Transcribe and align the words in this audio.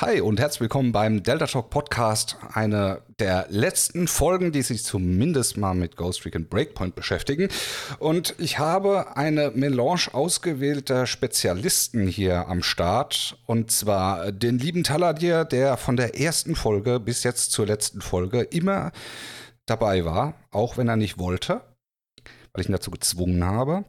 Hi 0.00 0.22
und 0.22 0.40
herzlich 0.40 0.62
willkommen 0.62 0.92
beim 0.92 1.22
Delta 1.22 1.46
Talk 1.46 1.68
Podcast, 1.68 2.38
eine 2.54 3.02
der 3.18 3.44
letzten 3.50 4.08
Folgen, 4.08 4.50
die 4.50 4.62
sich 4.62 4.82
zumindest 4.82 5.58
mal 5.58 5.74
mit 5.74 5.94
Ghost 5.96 6.24
Recon 6.24 6.46
Breakpoint 6.46 6.94
beschäftigen. 6.94 7.48
Und 7.98 8.34
ich 8.38 8.58
habe 8.58 9.18
eine 9.18 9.50
Melange 9.50 10.08
ausgewählter 10.14 11.06
Spezialisten 11.06 12.06
hier 12.06 12.48
am 12.48 12.62
Start. 12.62 13.36
Und 13.44 13.72
zwar 13.72 14.32
den 14.32 14.58
lieben 14.58 14.84
Taladir, 14.84 15.44
der 15.44 15.76
von 15.76 15.98
der 15.98 16.18
ersten 16.18 16.56
Folge 16.56 16.98
bis 16.98 17.22
jetzt 17.22 17.52
zur 17.52 17.66
letzten 17.66 18.00
Folge 18.00 18.40
immer 18.40 18.92
dabei 19.66 20.06
war, 20.06 20.32
auch 20.50 20.78
wenn 20.78 20.88
er 20.88 20.96
nicht 20.96 21.18
wollte, 21.18 21.60
weil 22.54 22.62
ich 22.62 22.70
ihn 22.70 22.72
dazu 22.72 22.90
gezwungen 22.90 23.44
habe. 23.44 23.84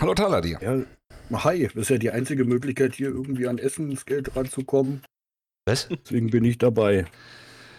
Hallo 0.00 0.14
Taladir. 0.14 0.58
Ja, 0.62 1.44
hi, 1.44 1.64
das 1.66 1.82
ist 1.82 1.90
ja 1.90 1.98
die 1.98 2.12
einzige 2.12 2.46
Möglichkeit, 2.46 2.94
hier 2.94 3.08
irgendwie 3.08 3.46
an 3.46 3.58
Essensgeld 3.58 4.34
ranzukommen. 4.34 5.02
Was? 5.66 5.88
Deswegen 5.88 6.30
bin 6.30 6.44
ich 6.44 6.58
dabei. 6.58 7.06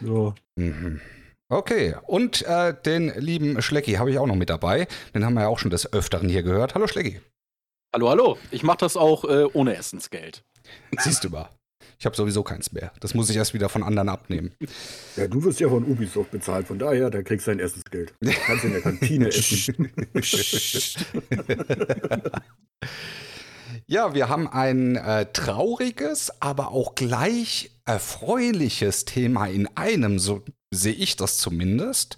So. 0.02 0.34
Mhm. 0.56 1.02
Okay, 1.50 1.96
und 2.08 2.42
äh, 2.48 2.74
den 2.86 3.14
lieben 3.16 3.62
Schlecki 3.62 3.94
habe 3.94 4.10
ich 4.10 4.18
auch 4.18 4.26
noch 4.26 4.36
mit 4.36 4.50
dabei. 4.50 4.88
Den 5.14 5.24
haben 5.24 5.36
wir 5.36 5.42
ja 5.42 5.48
auch 5.48 5.60
schon 5.60 5.70
des 5.70 5.94
Öfteren 5.94 6.28
hier 6.28 6.42
gehört. 6.42 6.74
Hallo 6.74 6.88
Schlecki. 6.88 7.22
Hallo, 7.94 8.10
hallo. 8.10 8.38
Ich 8.50 8.64
mache 8.64 8.80
das 8.80 8.98
auch 8.98 9.24
äh, 9.26 9.46
ohne 9.54 9.76
Essensgeld. 9.76 10.44
Siehst 10.98 11.24
du 11.24 11.30
mal. 11.30 11.50
Ich 12.00 12.06
habe 12.06 12.16
sowieso 12.16 12.42
keins 12.44 12.72
mehr. 12.72 12.92
Das 13.00 13.14
muss 13.14 13.30
ich 13.30 13.38
erst 13.38 13.54
wieder 13.54 13.70
von 13.70 13.84
anderen 13.84 14.10
abnehmen. 14.10 14.52
Ja, 15.16 15.28
du 15.28 15.44
wirst 15.44 15.60
ja 15.60 15.70
von 15.70 15.86
Ubisoft 15.86 16.32
bezahlt, 16.32 16.68
von 16.68 16.80
daher, 16.80 17.10
da 17.10 17.22
kriegst 17.22 17.48
du 17.48 17.52
dein 17.52 17.60
Essensgeld. 17.60 18.14
Du 18.20 18.32
kannst 18.46 18.66
in 18.66 18.72
der 18.72 18.82
Kantine 18.82 19.28
essen. 19.30 19.92
Ja, 23.88 24.16
wir 24.16 24.30
haben 24.30 24.48
ein 24.48 24.96
äh, 24.96 25.28
trauriges, 25.32 26.42
aber 26.42 26.72
auch 26.72 26.96
gleich 26.96 27.70
erfreuliches 27.86 29.06
Thema 29.06 29.46
in 29.46 29.68
einem, 29.78 30.18
so 30.18 30.42
sehe 30.72 30.94
ich 30.94 31.18
das 31.18 31.38
zumindest, 31.38 32.18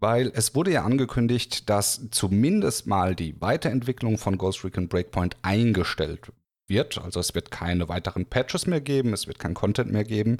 weil 0.00 0.32
es 0.34 0.54
wurde 0.54 0.72
ja 0.72 0.84
angekündigt, 0.84 1.68
dass 1.68 2.08
zumindest 2.10 2.86
mal 2.86 3.14
die 3.14 3.38
Weiterentwicklung 3.42 4.16
von 4.16 4.38
Ghost 4.38 4.64
Recon 4.64 4.88
Breakpoint 4.88 5.36
eingestellt 5.42 6.32
wird. 6.66 6.96
Also 6.96 7.20
es 7.20 7.34
wird 7.34 7.50
keine 7.50 7.90
weiteren 7.90 8.24
Patches 8.24 8.66
mehr 8.66 8.80
geben, 8.80 9.12
es 9.12 9.26
wird 9.26 9.38
kein 9.38 9.52
Content 9.52 9.92
mehr 9.92 10.04
geben. 10.04 10.38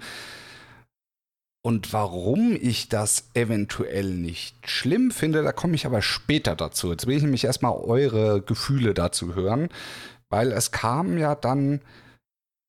Und 1.65 1.93
warum 1.93 2.57
ich 2.61 2.89
das 2.89 3.31
eventuell 3.35 4.15
nicht 4.15 4.57
schlimm 4.69 5.13
finde, 5.13 5.43
da 5.43 5.53
komme 5.53 5.77
ich 5.77 5.87
aber 5.87 6.03
später 6.03 6.57
dazu. 6.57 6.91
Jetzt 6.91 7.07
will 7.07 7.17
ich 7.17 7.23
nämlich 7.23 7.45
erstmal 7.45 7.73
eure 7.73 8.43
Gefühle 8.43 8.95
dazu 8.95 9.37
hören, 9.37 9.69
weil 10.33 10.51
es 10.51 10.73
kam 10.73 11.19
ja 11.19 11.35
dann, 11.35 11.83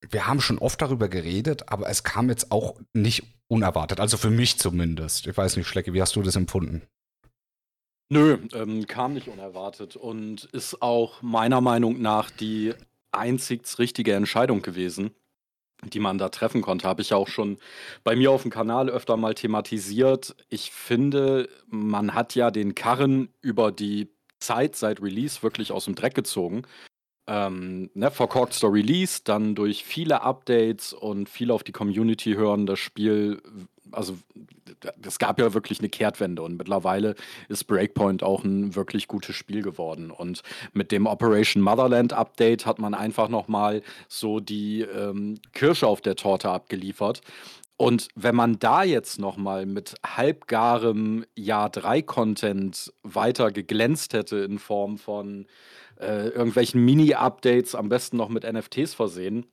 wir 0.09 0.27
haben 0.27 0.41
schon 0.41 0.59
oft 0.59 0.81
darüber 0.81 1.07
geredet, 1.07 1.69
aber 1.69 1.89
es 1.89 2.03
kam 2.03 2.29
jetzt 2.29 2.51
auch 2.51 2.75
nicht 2.93 3.23
unerwartet, 3.47 3.99
also 3.99 4.17
für 4.17 4.29
mich 4.29 4.59
zumindest. 4.59 5.25
Ich 5.27 5.35
weiß 5.35 5.55
nicht, 5.55 5.67
Schlecke, 5.67 5.93
wie 5.93 6.01
hast 6.01 6.15
du 6.15 6.21
das 6.21 6.35
empfunden? 6.35 6.81
Nö, 8.09 8.37
ähm, 8.53 8.85
kam 8.85 9.13
nicht 9.13 9.29
unerwartet 9.29 9.95
und 9.95 10.43
ist 10.51 10.81
auch 10.81 11.21
meiner 11.21 11.61
Meinung 11.61 12.01
nach 12.01 12.29
die 12.29 12.73
einzig 13.11 13.63
richtige 13.79 14.13
Entscheidung 14.13 14.61
gewesen 14.61 15.11
die 15.85 15.99
man 15.99 16.17
da 16.17 16.29
treffen 16.29 16.61
konnte, 16.61 16.87
habe 16.87 17.01
ich 17.01 17.09
ja 17.09 17.17
auch 17.17 17.27
schon 17.27 17.57
bei 18.05 18.15
mir 18.15 18.31
auf 18.31 18.43
dem 18.43 18.51
Kanal 18.51 18.89
öfter 18.89 19.17
mal 19.17 19.33
thematisiert. 19.33 20.33
Ich 20.47 20.71
finde, 20.71 21.49
man 21.67 22.13
hat 22.13 22.35
ja 22.35 22.51
den 22.51 22.73
Karren 22.73 23.27
über 23.41 23.73
die 23.73 24.07
Zeit 24.39 24.77
seit 24.77 25.01
Release 25.01 25.43
wirklich 25.43 25.73
aus 25.73 25.83
dem 25.83 25.95
Dreck 25.95 26.15
gezogen 26.15 26.63
ähm, 27.27 27.89
ne, 27.93 28.11
verkorkster 28.11 28.67
Story 28.67 28.81
Release, 28.81 29.21
dann 29.23 29.55
durch 29.55 29.83
viele 29.83 30.21
Updates 30.21 30.93
und 30.93 31.29
viel 31.29 31.51
auf 31.51 31.63
die 31.63 31.71
Community 31.71 32.33
hören, 32.33 32.65
das 32.65 32.79
Spiel, 32.79 33.41
also 33.91 34.17
es 35.05 35.19
gab 35.19 35.39
ja 35.39 35.53
wirklich 35.53 35.79
eine 35.79 35.89
Kehrtwende 35.89 36.41
und 36.41 36.57
mittlerweile 36.57 37.15
ist 37.47 37.65
Breakpoint 37.65 38.23
auch 38.23 38.43
ein 38.43 38.75
wirklich 38.75 39.07
gutes 39.07 39.35
Spiel 39.35 39.61
geworden. 39.61 40.11
Und 40.11 40.41
mit 40.73 40.91
dem 40.91 41.05
Operation 41.05 41.63
Motherland 41.63 42.13
Update 42.13 42.65
hat 42.65 42.79
man 42.79 42.93
einfach 42.93 43.29
nochmal 43.29 43.81
so 44.07 44.39
die 44.39 44.81
ähm, 44.81 45.39
Kirsche 45.53 45.87
auf 45.87 46.01
der 46.01 46.15
Torte 46.15 46.49
abgeliefert. 46.49 47.21
Und 47.75 48.07
wenn 48.15 48.35
man 48.35 48.59
da 48.59 48.83
jetzt 48.83 49.19
nochmal 49.19 49.65
mit 49.65 49.95
halbgarem 50.05 51.25
Jahr 51.35 51.69
3 51.69 52.01
Content 52.03 52.93
weiter 53.01 53.51
geglänzt 53.51 54.13
hätte 54.13 54.37
in 54.37 54.59
Form 54.59 54.97
von 54.97 55.47
äh, 55.99 56.29
irgendwelchen 56.29 56.83
Mini-Updates, 56.83 57.75
am 57.75 57.89
besten 57.89 58.17
noch 58.17 58.29
mit 58.29 58.43
NFTs 58.43 58.93
versehen, 58.93 59.45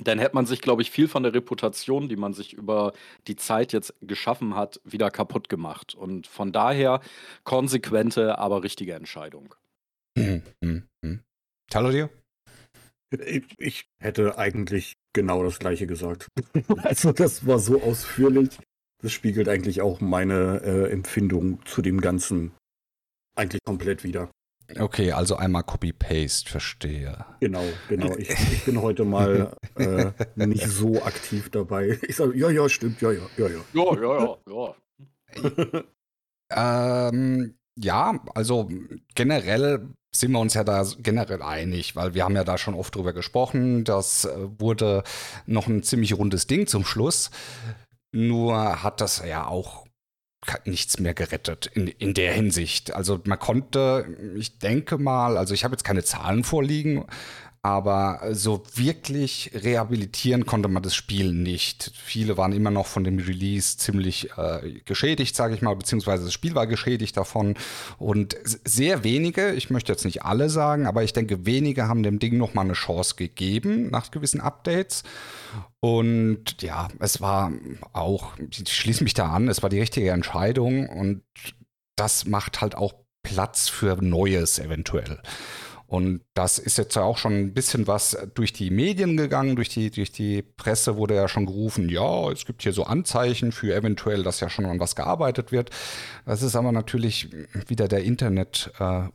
dann 0.00 0.18
hätte 0.18 0.34
man 0.34 0.46
sich, 0.46 0.60
glaube 0.60 0.82
ich, 0.82 0.90
viel 0.90 1.08
von 1.08 1.22
der 1.22 1.34
Reputation, 1.34 2.08
die 2.08 2.16
man 2.16 2.32
sich 2.32 2.52
über 2.52 2.92
die 3.26 3.36
Zeit 3.36 3.72
jetzt 3.72 3.94
geschaffen 4.00 4.54
hat, 4.54 4.80
wieder 4.84 5.10
kaputt 5.10 5.48
gemacht. 5.48 5.94
Und 5.94 6.26
von 6.26 6.52
daher 6.52 7.00
konsequente, 7.44 8.38
aber 8.38 8.62
richtige 8.62 8.94
Entscheidung. 8.94 9.54
Hm, 10.16 10.42
hm, 10.62 10.84
hm. 11.04 11.20
Taladir? 11.70 12.10
Ich, 13.10 13.44
ich 13.58 13.88
hätte 14.00 14.38
eigentlich 14.38 14.96
genau 15.14 15.42
das 15.42 15.58
gleiche 15.58 15.86
gesagt. 15.86 16.28
also 16.82 17.12
das 17.12 17.46
war 17.46 17.58
so 17.58 17.82
ausführlich. 17.82 18.50
Das 19.02 19.12
spiegelt 19.12 19.48
eigentlich 19.48 19.80
auch 19.80 20.00
meine 20.00 20.60
äh, 20.62 20.90
Empfindung 20.90 21.64
zu 21.64 21.82
dem 21.82 22.00
Ganzen 22.00 22.52
eigentlich 23.36 23.62
komplett 23.64 24.04
wieder. 24.04 24.30
Okay, 24.76 25.12
also 25.12 25.36
einmal 25.36 25.62
Copy-Paste, 25.62 26.50
verstehe. 26.50 27.24
Genau, 27.40 27.64
genau. 27.88 28.14
Ich, 28.16 28.28
ich 28.30 28.64
bin 28.64 28.82
heute 28.82 29.04
mal 29.04 29.56
äh, 29.76 30.12
nicht 30.36 30.66
so 30.66 31.02
aktiv 31.02 31.50
dabei. 31.50 31.98
Ich 32.02 32.16
sage, 32.16 32.36
ja, 32.36 32.50
ja, 32.50 32.68
stimmt, 32.68 33.00
ja, 33.00 33.12
ja, 33.12 33.22
ja, 33.38 33.48
ja. 33.48 33.60
Ja, 33.72 34.02
ja, 34.02 34.36
ja, 34.46 34.74
ja. 35.42 35.84
ähm, 37.08 37.54
ja, 37.78 38.20
also 38.34 38.68
generell 39.14 39.88
sind 40.14 40.32
wir 40.32 40.40
uns 40.40 40.54
ja 40.54 40.64
da 40.64 40.84
generell 40.98 41.42
einig, 41.42 41.96
weil 41.96 42.14
wir 42.14 42.24
haben 42.24 42.36
ja 42.36 42.44
da 42.44 42.58
schon 42.58 42.74
oft 42.74 42.94
drüber 42.94 43.12
gesprochen. 43.12 43.84
Das 43.84 44.24
äh, 44.24 44.30
wurde 44.58 45.02
noch 45.46 45.66
ein 45.66 45.82
ziemlich 45.82 46.16
rundes 46.16 46.46
Ding 46.46 46.66
zum 46.66 46.84
Schluss. 46.84 47.30
Nur 48.12 48.82
hat 48.82 49.00
das 49.00 49.22
ja 49.26 49.46
auch 49.46 49.87
nichts 50.64 50.98
mehr 51.00 51.14
gerettet 51.14 51.66
in, 51.74 51.88
in 51.88 52.14
der 52.14 52.32
Hinsicht. 52.32 52.94
Also 52.94 53.20
man 53.24 53.38
konnte, 53.38 54.06
ich 54.36 54.58
denke 54.58 54.98
mal, 54.98 55.36
also 55.36 55.54
ich 55.54 55.64
habe 55.64 55.74
jetzt 55.74 55.84
keine 55.84 56.04
Zahlen 56.04 56.44
vorliegen, 56.44 57.04
aber 57.68 58.20
so 58.32 58.62
wirklich 58.76 59.50
rehabilitieren 59.52 60.46
konnte 60.46 60.70
man 60.70 60.82
das 60.82 60.94
Spiel 60.94 61.34
nicht. 61.34 61.92
Viele 62.02 62.38
waren 62.38 62.52
immer 62.52 62.70
noch 62.70 62.86
von 62.86 63.04
dem 63.04 63.18
Release 63.18 63.76
ziemlich 63.76 64.30
äh, 64.38 64.80
geschädigt, 64.86 65.36
sage 65.36 65.54
ich 65.54 65.60
mal, 65.60 65.76
beziehungsweise 65.76 66.24
das 66.24 66.32
Spiel 66.32 66.54
war 66.54 66.66
geschädigt 66.66 67.18
davon. 67.18 67.56
Und 67.98 68.38
sehr 68.42 69.04
wenige, 69.04 69.52
ich 69.52 69.68
möchte 69.68 69.92
jetzt 69.92 70.06
nicht 70.06 70.22
alle 70.22 70.48
sagen, 70.48 70.86
aber 70.86 71.02
ich 71.02 71.12
denke, 71.12 71.44
wenige 71.44 71.88
haben 71.88 72.02
dem 72.02 72.18
Ding 72.18 72.38
noch 72.38 72.54
mal 72.54 72.62
eine 72.62 72.72
Chance 72.72 73.16
gegeben 73.16 73.90
nach 73.90 74.10
gewissen 74.10 74.40
Updates. 74.40 75.02
Und 75.80 76.62
ja, 76.62 76.88
es 77.00 77.20
war 77.20 77.52
auch, 77.92 78.32
ich 78.50 78.74
schließe 78.74 79.04
mich 79.04 79.12
da 79.12 79.30
an, 79.30 79.48
es 79.48 79.62
war 79.62 79.68
die 79.68 79.80
richtige 79.80 80.10
Entscheidung 80.10 80.88
und 80.88 81.22
das 81.96 82.24
macht 82.24 82.62
halt 82.62 82.76
auch 82.76 82.94
Platz 83.22 83.68
für 83.68 84.02
Neues 84.02 84.58
eventuell. 84.58 85.20
Und 85.88 86.20
das 86.34 86.58
ist 86.58 86.76
jetzt 86.76 86.96
ja 86.96 87.02
auch 87.02 87.16
schon 87.16 87.32
ein 87.32 87.54
bisschen 87.54 87.86
was 87.86 88.14
durch 88.34 88.52
die 88.52 88.68
Medien 88.68 89.16
gegangen, 89.16 89.56
durch 89.56 89.70
die, 89.70 89.90
durch 89.90 90.12
die 90.12 90.42
Presse 90.42 90.96
wurde 90.96 91.14
ja 91.14 91.28
schon 91.28 91.46
gerufen, 91.46 91.88
ja, 91.88 92.30
es 92.30 92.44
gibt 92.44 92.62
hier 92.62 92.74
so 92.74 92.84
Anzeichen 92.84 93.52
für 93.52 93.74
eventuell, 93.74 94.22
dass 94.22 94.40
ja 94.40 94.50
schon 94.50 94.66
an 94.66 94.80
was 94.80 94.96
gearbeitet 94.96 95.50
wird. 95.50 95.70
Das 96.26 96.42
ist 96.42 96.56
aber 96.56 96.72
natürlich 96.72 97.30
wieder 97.68 97.88
der 97.88 98.04
Internet 98.04 98.70
äh, 98.78 99.08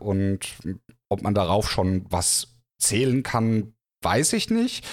und 0.00 0.40
ob 1.08 1.22
man 1.22 1.34
darauf 1.34 1.68
schon 1.70 2.06
was 2.08 2.56
zählen 2.78 3.24
kann, 3.24 3.74
weiß 4.02 4.34
ich 4.34 4.50
nicht. 4.50 4.86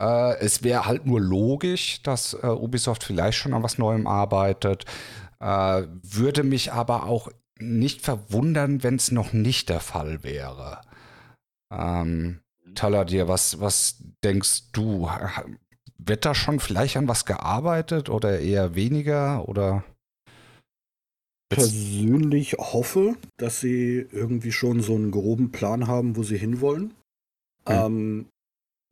Äh, 0.00 0.38
es 0.38 0.62
wäre 0.62 0.84
halt 0.84 1.06
nur 1.06 1.20
logisch, 1.20 2.02
dass 2.02 2.34
äh, 2.34 2.46
Ubisoft 2.46 3.04
vielleicht 3.04 3.38
schon 3.38 3.54
an 3.54 3.62
was 3.62 3.78
Neuem 3.78 4.06
arbeitet. 4.06 4.84
Äh, 5.40 5.86
würde 6.02 6.42
mich 6.42 6.72
aber 6.72 7.06
auch 7.06 7.28
nicht 7.60 8.02
verwundern, 8.02 8.82
wenn 8.82 8.96
es 8.96 9.10
noch 9.10 9.32
nicht 9.32 9.68
der 9.68 9.80
Fall 9.80 10.22
wäre. 10.22 10.80
Ähm, 11.72 12.40
mhm. 12.64 12.74
Taladir, 12.74 13.28
was, 13.28 13.60
was 13.60 14.02
denkst 14.24 14.72
du? 14.72 15.08
Wird 15.98 16.24
da 16.24 16.34
schon 16.34 16.60
vielleicht 16.60 16.96
an 16.96 17.08
was 17.08 17.24
gearbeitet 17.26 18.08
oder 18.08 18.40
eher 18.40 18.74
weniger 18.74 19.48
oder? 19.48 19.84
Persönlich 21.48 22.52
hoffe, 22.54 23.16
dass 23.36 23.60
sie 23.60 24.06
irgendwie 24.12 24.52
schon 24.52 24.82
so 24.82 24.94
einen 24.94 25.10
groben 25.10 25.50
Plan 25.50 25.88
haben, 25.88 26.16
wo 26.16 26.22
sie 26.22 26.38
hinwollen. 26.38 26.94
Hm. 27.66 27.76
Ähm, 27.76 28.26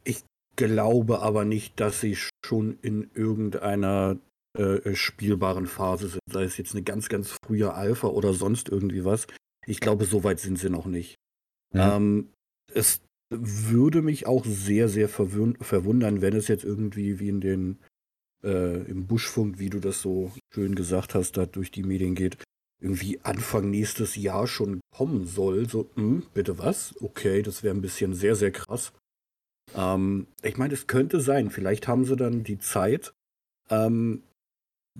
ich 0.04 0.24
glaube 0.56 1.20
aber 1.20 1.44
nicht, 1.44 1.78
dass 1.78 2.00
sie 2.00 2.16
schon 2.44 2.78
in 2.82 3.10
irgendeiner 3.14 4.16
äh, 4.58 4.94
spielbaren 4.94 5.66
Phase 5.66 6.08
sind, 6.08 6.22
sei 6.30 6.44
es 6.44 6.56
jetzt 6.56 6.74
eine 6.74 6.82
ganz, 6.82 7.08
ganz 7.08 7.30
frühe 7.44 7.74
Alpha 7.74 8.08
oder 8.08 8.34
sonst 8.34 8.68
irgendwie 8.68 9.04
was. 9.04 9.26
Ich 9.66 9.80
glaube, 9.80 10.04
so 10.04 10.24
weit 10.24 10.40
sind 10.40 10.58
sie 10.58 10.70
noch 10.70 10.86
nicht. 10.86 11.16
Ja. 11.74 11.96
Ähm, 11.96 12.30
es 12.72 13.00
würde 13.30 14.02
mich 14.02 14.26
auch 14.26 14.44
sehr, 14.46 14.88
sehr 14.88 15.08
verwundern, 15.08 16.22
wenn 16.22 16.34
es 16.34 16.48
jetzt 16.48 16.64
irgendwie 16.64 17.18
wie 17.20 17.28
in 17.28 17.40
den 17.40 17.78
äh, 18.42 18.82
im 18.88 19.06
Buschfunk, 19.06 19.58
wie 19.58 19.70
du 19.70 19.80
das 19.80 20.00
so 20.00 20.32
schön 20.52 20.74
gesagt 20.74 21.14
hast, 21.14 21.36
da 21.36 21.46
durch 21.46 21.70
die 21.70 21.82
Medien 21.82 22.14
geht, 22.14 22.38
irgendwie 22.80 23.20
Anfang 23.24 23.70
nächstes 23.70 24.16
Jahr 24.16 24.46
schon 24.46 24.80
kommen 24.94 25.26
soll. 25.26 25.68
So, 25.68 25.90
hm, 25.94 26.24
bitte 26.32 26.58
was? 26.58 26.94
Okay, 27.00 27.42
das 27.42 27.62
wäre 27.62 27.74
ein 27.74 27.82
bisschen 27.82 28.14
sehr, 28.14 28.36
sehr 28.36 28.52
krass. 28.52 28.92
Ähm, 29.74 30.26
ich 30.42 30.56
meine, 30.56 30.74
es 30.74 30.86
könnte 30.86 31.20
sein, 31.20 31.50
vielleicht 31.50 31.88
haben 31.88 32.04
sie 32.04 32.16
dann 32.16 32.44
die 32.44 32.58
Zeit, 32.58 33.12
ähm, 33.70 34.22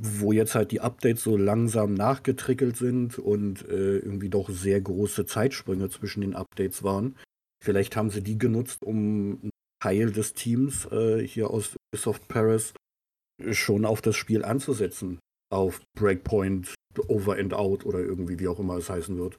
wo 0.01 0.31
jetzt 0.33 0.55
halt 0.55 0.71
die 0.71 0.81
Updates 0.81 1.25
so 1.25 1.37
langsam 1.37 1.95
nachgetrickelt 1.95 2.77
sind 2.77 3.19
und 3.19 3.69
äh, 3.69 3.99
irgendwie 3.99 4.29
doch 4.29 4.49
sehr 4.49 4.81
große 4.81 5.27
Zeitsprünge 5.27 5.89
zwischen 5.91 6.21
den 6.21 6.37
Updates 6.37 6.85
waren. 6.85 7.17
Vielleicht 7.63 7.97
haben 7.97 8.11
sie 8.11 8.23
die 8.23 8.39
genutzt, 8.39 8.83
um 8.85 8.97
einen 9.43 9.51
Teil 9.83 10.13
des 10.13 10.35
Teams 10.35 10.87
äh, 10.93 11.27
hier 11.27 11.51
aus 11.51 11.77
Ubisoft 11.93 12.29
Paris 12.29 12.75
schon 13.51 13.85
auf 13.85 14.01
das 14.01 14.17
Spiel 14.17 14.45
anzusetzen. 14.45 15.19
Auf 15.51 15.81
Breakpoint, 15.99 16.75
Over 17.09 17.37
and 17.37 17.55
Out 17.55 17.85
oder 17.85 18.01
irgendwie, 18.01 18.39
wie 18.39 18.49
auch 18.49 18.61
immer 18.61 18.77
es 18.77 18.91
heißen 18.91 19.19
wird. 19.19 19.39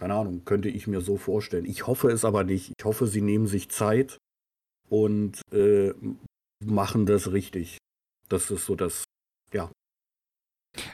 Keine 0.00 0.14
Ahnung, 0.14 0.44
könnte 0.44 0.68
ich 0.68 0.86
mir 0.86 1.02
so 1.02 1.16
vorstellen. 1.16 1.66
Ich 1.66 1.86
hoffe 1.86 2.10
es 2.10 2.24
aber 2.24 2.42
nicht. 2.42 2.72
Ich 2.76 2.84
hoffe, 2.84 3.06
sie 3.06 3.20
nehmen 3.20 3.46
sich 3.46 3.68
Zeit 3.68 4.18
und 4.88 5.40
äh, 5.52 5.92
machen 6.64 7.06
das 7.06 7.32
richtig. 7.32 7.78
Das 8.28 8.50
ist 8.50 8.66
so 8.66 8.74
das, 8.74 9.04
ja. 9.52 9.70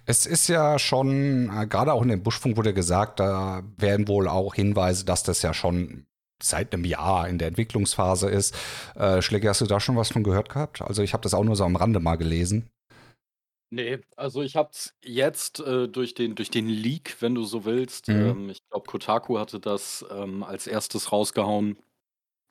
Es 0.04 0.26
ist 0.26 0.48
ja 0.48 0.78
schon, 0.78 1.50
äh, 1.56 1.66
gerade 1.66 1.92
auch 1.92 2.02
in 2.02 2.08
dem 2.08 2.22
Buschfunk 2.22 2.56
wurde 2.56 2.74
gesagt, 2.74 3.20
da 3.20 3.62
werden 3.76 4.08
wohl 4.08 4.28
auch 4.28 4.54
Hinweise, 4.54 5.04
dass 5.04 5.22
das 5.22 5.42
ja 5.42 5.54
schon 5.54 6.06
seit 6.42 6.72
einem 6.72 6.84
Jahr 6.84 7.28
in 7.28 7.38
der 7.38 7.48
Entwicklungsphase 7.48 8.28
ist. 8.28 8.54
Äh, 8.94 9.22
Schläger, 9.22 9.50
hast 9.50 9.60
du 9.60 9.66
da 9.66 9.80
schon 9.80 9.96
was 9.96 10.10
von 10.10 10.22
gehört 10.22 10.48
gehabt? 10.48 10.82
Also 10.82 11.02
ich 11.02 11.12
habe 11.12 11.22
das 11.22 11.34
auch 11.34 11.44
nur 11.44 11.56
so 11.56 11.64
am 11.64 11.76
Rande 11.76 12.00
mal 12.00 12.16
gelesen. 12.16 12.70
Nee, 13.72 13.98
also 14.16 14.42
ich 14.42 14.56
habe 14.56 14.70
es 14.72 14.94
jetzt 15.04 15.60
äh, 15.60 15.86
durch, 15.86 16.14
den, 16.14 16.34
durch 16.34 16.50
den 16.50 16.66
Leak, 16.66 17.16
wenn 17.20 17.36
du 17.36 17.44
so 17.44 17.64
willst, 17.64 18.08
mhm. 18.08 18.14
ähm, 18.14 18.50
ich 18.50 18.68
glaube, 18.68 18.86
Kotaku 18.86 19.38
hatte 19.38 19.60
das 19.60 20.04
ähm, 20.10 20.42
als 20.42 20.66
erstes 20.66 21.12
rausgehauen, 21.12 21.78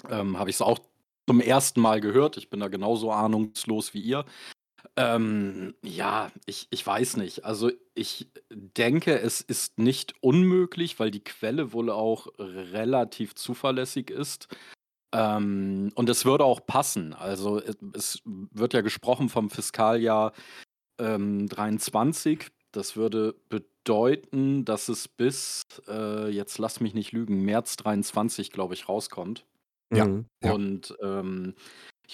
ähm, 0.10 0.40
habe 0.40 0.50
ich 0.50 0.56
es 0.56 0.62
auch 0.62 0.80
zum 1.28 1.42
ersten 1.42 1.82
Mal 1.82 2.00
gehört. 2.00 2.38
Ich 2.38 2.50
bin 2.50 2.62
da 2.62 2.70
genauso 2.70 3.12
ahnungslos 3.12 3.94
wie 3.94 4.00
ihr. 4.00 4.24
Ähm, 4.96 5.76
ja, 5.84 6.32
ich, 6.46 6.68
ich 6.70 6.86
weiß 6.86 7.18
nicht. 7.18 7.46
Also 7.46 7.72
ich 7.96 8.30
denke, 8.52 9.20
es 9.20 9.42
ist 9.42 9.78
nicht 9.78 10.14
unmöglich, 10.22 11.00
weil 11.00 11.12
die 11.12 11.24
Quelle 11.24 11.74
wohl 11.74 11.90
auch 11.90 12.28
relativ 12.38 13.36
zuverlässig 13.36 14.10
ist. 14.10 14.48
Ähm, 15.12 15.92
und 15.96 16.10
es 16.10 16.26
würde 16.26 16.46
auch 16.46 16.66
passen. 16.66 17.14
Also 17.14 17.60
es, 17.60 17.78
es 17.94 18.22
wird 18.26 18.74
ja 18.74 18.82
gesprochen 18.82 19.30
vom 19.30 19.50
Fiskaljahr 19.50 20.34
ähm, 21.00 21.48
23. 21.48 22.48
Das 22.72 22.96
würde 22.96 23.36
bedeuten, 23.50 24.66
dass 24.66 24.90
es 24.90 25.08
bis, 25.08 25.64
äh, 25.88 26.30
jetzt 26.30 26.60
lass 26.60 26.80
mich 26.80 26.94
nicht 26.94 27.12
lügen, 27.12 27.44
März 27.44 27.78
23, 27.78 28.52
glaube 28.52 28.76
ich, 28.76 28.88
rauskommt. 28.88 29.46
Ja. 29.92 30.08
ja. 30.44 30.52
Und 30.54 30.96
ähm, 31.02 31.56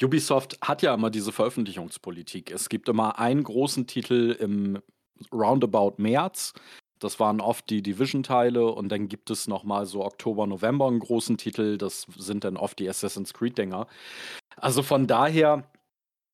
Ubisoft 0.02 0.58
hat 0.62 0.82
ja 0.82 0.94
immer 0.94 1.10
diese 1.10 1.32
Veröffentlichungspolitik. 1.32 2.52
Es 2.52 2.70
gibt 2.70 2.90
immer 2.90 3.20
einen 3.20 3.44
großen 3.44 3.88
Titel 3.88 4.36
im 4.40 4.82
Roundabout 5.32 5.96
März. 5.98 6.54
Das 7.00 7.20
waren 7.20 7.42
oft 7.42 7.70
die 7.70 7.82
Division-Teile 7.82 8.66
und 8.66 8.90
dann 8.90 9.08
gibt 9.08 9.30
es 9.30 9.48
nochmal 9.48 9.86
so 9.86 10.04
Oktober, 10.04 10.48
November 10.48 10.88
einen 10.88 11.00
großen 11.00 11.38
Titel. 11.38 11.78
Das 11.78 12.08
sind 12.18 12.44
dann 12.44 12.58
oft 12.58 12.80
die 12.80 12.90
Assassin's 12.90 13.34
Creed-Dinger. 13.34 13.88
Also 14.58 14.82
von 14.82 15.08
daher 15.08 15.70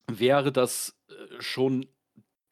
wäre 0.07 0.51
das 0.51 0.95
äh, 1.09 1.13
schon 1.41 1.87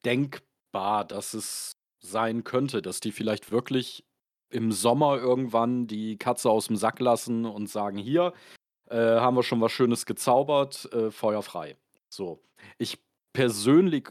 denkbar, 0.04 1.04
dass 1.04 1.34
es 1.34 1.76
sein 2.00 2.44
könnte, 2.44 2.82
dass 2.82 3.00
die 3.00 3.12
vielleicht 3.12 3.52
wirklich 3.52 4.04
im 4.50 4.72
Sommer 4.72 5.18
irgendwann 5.18 5.86
die 5.86 6.16
Katze 6.16 6.50
aus 6.50 6.66
dem 6.66 6.76
Sack 6.76 6.98
lassen 6.98 7.44
und 7.44 7.68
sagen, 7.68 7.98
hier, 7.98 8.32
äh, 8.90 8.96
haben 8.96 9.36
wir 9.36 9.42
schon 9.42 9.60
was 9.60 9.72
Schönes 9.72 10.06
gezaubert, 10.06 10.92
äh, 10.92 11.10
Feuer 11.10 11.42
frei. 11.42 11.76
So. 12.08 12.42
Ich 12.78 12.98
persönlich 13.32 14.08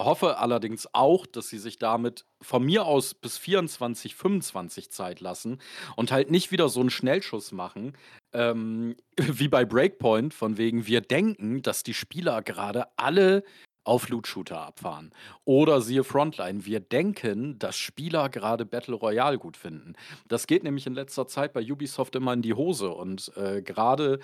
hoffe 0.00 0.38
allerdings 0.38 0.88
auch, 0.92 1.26
dass 1.26 1.48
sie 1.48 1.58
sich 1.58 1.78
damit 1.78 2.24
von 2.40 2.64
mir 2.64 2.84
aus 2.84 3.14
bis 3.14 3.36
24, 3.36 4.14
25 4.14 4.90
Zeit 4.90 5.20
lassen 5.20 5.60
und 5.96 6.12
halt 6.12 6.30
nicht 6.30 6.52
wieder 6.52 6.68
so 6.68 6.80
einen 6.80 6.90
Schnellschuss 6.90 7.50
machen, 7.52 7.96
ähm, 8.32 8.96
wie 9.16 9.48
bei 9.48 9.64
Breakpoint, 9.64 10.34
von 10.34 10.56
wegen 10.56 10.86
wir 10.86 11.00
denken, 11.00 11.62
dass 11.62 11.82
die 11.82 11.94
Spieler 11.94 12.42
gerade 12.42 12.86
alle 12.96 13.42
auf 13.88 14.08
Loot-Shooter 14.08 14.60
abfahren. 14.60 15.12
Oder 15.44 15.80
siehe 15.80 16.04
Frontline, 16.04 16.66
wir 16.66 16.80
denken, 16.80 17.58
dass 17.58 17.76
Spieler 17.76 18.28
gerade 18.28 18.66
Battle 18.66 18.94
Royale 18.94 19.38
gut 19.38 19.56
finden. 19.56 19.94
Das 20.28 20.46
geht 20.46 20.62
nämlich 20.62 20.86
in 20.86 20.94
letzter 20.94 21.26
Zeit 21.26 21.52
bei 21.52 21.62
Ubisoft 21.62 22.14
immer 22.14 22.34
in 22.34 22.42
die 22.42 22.54
Hose 22.54 22.90
und 22.90 23.32
äh, 23.36 23.62
gerade 23.62 24.20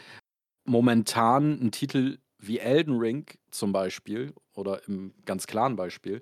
momentan 0.65 1.59
ein 1.61 1.73
Titel 1.73 2.19
wie 2.39 2.59
Elden 2.59 2.99
Ring 2.99 3.27
zum 3.51 3.73
Beispiel 3.73 4.35
oder 4.55 4.87
im 4.87 5.15
ganz 5.25 5.47
klaren 5.47 5.77
Beispiel 5.77 6.21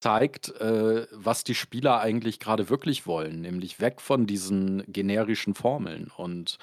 zeigt, 0.00 0.50
äh, 0.60 1.06
was 1.12 1.44
die 1.44 1.54
Spieler 1.54 2.00
eigentlich 2.00 2.38
gerade 2.38 2.68
wirklich 2.68 3.06
wollen, 3.06 3.40
nämlich 3.40 3.80
weg 3.80 4.02
von 4.02 4.26
diesen 4.26 4.84
generischen 4.92 5.54
Formeln. 5.54 6.10
Und 6.14 6.58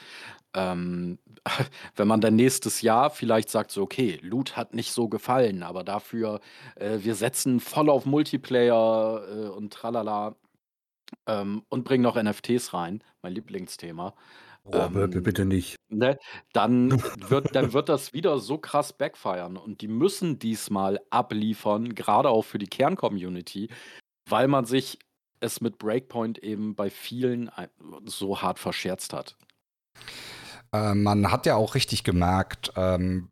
ähm, 0.53 1.17
wenn 1.95 2.07
man 2.07 2.21
dann 2.21 2.35
nächstes 2.35 2.81
Jahr 2.81 3.09
vielleicht 3.09 3.49
sagt, 3.49 3.71
so, 3.71 3.81
okay, 3.81 4.19
Loot 4.21 4.57
hat 4.57 4.73
nicht 4.73 4.91
so 4.91 5.07
gefallen, 5.07 5.63
aber 5.63 5.83
dafür, 5.83 6.39
äh, 6.75 6.99
wir 7.01 7.15
setzen 7.15 7.59
voll 7.59 7.89
auf 7.89 8.05
Multiplayer 8.05 9.23
äh, 9.27 9.47
und 9.49 9.73
tralala 9.73 10.35
ähm, 11.27 11.63
und 11.69 11.83
bringen 11.83 12.03
noch 12.03 12.21
NFTs 12.21 12.73
rein, 12.73 13.03
mein 13.21 13.33
Lieblingsthema. 13.33 14.13
Oh, 14.63 14.75
ähm, 14.75 15.09
bitte 15.23 15.45
nicht. 15.45 15.75
Ne, 15.89 16.19
dann, 16.53 16.91
wird, 17.29 17.55
dann 17.55 17.73
wird 17.73 17.89
das 17.89 18.13
wieder 18.13 18.37
so 18.39 18.57
krass 18.57 18.93
backfeiern 18.93 19.57
und 19.57 19.81
die 19.81 19.87
müssen 19.87 20.37
diesmal 20.37 20.99
abliefern, 21.09 21.95
gerade 21.95 22.29
auch 22.29 22.43
für 22.43 22.59
die 22.59 22.67
Kern-Community, 22.67 23.69
weil 24.29 24.47
man 24.47 24.65
sich 24.65 24.99
es 25.39 25.59
mit 25.59 25.79
Breakpoint 25.79 26.37
eben 26.37 26.75
bei 26.75 26.91
vielen 26.91 27.49
so 28.05 28.43
hart 28.43 28.59
verscherzt 28.59 29.11
hat. 29.11 29.35
Äh, 30.73 30.93
man 30.95 31.31
hat 31.31 31.45
ja 31.45 31.55
auch 31.55 31.75
richtig 31.75 32.03
gemerkt, 32.03 32.73
ähm, 32.75 33.29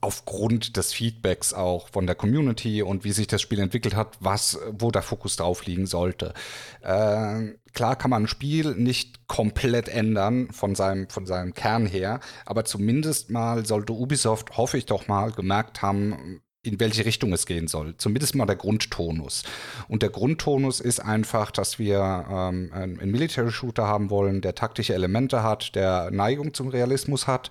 aufgrund 0.00 0.76
des 0.76 0.92
Feedbacks 0.92 1.52
auch 1.54 1.88
von 1.88 2.06
der 2.06 2.14
Community 2.14 2.82
und 2.82 3.04
wie 3.04 3.12
sich 3.12 3.26
das 3.26 3.42
Spiel 3.42 3.58
entwickelt 3.58 3.96
hat, 3.96 4.16
was, 4.20 4.58
wo 4.70 4.90
der 4.90 5.02
Fokus 5.02 5.36
drauf 5.36 5.66
liegen 5.66 5.86
sollte. 5.86 6.34
Äh, 6.82 7.54
klar 7.72 7.96
kann 7.96 8.10
man 8.10 8.24
ein 8.24 8.28
Spiel 8.28 8.74
nicht 8.74 9.26
komplett 9.26 9.88
ändern 9.88 10.50
von 10.52 10.74
seinem, 10.74 11.08
von 11.08 11.26
seinem 11.26 11.54
Kern 11.54 11.86
her, 11.86 12.20
aber 12.46 12.64
zumindest 12.64 13.30
mal 13.30 13.66
sollte 13.66 13.92
Ubisoft, 13.92 14.56
hoffe 14.56 14.78
ich 14.78 14.86
doch 14.86 15.08
mal, 15.08 15.32
gemerkt 15.32 15.82
haben, 15.82 16.42
in 16.62 16.80
welche 16.80 17.04
Richtung 17.04 17.32
es 17.32 17.46
gehen 17.46 17.68
soll. 17.68 17.96
Zumindest 17.98 18.34
mal 18.34 18.46
der 18.46 18.56
Grundtonus. 18.56 19.44
Und 19.88 20.02
der 20.02 20.10
Grundtonus 20.10 20.80
ist 20.80 21.00
einfach, 21.00 21.50
dass 21.50 21.78
wir 21.78 22.26
ähm, 22.28 22.70
einen 22.72 23.10
Military-Shooter 23.10 23.86
haben 23.86 24.10
wollen, 24.10 24.40
der 24.40 24.54
taktische 24.54 24.94
Elemente 24.94 25.42
hat, 25.42 25.74
der 25.74 26.10
Neigung 26.10 26.54
zum 26.54 26.68
Realismus 26.68 27.26
hat 27.26 27.50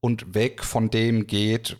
und 0.00 0.34
weg 0.34 0.64
von 0.64 0.90
dem 0.90 1.26
geht, 1.26 1.76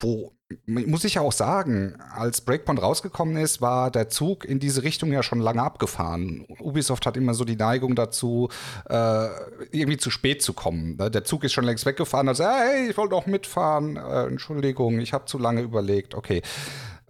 wo 0.00 0.33
muss 0.66 1.04
ich 1.04 1.14
ja 1.14 1.22
auch 1.22 1.32
sagen, 1.32 1.96
als 2.14 2.42
Breakpoint 2.42 2.80
rausgekommen 2.80 3.36
ist, 3.36 3.60
war 3.60 3.90
der 3.90 4.08
Zug 4.08 4.44
in 4.44 4.60
diese 4.60 4.82
Richtung 4.82 5.10
ja 5.10 5.22
schon 5.22 5.40
lange 5.40 5.62
abgefahren. 5.62 6.44
Ubisoft 6.60 7.06
hat 7.06 7.16
immer 7.16 7.34
so 7.34 7.44
die 7.44 7.56
Neigung 7.56 7.94
dazu, 7.94 8.48
äh, 8.88 9.28
irgendwie 9.72 9.96
zu 9.96 10.10
spät 10.10 10.42
zu 10.42 10.52
kommen. 10.52 10.96
Ne? 10.96 11.10
Der 11.10 11.24
Zug 11.24 11.44
ist 11.44 11.52
schon 11.52 11.64
längst 11.64 11.86
weggefahren, 11.86 12.28
also 12.28 12.44
hey, 12.44 12.90
ich 12.90 12.96
wollte 12.96 13.14
auch 13.14 13.26
mitfahren. 13.26 13.96
Äh, 13.96 14.26
Entschuldigung, 14.26 14.98
ich 14.98 15.12
habe 15.12 15.24
zu 15.24 15.38
lange 15.38 15.62
überlegt. 15.62 16.14
Okay. 16.14 16.42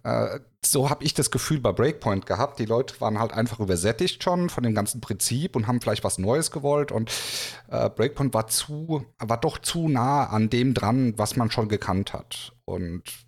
Äh, 0.03 0.39
so 0.63 0.89
habe 0.89 1.03
ich 1.03 1.13
das 1.13 1.31
Gefühl 1.31 1.59
bei 1.59 1.71
Breakpoint 1.71 2.25
gehabt. 2.25 2.59
Die 2.59 2.65
Leute 2.65 2.99
waren 3.01 3.19
halt 3.19 3.33
einfach 3.33 3.59
übersättigt 3.59 4.23
schon 4.23 4.49
von 4.49 4.63
dem 4.63 4.73
ganzen 4.73 5.01
Prinzip 5.01 5.55
und 5.55 5.67
haben 5.67 5.81
vielleicht 5.81 6.03
was 6.03 6.17
Neues 6.17 6.51
gewollt. 6.51 6.91
Und 6.91 7.11
äh, 7.69 7.89
Breakpoint 7.89 8.33
war 8.33 8.47
zu, 8.47 9.05
war 9.19 9.39
doch 9.39 9.57
zu 9.57 9.87
nah 9.87 10.25
an 10.27 10.49
dem 10.49 10.73
dran, 10.73 11.13
was 11.17 11.35
man 11.35 11.51
schon 11.51 11.69
gekannt 11.69 12.13
hat. 12.13 12.53
Und 12.65 13.24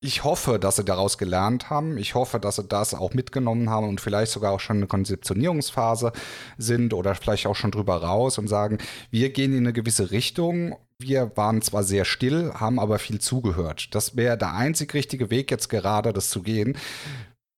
ich 0.00 0.22
hoffe, 0.22 0.60
dass 0.60 0.76
sie 0.76 0.84
daraus 0.84 1.18
gelernt 1.18 1.70
haben. 1.70 1.98
Ich 1.98 2.14
hoffe, 2.14 2.38
dass 2.38 2.56
sie 2.56 2.64
das 2.64 2.94
auch 2.94 3.14
mitgenommen 3.14 3.68
haben 3.68 3.88
und 3.88 4.00
vielleicht 4.00 4.30
sogar 4.30 4.52
auch 4.52 4.60
schon 4.60 4.76
eine 4.76 4.86
Konzeptionierungsphase 4.86 6.12
sind 6.56 6.94
oder 6.94 7.14
vielleicht 7.16 7.46
auch 7.46 7.56
schon 7.56 7.72
drüber 7.72 7.96
raus 7.96 8.38
und 8.38 8.46
sagen, 8.46 8.78
wir 9.10 9.30
gehen 9.30 9.52
in 9.52 9.64
eine 9.64 9.72
gewisse 9.72 10.12
Richtung. 10.12 10.76
Wir 11.00 11.36
waren 11.36 11.62
zwar 11.62 11.82
sehr 11.82 12.04
still, 12.04 12.52
haben 12.54 12.78
aber 12.78 13.00
viel 13.00 13.20
zugehört. 13.20 13.94
Das 13.94 14.16
wäre 14.16 14.38
der 14.38 14.54
einzig 14.54 14.94
richtige 14.94 15.30
Weg 15.30 15.50
jetzt 15.50 15.68
gerade, 15.68 16.12
das 16.12 16.30
zu 16.30 16.42
gehen. 16.42 16.76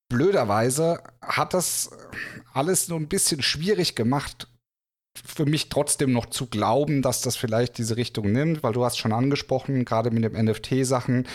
Blöderweise 0.08 1.02
hat 1.20 1.52
das 1.52 1.90
alles 2.54 2.88
nur 2.88 2.98
ein 2.98 3.08
bisschen 3.08 3.42
schwierig 3.42 3.94
gemacht, 3.94 4.48
für 5.14 5.44
mich 5.44 5.68
trotzdem 5.68 6.12
noch 6.12 6.26
zu 6.26 6.46
glauben, 6.46 7.02
dass 7.02 7.20
das 7.20 7.36
vielleicht 7.36 7.78
diese 7.78 7.96
Richtung 7.96 8.32
nimmt, 8.32 8.62
weil 8.62 8.72
du 8.72 8.84
hast 8.84 8.96
schon 8.96 9.12
angesprochen, 9.12 9.84
gerade 9.84 10.10
mit 10.10 10.24
dem 10.24 10.32
NFT-Sachen. 10.32 11.26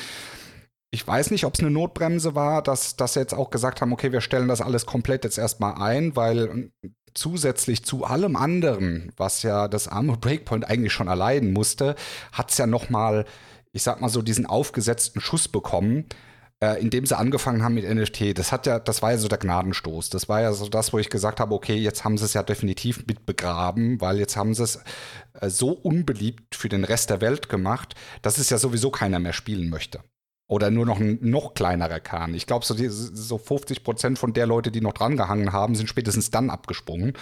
Ich 0.96 1.06
weiß 1.06 1.32
nicht, 1.32 1.44
ob 1.44 1.56
es 1.56 1.60
eine 1.60 1.72
Notbremse 1.72 2.36
war, 2.36 2.62
dass, 2.62 2.96
dass 2.96 3.16
sie 3.16 3.20
jetzt 3.20 3.34
auch 3.34 3.50
gesagt 3.50 3.82
haben, 3.82 3.92
okay, 3.92 4.14
wir 4.14 4.22
stellen 4.22 4.48
das 4.48 4.62
alles 4.62 4.86
komplett 4.86 5.25
jetzt 5.25 5.38
erstmal 5.38 5.74
ein, 5.74 6.16
weil 6.16 6.72
zusätzlich 7.14 7.84
zu 7.84 8.06
allem 8.06 8.38
anderen, 8.38 9.12
was 9.18 9.44
ja 9.44 9.68
das 9.68 9.90
arme 9.90 10.16
Breakpoint 10.22 10.64
eigentlich 10.70 10.94
schon 10.94 11.10
erleiden 11.10 11.52
musste, 11.52 11.96
hat 12.32 12.52
es 12.52 12.58
ja 12.58 12.66
noch 12.66 12.90
mal, 12.90 13.25
ich 13.74 13.84
sag 13.84 14.00
mal 14.00 14.08
so, 14.08 14.22
diesen 14.22 14.46
aufgesetzten 14.46 15.20
Schuss 15.20 15.50
bekommen, 15.50 16.06
äh, 16.64 16.80
indem 16.82 17.06
sie 17.06 17.18
angefangen 17.18 17.62
haben 17.62 17.74
mit 17.74 17.84
NFT. 17.84 18.38
Das 18.38 18.54
hat 18.54 18.66
ja, 18.66 18.80
das 18.80 19.02
war 19.02 19.12
ja 19.12 19.18
so 19.18 19.28
der 19.28 19.38
Gnadenstoß. 19.38 20.10
Das 20.12 20.30
war 20.30 20.40
ja 20.40 20.54
so 20.54 20.70
das, 20.70 20.94
wo 20.94 20.98
ich 21.00 21.10
gesagt 21.10 21.42
habe, 21.42 21.54
okay, 21.54 21.75
jetzt 21.75 22.06
haben 22.06 22.18
sie 22.18 22.24
es 22.24 22.36
ja 22.36 22.44
definitiv 22.44 23.06
mit 23.06 23.25
begraben, 23.25 24.00
weil 24.00 24.18
jetzt 24.18 24.38
haben 24.38 24.54
sie 24.54 24.64
es 24.64 24.80
äh, 25.42 25.50
so 25.50 25.72
unbeliebt 25.72 26.56
für 26.56 26.70
den 26.70 26.86
Rest 26.86 27.10
der 27.10 27.20
Welt 27.20 27.50
gemacht, 27.50 27.96
dass 28.22 28.38
es 28.38 28.50
ja 28.50 28.58
sowieso 28.58 28.92
keiner 28.92 29.20
mehr 29.20 29.34
spielen 29.34 29.70
möchte. 29.70 30.00
Oder 30.48 30.70
nur 30.70 30.86
noch 30.86 31.00
ein 31.00 31.18
noch 31.22 31.56
kleinerer 31.56 32.00
Kahn. 32.00 32.36
Ich 32.36 32.46
glaube, 32.46 32.66
so, 32.66 32.75
so 32.78 33.38
50 33.38 33.84
Prozent 33.84 34.20
von 34.20 34.34
der 34.34 34.46
Leute, 34.46 34.70
die 34.70 34.82
noch 34.82 34.94
drangehangen 34.94 35.52
haben, 35.52 35.75
sind 35.75 35.90
spätestens 35.90 36.30
dann 36.30 36.52
abgesprungen. 36.52 37.14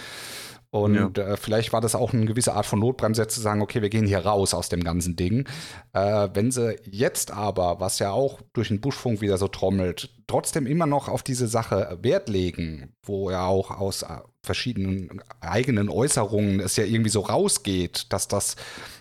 Und 0.74 1.18
ja. 1.18 1.24
äh, 1.24 1.36
vielleicht 1.36 1.72
war 1.72 1.80
das 1.80 1.94
auch 1.94 2.12
eine 2.12 2.24
gewisse 2.24 2.54
Art 2.54 2.66
von 2.66 2.80
Notbremse, 2.80 3.28
zu 3.28 3.40
sagen, 3.40 3.62
okay, 3.62 3.80
wir 3.80 3.90
gehen 3.90 4.08
hier 4.08 4.26
raus 4.26 4.54
aus 4.54 4.68
dem 4.68 4.82
ganzen 4.82 5.14
Ding. 5.14 5.46
Äh, 5.92 6.30
wenn 6.34 6.50
sie 6.50 6.76
jetzt 6.90 7.30
aber, 7.30 7.78
was 7.78 8.00
ja 8.00 8.10
auch 8.10 8.40
durch 8.54 8.68
den 8.68 8.80
Buschfunk 8.80 9.20
wieder 9.20 9.38
so 9.38 9.46
trommelt, 9.46 10.10
trotzdem 10.26 10.66
immer 10.66 10.86
noch 10.86 11.08
auf 11.08 11.22
diese 11.22 11.46
Sache 11.46 11.96
Wert 12.02 12.28
legen, 12.28 12.92
wo 13.04 13.30
ja 13.30 13.46
auch 13.46 13.70
aus 13.70 14.02
äh, 14.02 14.16
verschiedenen 14.42 15.22
eigenen 15.40 15.88
Äußerungen 15.88 16.58
es 16.58 16.74
ja 16.74 16.82
irgendwie 16.82 17.10
so 17.10 17.20
rausgeht, 17.20 18.12
dass 18.12 18.26
das 18.26 18.56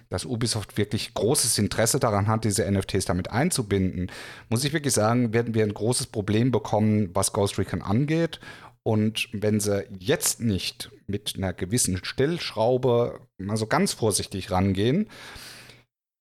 dass 0.10 0.26
Ubisoft 0.26 0.78
wirklich 0.78 1.16
großes 1.16 1.58
Interesse 1.58 2.00
daran 2.00 2.28
hat, 2.28 2.44
diese 2.44 2.70
NFTs 2.70 3.06
damit 3.06 3.32
einzubinden, 3.32 4.12
muss 4.48 4.64
ich 4.64 4.72
wirklich 4.72 4.94
sagen, 4.94 5.34
werden 5.34 5.56
wir 5.56 5.64
ein 5.64 5.74
großes 5.74 6.06
Problem 6.06 6.52
bekommen, 6.52 7.10
was 7.16 7.34
Ghost 7.34 7.58
Recon 7.58 7.82
angeht. 7.82 8.40
Und 8.86 9.30
wenn 9.32 9.60
sie 9.60 9.88
jetzt 9.98 10.42
nicht 10.42 10.92
mit 11.08 11.36
einer 11.38 11.54
gewissen 11.54 12.04
Stellschraube 12.04 13.22
mal 13.38 13.58
so 13.58 13.68
ganz 13.68 13.94
vorsichtig 13.94 14.52
rangehen, 14.52 15.10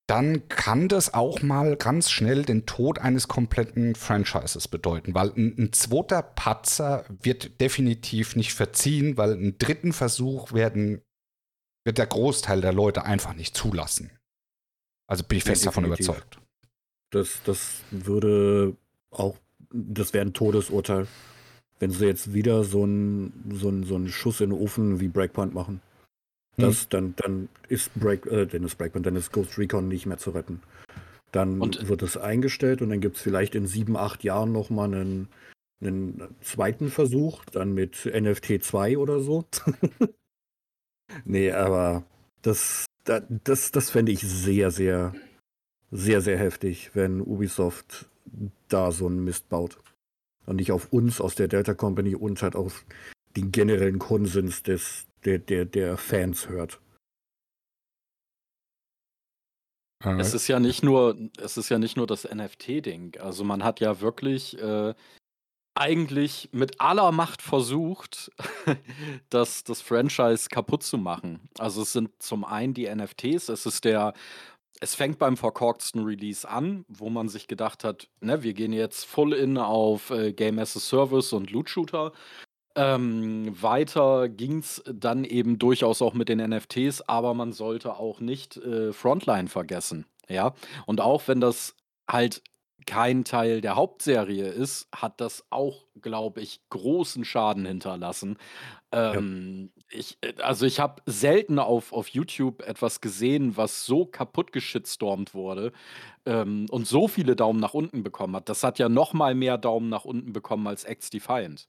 dann 0.08 0.48
kann 0.48 0.88
das 0.88 1.14
auch 1.14 1.42
mal 1.42 1.76
ganz 1.76 2.10
schnell 2.10 2.44
den 2.44 2.66
Tod 2.66 2.98
eines 2.98 3.28
kompletten 3.28 3.94
Franchises 3.94 4.68
bedeuten, 4.68 5.14
weil 5.14 5.30
ein, 5.30 5.56
ein, 5.58 5.72
zweiter 5.72 6.22
Patzer 6.22 7.04
wird 7.08 7.60
definitiv 7.60 8.36
nicht 8.36 8.52
verziehen, 8.52 9.16
weil 9.16 9.32
einen 9.32 9.58
dritten 9.58 9.92
Versuch 9.92 10.52
werden 10.52 11.02
wird 11.84 11.98
der 11.98 12.06
Großteil 12.06 12.60
der 12.60 12.72
Leute 12.72 13.04
einfach 13.04 13.34
nicht 13.34 13.56
zulassen. 13.56 14.10
Also 15.08 15.24
bin 15.24 15.38
ich 15.38 15.44
fest 15.44 15.64
ja, 15.64 15.70
davon 15.70 15.84
überzeugt. 15.84 16.38
Das, 17.10 17.40
das 17.44 17.80
würde 17.90 18.76
auch, 19.10 19.36
das 19.72 20.12
wäre 20.12 20.24
ein 20.24 20.32
Todesurteil, 20.32 21.06
wenn 21.82 21.90
sie 21.90 22.06
jetzt 22.06 22.32
wieder 22.32 22.62
so 22.62 22.84
einen 22.84 23.32
so 23.52 23.82
so 23.82 23.96
einen 23.96 24.08
Schuss 24.08 24.40
in 24.40 24.50
den 24.50 24.58
Ofen 24.58 25.00
wie 25.00 25.08
Breakpoint 25.08 25.52
machen. 25.52 25.80
Das, 26.56 26.82
hm. 26.82 26.86
dann, 26.90 27.14
dann 27.16 27.48
ist 27.68 27.92
Break, 27.96 28.24
äh, 28.26 28.46
dann 28.46 28.62
ist 28.62 28.78
Breakpoint, 28.78 29.04
dann 29.04 29.16
ist 29.16 29.32
Ghost 29.32 29.58
Recon 29.58 29.88
nicht 29.88 30.06
mehr 30.06 30.18
zu 30.18 30.30
retten. 30.30 30.62
Dann 31.32 31.60
und, 31.60 31.88
wird 31.88 32.02
es 32.02 32.16
eingestellt 32.16 32.82
und 32.82 32.90
dann 32.90 33.00
gibt 33.00 33.16
es 33.16 33.22
vielleicht 33.22 33.56
in 33.56 33.66
sieben, 33.66 33.96
acht 33.96 34.22
Jahren 34.22 34.52
nochmal 34.52 34.94
einen, 34.94 35.28
einen 35.80 36.22
zweiten 36.40 36.88
Versuch, 36.88 37.44
dann 37.46 37.74
mit 37.74 38.06
NFT 38.06 38.62
2 38.62 38.96
oder 38.96 39.18
so. 39.18 39.44
Nee, 41.26 41.50
aber 41.50 42.04
das, 42.40 42.86
das, 43.04 43.70
das 43.70 43.90
fände 43.90 44.12
ich 44.12 44.20
sehr, 44.20 44.70
sehr, 44.70 45.14
sehr, 45.90 46.22
sehr 46.22 46.38
heftig, 46.38 46.92
wenn 46.94 47.20
Ubisoft 47.20 48.08
da 48.68 48.92
so 48.92 49.08
einen 49.08 49.22
Mist 49.22 49.50
baut. 49.50 49.76
Und 50.46 50.56
nicht 50.56 50.72
auf 50.72 50.92
uns 50.92 51.20
aus 51.20 51.34
der 51.34 51.48
Delta 51.48 51.74
Company 51.74 52.14
und 52.14 52.42
halt 52.42 52.56
auf 52.56 52.84
den 53.36 53.52
generellen 53.52 53.98
Konsens 53.98 54.62
des, 54.62 55.06
der, 55.24 55.38
der, 55.38 55.64
der 55.64 55.96
Fans 55.96 56.48
hört. 56.48 56.80
Es 60.04 60.34
ist 60.34 60.48
ja 60.48 60.58
nicht 60.58 60.82
nur, 60.82 61.16
es 61.38 61.56
ist 61.56 61.68
ja 61.68 61.78
nicht 61.78 61.96
nur 61.96 62.06
das 62.08 62.24
NFT-Ding. 62.24 63.18
Also 63.20 63.44
man 63.44 63.62
hat 63.62 63.78
ja 63.78 64.00
wirklich 64.00 64.58
äh, 64.58 64.94
eigentlich 65.74 66.48
mit 66.52 66.80
aller 66.80 67.12
Macht 67.12 67.40
versucht, 67.40 68.32
das, 69.30 69.64
das 69.64 69.80
Franchise 69.80 70.48
kaputt 70.48 70.82
zu 70.82 70.98
machen. 70.98 71.48
Also 71.58 71.82
es 71.82 71.92
sind 71.92 72.10
zum 72.20 72.44
einen 72.44 72.74
die 72.74 72.92
NFTs, 72.92 73.48
es 73.48 73.64
ist 73.64 73.84
der, 73.84 74.12
es 74.82 74.96
fängt 74.96 75.20
beim 75.20 75.36
verkorksten 75.36 76.02
Release 76.02 76.46
an, 76.48 76.84
wo 76.88 77.08
man 77.08 77.28
sich 77.28 77.46
gedacht 77.46 77.84
hat, 77.84 78.08
ne, 78.20 78.42
wir 78.42 78.52
gehen 78.52 78.72
jetzt 78.72 79.04
full 79.04 79.32
in 79.32 79.56
auf 79.56 80.10
äh, 80.10 80.32
Game 80.32 80.58
as 80.58 80.76
a 80.76 80.80
Service 80.80 81.32
und 81.32 81.52
Loot 81.52 81.70
Shooter. 81.70 82.10
Ähm, 82.74 83.54
weiter 83.62 84.28
ging 84.28 84.58
es 84.58 84.82
dann 84.92 85.22
eben 85.22 85.60
durchaus 85.60 86.02
auch 86.02 86.14
mit 86.14 86.28
den 86.28 86.38
NFTs, 86.38 87.02
aber 87.02 87.32
man 87.32 87.52
sollte 87.52 87.94
auch 87.94 88.18
nicht 88.18 88.56
äh, 88.56 88.92
Frontline 88.92 89.46
vergessen. 89.46 90.04
Ja, 90.28 90.52
und 90.86 91.00
auch 91.00 91.28
wenn 91.28 91.40
das 91.40 91.76
halt 92.10 92.42
kein 92.84 93.22
Teil 93.22 93.60
der 93.60 93.76
Hauptserie 93.76 94.48
ist, 94.48 94.88
hat 94.92 95.20
das 95.20 95.44
auch, 95.50 95.86
glaube 96.00 96.40
ich, 96.40 96.60
großen 96.70 97.24
Schaden 97.24 97.66
hinterlassen. 97.66 98.36
Ähm, 98.90 99.70
ja. 99.76 99.81
Ich, 99.92 100.18
äh, 100.22 100.34
also 100.42 100.66
ich 100.66 100.80
habe 100.80 101.02
selten 101.06 101.58
auf, 101.58 101.92
auf 101.92 102.08
YouTube 102.08 102.62
etwas 102.62 103.00
gesehen, 103.00 103.56
was 103.56 103.84
so 103.84 104.06
kaputt 104.06 104.52
geschitstormt 104.52 105.34
wurde 105.34 105.72
ähm, 106.26 106.66
und 106.70 106.86
so 106.86 107.08
viele 107.08 107.36
Daumen 107.36 107.60
nach 107.60 107.74
unten 107.74 108.02
bekommen 108.02 108.36
hat. 108.36 108.48
Das 108.48 108.64
hat 108.64 108.78
ja 108.78 108.88
noch 108.88 109.12
mal 109.12 109.34
mehr 109.34 109.58
Daumen 109.58 109.88
nach 109.88 110.04
unten 110.04 110.32
bekommen 110.32 110.66
als 110.66 110.84
X 110.84 111.10
Defiant. 111.10 111.66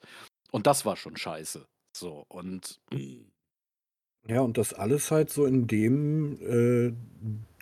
Und 0.51 0.68
das 0.68 0.86
war 0.86 0.96
schon 0.96 1.18
scheiße. 1.18 1.65
So, 1.96 2.25
und. 2.30 2.80
Ja, 4.27 4.42
und 4.42 4.58
das 4.58 4.74
alles 4.74 5.12
halt 5.12 5.30
so 5.30 5.46
in 5.46 5.68
dem 5.68 6.39
äh, 6.42 6.94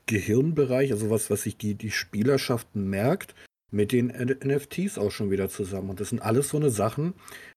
Gehirnbereich, 0.06 0.92
also 0.92 1.10
was, 1.10 1.30
was 1.30 1.44
sich 1.44 1.58
die, 1.58 1.74
die 1.74 1.92
Spielerschaft 1.92 2.76
merkt, 2.76 3.34
mit 3.72 3.94
den 3.94 4.08
NFTs 4.08 4.98
auch 4.98 5.12
schon 5.12 5.32
wieder 5.32 5.50
zusammen. 5.50 5.90
Und 5.90 6.00
das 6.00 6.10
sind 6.10 6.22
alles 6.22 6.50
so 6.50 6.58
eine 6.58 6.70
Sachen, 6.70 7.14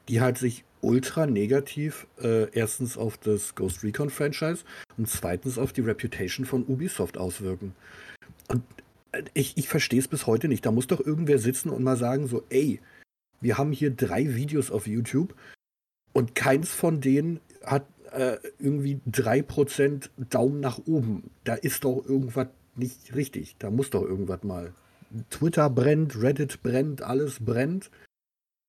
die 0.08 0.20
halt 0.20 0.38
sich 0.38 0.64
ultra 0.80 1.26
negativ 1.26 2.06
äh, 2.22 2.50
erstens 2.52 2.96
auf 2.96 3.18
das 3.18 3.54
Ghost 3.54 3.82
Recon 3.82 4.10
Franchise 4.10 4.64
und 4.96 5.08
zweitens 5.08 5.58
auf 5.58 5.72
die 5.72 5.80
Reputation 5.80 6.46
von 6.46 6.64
Ubisoft 6.64 7.18
auswirken. 7.18 7.74
Und 8.48 8.62
äh, 9.12 9.22
ich, 9.34 9.56
ich 9.56 9.68
verstehe 9.68 9.98
es 9.98 10.08
bis 10.08 10.26
heute 10.26 10.48
nicht. 10.48 10.64
Da 10.64 10.70
muss 10.70 10.86
doch 10.86 11.00
irgendwer 11.00 11.38
sitzen 11.38 11.70
und 11.70 11.82
mal 11.82 11.96
sagen 11.96 12.28
so, 12.28 12.44
ey, 12.48 12.80
wir 13.40 13.58
haben 13.58 13.72
hier 13.72 13.90
drei 13.90 14.34
Videos 14.36 14.70
auf 14.70 14.86
YouTube 14.86 15.34
und 16.12 16.34
keins 16.34 16.70
von 16.70 17.00
denen 17.00 17.40
hat 17.64 17.86
äh, 18.12 18.36
irgendwie 18.58 19.00
3% 19.10 20.10
Daumen 20.30 20.60
nach 20.60 20.78
oben. 20.86 21.30
Da 21.42 21.54
ist 21.54 21.84
doch 21.84 22.04
irgendwas 22.06 22.48
nicht 22.76 23.14
richtig. 23.14 23.56
Da 23.58 23.70
muss 23.70 23.90
doch 23.90 24.02
irgendwas 24.02 24.42
mal. 24.44 24.72
Twitter 25.30 25.70
brennt, 25.70 26.20
Reddit 26.20 26.62
brennt, 26.62 27.02
alles 27.02 27.38
brennt. 27.40 27.90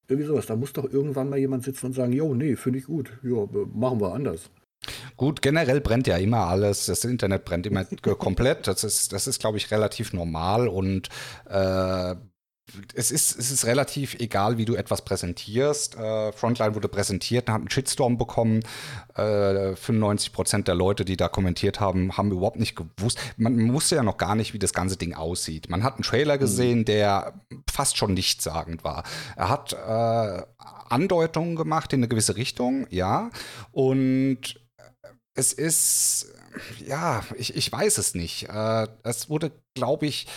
Irgendwie 0.08 0.28
sowas. 0.28 0.46
Da 0.46 0.56
muss 0.56 0.74
doch 0.74 0.92
irgendwann 0.92 1.30
mal 1.30 1.40
jemand 1.40 1.64
sitzen 1.64 1.88
und 1.88 1.94
sagen, 1.94 2.14
jo, 2.14 2.34
nee, 2.34 2.56
finde 2.56 2.80
ich 2.80 2.86
gut. 2.86 3.12
Ja, 3.24 3.48
machen 3.74 4.00
wir 4.00 4.14
anders. 4.14 4.52
Gut, 5.18 5.42
generell 5.42 5.82
brennt 5.82 6.08
ja 6.08 6.18
immer 6.18 6.48
alles. 6.48 6.86
Das 6.86 7.04
Internet 7.06 7.46
brennt 7.46 7.66
immer 7.66 7.86
komplett. 8.20 8.68
Das 8.68 8.84
ist, 8.84 9.14
das 9.14 9.28
ist, 9.28 9.40
glaube 9.40 9.58
ich, 9.58 9.72
relativ 9.72 10.14
normal 10.14 10.68
und 10.68 11.10
äh, 11.50 12.16
es 12.94 13.12
ist, 13.12 13.38
es 13.38 13.52
ist 13.52 13.66
relativ 13.66 14.16
egal, 14.16 14.58
wie 14.58 14.66
du 14.66 14.76
etwas 14.76 15.04
präsentierst. 15.04 15.96
Äh, 15.96 16.32
Frontline 16.32 16.76
wurde 16.76 16.88
präsentiert, 16.88 17.50
hat 17.50 17.62
einen 17.62 17.70
Shitstorm 17.70 18.18
bekommen. 18.18 18.62
Äh, 19.16 19.76
95 19.76 20.34
Prozent 20.34 20.68
der 20.68 20.76
Leute, 20.76 21.06
die 21.06 21.16
da 21.16 21.28
kommentiert 21.28 21.80
haben, 21.80 22.18
haben 22.18 22.32
überhaupt 22.32 22.60
nicht 22.60 22.76
gewusst. 22.76 23.20
Man 23.38 23.72
wusste 23.74 23.96
ja 23.96 24.04
noch 24.04 24.18
gar 24.18 24.36
nicht, 24.36 24.54
wie 24.54 24.60
das 24.60 24.74
ganze 24.74 24.98
Ding 24.98 25.14
aussieht. 25.14 25.70
Man 25.70 25.84
hat 25.84 25.96
einen 25.96 26.04
Trailer 26.04 26.38
gesehen, 26.38 26.80
mhm. 26.80 26.86
der 26.86 27.34
fast 27.70 27.98
schon 27.98 28.14
nichtssagend 28.14 28.84
war. 28.84 29.04
Er 29.36 29.50
hat 29.50 29.74
äh, 29.74 30.42
Andeutungen 30.90 31.56
gemacht 31.56 31.94
in 31.94 32.00
eine 32.00 32.08
gewisse 32.08 32.36
Richtung, 32.36 32.88
ja. 32.90 33.30
Und 33.72 34.60
es 35.36 35.54
ist, 35.54 36.34
ja, 36.86 37.24
ich, 37.38 37.56
ich 37.56 37.72
weiß 37.72 37.98
es 38.00 38.16
nicht. 38.16 38.50
Äh, 38.50 38.88
es 39.04 39.30
wurde, 39.30 39.52
glaube 39.76 40.08
ich, 40.08 40.28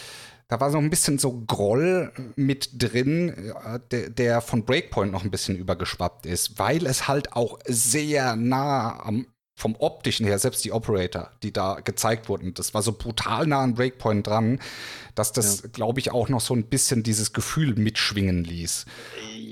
da 0.49 0.61
war 0.61 0.71
so 0.71 0.78
ein 0.78 0.90
bisschen 0.90 1.19
so 1.19 1.45
Groll 1.47 2.11
mit 2.35 2.83
drin, 2.83 3.52
der, 3.90 4.09
der, 4.09 4.40
von 4.40 4.64
Breakpoint 4.64 5.12
noch 5.12 5.23
ein 5.23 5.31
bisschen 5.31 5.57
übergeschwappt 5.57 6.25
ist, 6.25 6.59
weil 6.59 6.87
es 6.87 7.07
halt 7.07 7.35
auch 7.35 7.59
sehr 7.67 8.35
nah 8.35 8.99
am, 9.05 9.26
vom 9.55 9.76
optischen 9.78 10.25
her, 10.25 10.38
selbst 10.38 10.64
die 10.64 10.73
Operator, 10.73 11.31
die 11.43 11.52
da 11.52 11.81
gezeigt 11.81 12.31
wurden, 12.31 12.55
das 12.55 12.73
war 12.73 12.83
so 12.83 12.93
brutal 12.93 13.47
nah 13.47 13.61
an 13.61 13.75
Breakpoint 13.75 14.26
dran, 14.26 14.61
dass 15.14 15.33
das, 15.33 15.62
ja. 15.62 15.69
glaube 15.71 16.00
ich, 16.00 16.12
auch 16.12 16.31
noch 16.31 16.40
so 16.40 16.55
ein 16.55 16.64
bisschen 16.64 17.02
dieses 17.02 17.33
Gefühl 17.35 17.75
mitschwingen 17.75 18.45
ließ. 18.45 18.87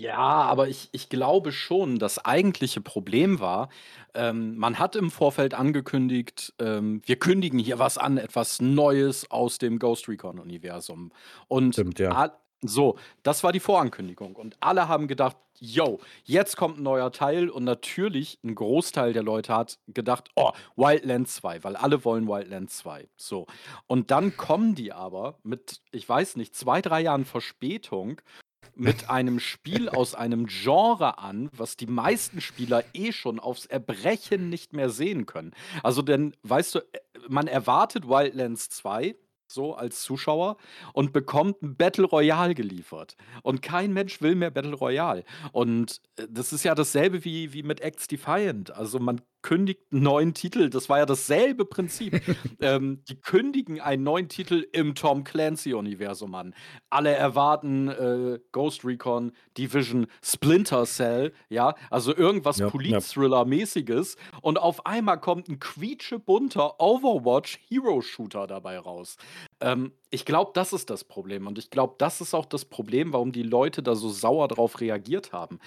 Ja, 0.07 0.19
aber 0.19 0.69
ich, 0.69 0.89
ich 0.93 1.09
glaube 1.09 1.51
schon, 1.51 1.99
das 1.99 2.25
eigentliche 2.25 2.81
Problem 2.81 3.41
war, 3.41 3.69
ähm, 4.15 4.57
man 4.57 4.79
hat 4.79 4.95
im 4.95 5.11
Vorfeld 5.11 5.53
angekündigt, 5.53 6.55
ähm, 6.61 7.03
wir 7.05 7.19
kündigen 7.19 7.59
hier 7.59 7.81
was 7.81 7.99
an, 7.99 8.17
etwas 8.17 8.61
Neues 8.61 9.29
aus 9.33 9.59
dem 9.59 9.81
Ghost 9.81 10.09
Recon-Universum. 10.09 11.11
Und 11.49 11.73
Stimmt, 11.73 11.99
ja. 11.99 12.33
so, 12.63 12.97
das 13.25 13.43
war 13.43 13.51
die 13.51 13.59
Vorankündigung. 13.59 14.37
Und 14.37 14.57
alle 14.61 14.87
haben 14.87 15.09
gedacht, 15.09 15.37
yo, 15.59 15.99
jetzt 16.23 16.57
kommt 16.57 16.79
ein 16.79 16.85
neuer 16.85 17.11
Teil. 17.11 17.49
Und 17.49 17.65
natürlich, 17.65 18.39
ein 18.45 18.55
Großteil 18.55 19.13
der 19.13 19.25
Leute 19.25 19.53
hat 19.57 19.81
gedacht, 19.89 20.29
oh, 20.37 20.53
Wildlands 20.77 21.35
2, 21.37 21.65
weil 21.65 21.75
alle 21.75 22.05
wollen 22.05 22.29
Wildlands 22.29 22.79
2. 22.79 23.09
So. 23.17 23.47
Und 23.89 24.13
dann 24.13 24.37
kommen 24.37 24.77
die 24.77 24.93
aber 24.93 25.41
mit, 25.43 25.81
ich 25.91 26.09
weiß 26.09 26.37
nicht, 26.37 26.55
zwei, 26.55 26.81
drei 26.81 27.01
Jahren 27.01 27.25
Verspätung 27.25 28.21
mit 28.77 29.11
einem 29.11 29.41
Spiel 29.41 29.89
aus 29.89 30.15
einem 30.15 30.47
Genre 30.47 31.19
an, 31.19 31.49
was 31.53 31.77
die 31.77 31.87
meisten 31.87 32.41
Spieler 32.41 32.85
eh 32.93 33.13
schon 33.13 33.41
aufs 33.41 33.67
Erbrechen 33.67 34.51
nicht 34.51 34.75
mehr 34.75 34.91
sehen 34.91 35.27
können. 35.27 35.53
Also 35.83 36.03
denn, 36.03 36.35
weißt 36.43 36.77
du, 36.77 36.81
man 37.29 37.49
erwartet 37.49 38.07
Wildlands 38.07 38.69
2 38.69 39.17
so 39.49 39.75
als 39.75 40.03
Zuschauer 40.03 40.57
und 40.93 41.13
bekommt 41.13 41.63
ein 41.63 41.77
Battle 41.77 42.05
Royale 42.05 42.55
geliefert. 42.55 43.17
Und 43.43 43.63
kein 43.63 43.93
Mensch 43.93 44.21
will 44.21 44.35
mehr 44.35 44.51
Battle 44.51 44.75
Royale. 44.75 45.25
Und 45.53 46.01
äh, 46.17 46.27
das 46.29 46.53
ist 46.53 46.65
ja 46.65 46.75
dasselbe 46.75 47.25
wie, 47.25 47.53
wie 47.53 47.63
mit 47.63 47.81
Acts 47.81 48.09
Defiant. 48.09 48.71
Also 48.73 48.99
man 48.99 49.21
kündigt 49.47 49.93
einen 49.93 50.03
neuen 50.03 50.35
Titel. 50.35 50.71
Das 50.71 50.89
war 50.89 50.99
ja 50.99 51.07
dasselbe 51.07 51.65
Prinzip. 51.65 52.21
ähm, 52.61 53.05
die 53.09 53.15
kündigen 53.15 53.81
einen 53.81 54.03
neuen 54.03 54.29
Titel 54.29 54.67
im 54.73 54.97
Tom 54.97 55.23
Clancy-Universum 55.23 56.35
an. 56.35 56.53
Alle 56.91 57.13
erwarten 57.13 57.87
äh, 57.89 58.41
Ghost 58.51 58.85
Recon, 58.85 59.31
Division, 59.57 60.09
Splinter 60.21 60.85
Cell, 60.85 61.33
ja, 61.49 61.77
also 61.91 62.15
irgendwas 62.15 62.59
Ja, 62.59 62.67
ja. 62.67 62.71
Polit-Thriller-mäßiges. 62.73 64.17
Und 64.43 64.59
auf 64.59 64.85
einmal 64.85 65.21
kommt 65.21 65.49
ein 65.49 65.61
quietschebunter 65.61 66.81
Overwatch-Hero-Shooter 66.81 68.49
dabei 68.49 68.81
raus. 68.81 69.17
Ähm, 69.61 69.93
ich 70.11 70.25
glaube, 70.25 70.53
das 70.55 70.73
ist 70.73 70.91
das 70.91 71.05
Problem. 71.05 71.47
Und 71.47 71.59
ich 71.59 71.71
glaube, 71.71 71.95
das 71.99 72.21
ist 72.21 72.35
auch 72.35 72.47
das 72.47 72.65
Problem, 72.65 73.13
warum 73.13 73.33
die 73.33 73.43
Leute 73.43 73.83
da 73.83 73.95
so 73.95 74.09
sauer 74.09 74.49
drauf 74.49 74.81
reagiert 74.81 75.33
haben. 75.33 75.59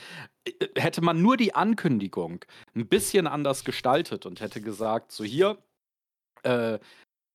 Hätte 0.75 1.01
man 1.01 1.21
nur 1.21 1.37
die 1.37 1.55
Ankündigung 1.55 2.45
ein 2.75 2.87
bisschen 2.87 3.27
anders 3.27 3.63
gestaltet 3.63 4.25
und 4.25 4.41
hätte 4.41 4.61
gesagt, 4.61 5.11
so 5.11 5.23
hier, 5.23 5.57
äh, 6.43 6.79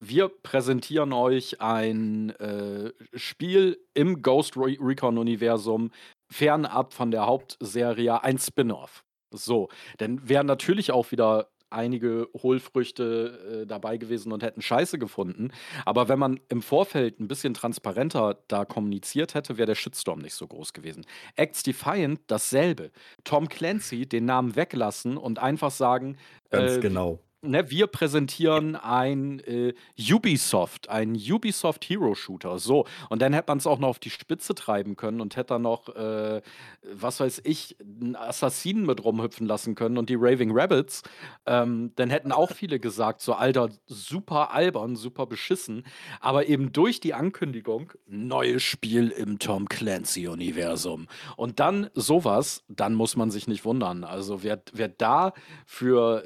wir 0.00 0.28
präsentieren 0.28 1.12
euch 1.12 1.60
ein 1.60 2.30
äh, 2.30 2.92
Spiel 3.14 3.80
im 3.94 4.22
Ghost 4.22 4.56
Re 4.56 4.76
Recon-Universum, 4.78 5.90
fernab 6.30 6.92
von 6.92 7.10
der 7.10 7.26
Hauptserie, 7.26 8.22
ein 8.22 8.38
Spin-off. 8.38 9.04
So, 9.30 9.68
dann 9.98 10.28
wären 10.28 10.46
natürlich 10.46 10.92
auch 10.92 11.10
wieder 11.10 11.48
einige 11.74 12.28
Hohlfrüchte 12.34 13.62
äh, 13.62 13.66
dabei 13.66 13.96
gewesen 13.96 14.32
und 14.32 14.42
hätten 14.42 14.62
Scheiße 14.62 14.98
gefunden. 14.98 15.50
Aber 15.84 16.08
wenn 16.08 16.18
man 16.18 16.40
im 16.48 16.62
Vorfeld 16.62 17.20
ein 17.20 17.28
bisschen 17.28 17.54
transparenter 17.54 18.38
da 18.48 18.64
kommuniziert 18.64 19.34
hätte, 19.34 19.58
wäre 19.58 19.66
der 19.66 19.74
Shitstorm 19.74 20.20
nicht 20.20 20.34
so 20.34 20.46
groß 20.46 20.72
gewesen. 20.72 21.04
Acts 21.36 21.62
Defiant 21.62 22.20
dasselbe. 22.28 22.90
Tom 23.24 23.48
Clancy 23.48 24.06
den 24.06 24.24
Namen 24.24 24.56
weglassen 24.56 25.16
und 25.16 25.38
einfach 25.38 25.70
sagen, 25.70 26.16
Ganz 26.50 26.76
äh, 26.76 26.80
genau. 26.80 27.18
Ne, 27.44 27.70
wir 27.70 27.86
präsentieren 27.86 28.76
ein 28.76 29.40
äh, 29.40 29.74
Ubisoft, 29.98 30.88
ein 30.88 31.14
Ubisoft 31.14 31.84
Hero 31.84 32.14
Shooter. 32.14 32.58
So, 32.58 32.86
und 33.10 33.22
dann 33.22 33.32
hätte 33.32 33.50
man 33.50 33.58
es 33.58 33.66
auch 33.66 33.78
noch 33.78 33.88
auf 33.88 33.98
die 33.98 34.10
Spitze 34.10 34.54
treiben 34.54 34.96
können 34.96 35.20
und 35.20 35.36
hätte 35.36 35.54
dann 35.54 35.62
noch, 35.62 35.88
äh, 35.94 36.42
was 36.82 37.20
weiß 37.20 37.42
ich, 37.44 37.76
einen 37.80 38.16
Assassinen 38.16 38.86
mit 38.86 39.04
rumhüpfen 39.04 39.46
lassen 39.46 39.74
können 39.74 39.98
und 39.98 40.10
die 40.10 40.16
Raving 40.16 40.50
Rabbits. 40.52 41.02
Ähm, 41.46 41.92
dann 41.96 42.10
hätten 42.10 42.32
auch 42.32 42.52
viele 42.52 42.80
gesagt, 42.80 43.20
so 43.20 43.34
Alter, 43.34 43.68
super 43.86 44.52
albern, 44.52 44.96
super 44.96 45.26
beschissen. 45.26 45.84
Aber 46.20 46.46
eben 46.46 46.72
durch 46.72 47.00
die 47.00 47.14
Ankündigung, 47.14 47.92
neues 48.06 48.62
Spiel 48.62 49.10
im 49.10 49.38
Tom 49.38 49.68
Clancy-Universum. 49.68 51.06
Und 51.36 51.60
dann 51.60 51.90
sowas, 51.94 52.64
dann 52.68 52.94
muss 52.94 53.16
man 53.16 53.30
sich 53.30 53.48
nicht 53.48 53.64
wundern. 53.64 54.04
Also 54.04 54.42
wer, 54.42 54.62
wer 54.72 54.88
da 54.88 55.32
für 55.66 56.24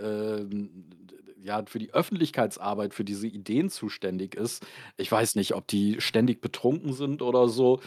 ähm, 0.50 0.84
ja, 1.42 1.62
für 1.66 1.78
die 1.78 1.92
Öffentlichkeitsarbeit, 1.92 2.94
für 2.94 3.04
diese 3.04 3.26
Ideen 3.26 3.70
zuständig 3.70 4.34
ist. 4.34 4.66
Ich 4.96 5.10
weiß 5.10 5.34
nicht, 5.34 5.54
ob 5.54 5.66
die 5.66 6.00
ständig 6.00 6.40
betrunken 6.40 6.92
sind 6.92 7.22
oder 7.22 7.48
so. 7.48 7.80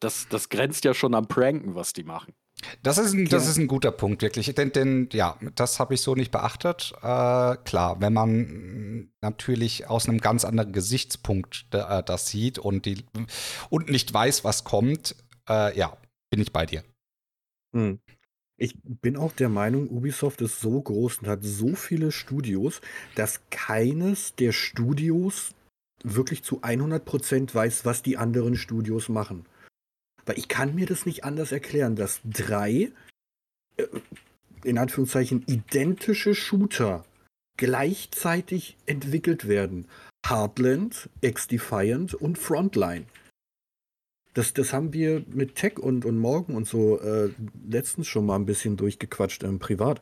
Das, 0.00 0.28
das 0.28 0.48
grenzt 0.48 0.84
ja 0.84 0.94
schon 0.94 1.14
am 1.14 1.28
Pranken, 1.28 1.74
was 1.74 1.92
die 1.92 2.04
machen. 2.04 2.34
Das 2.82 2.98
ist 2.98 3.12
ein, 3.14 3.26
das 3.26 3.48
ist 3.48 3.56
ein 3.56 3.66
guter 3.66 3.90
Punkt, 3.90 4.22
wirklich. 4.22 4.54
Denn, 4.54 4.72
denn 4.72 5.08
ja, 5.12 5.38
das 5.54 5.80
habe 5.80 5.94
ich 5.94 6.02
so 6.02 6.14
nicht 6.14 6.30
beachtet. 6.30 6.92
Äh, 6.98 7.56
klar, 7.64 8.00
wenn 8.00 8.12
man 8.12 9.10
natürlich 9.20 9.88
aus 9.88 10.08
einem 10.08 10.18
ganz 10.18 10.44
anderen 10.44 10.72
Gesichtspunkt 10.72 11.66
äh, 11.72 12.02
das 12.02 12.28
sieht 12.28 12.58
und, 12.58 12.86
die, 12.86 13.04
und 13.70 13.90
nicht 13.90 14.12
weiß, 14.12 14.44
was 14.44 14.64
kommt, 14.64 15.16
äh, 15.48 15.76
ja, 15.76 15.96
bin 16.30 16.40
ich 16.40 16.52
bei 16.52 16.66
dir. 16.66 16.84
Hm. 17.74 17.98
Ich 18.56 18.76
bin 18.84 19.16
auch 19.16 19.32
der 19.32 19.48
Meinung, 19.48 19.88
Ubisoft 19.88 20.40
ist 20.40 20.60
so 20.60 20.80
groß 20.80 21.18
und 21.18 21.26
hat 21.26 21.42
so 21.42 21.74
viele 21.74 22.12
Studios, 22.12 22.80
dass 23.14 23.40
keines 23.50 24.34
der 24.36 24.52
Studios 24.52 25.54
wirklich 26.04 26.42
zu 26.42 26.60
100% 26.60 27.54
weiß, 27.54 27.84
was 27.84 28.02
die 28.02 28.16
anderen 28.16 28.56
Studios 28.56 29.08
machen. 29.08 29.46
Weil 30.26 30.38
ich 30.38 30.48
kann 30.48 30.74
mir 30.74 30.86
das 30.86 31.06
nicht 31.06 31.24
anders 31.24 31.52
erklären, 31.52 31.96
dass 31.96 32.20
drei, 32.24 32.92
äh, 33.76 33.86
in 34.64 34.78
Anführungszeichen, 34.78 35.44
identische 35.46 36.34
Shooter 36.34 37.04
gleichzeitig 37.56 38.76
entwickelt 38.86 39.48
werden. 39.48 39.86
Heartland, 40.26 41.10
X-Defiant 41.20 42.14
und 42.14 42.38
Frontline. 42.38 43.06
Das, 44.34 44.54
das 44.54 44.72
haben 44.72 44.92
wir 44.92 45.24
mit 45.28 45.56
Tech 45.56 45.78
und, 45.78 46.04
und 46.04 46.18
Morgen 46.18 46.54
und 46.54 46.66
so 46.66 46.98
äh, 47.00 47.30
letztens 47.68 48.06
schon 48.06 48.24
mal 48.24 48.36
ein 48.36 48.46
bisschen 48.46 48.76
durchgequatscht 48.76 49.42
im 49.42 49.58
Privat. 49.58 50.00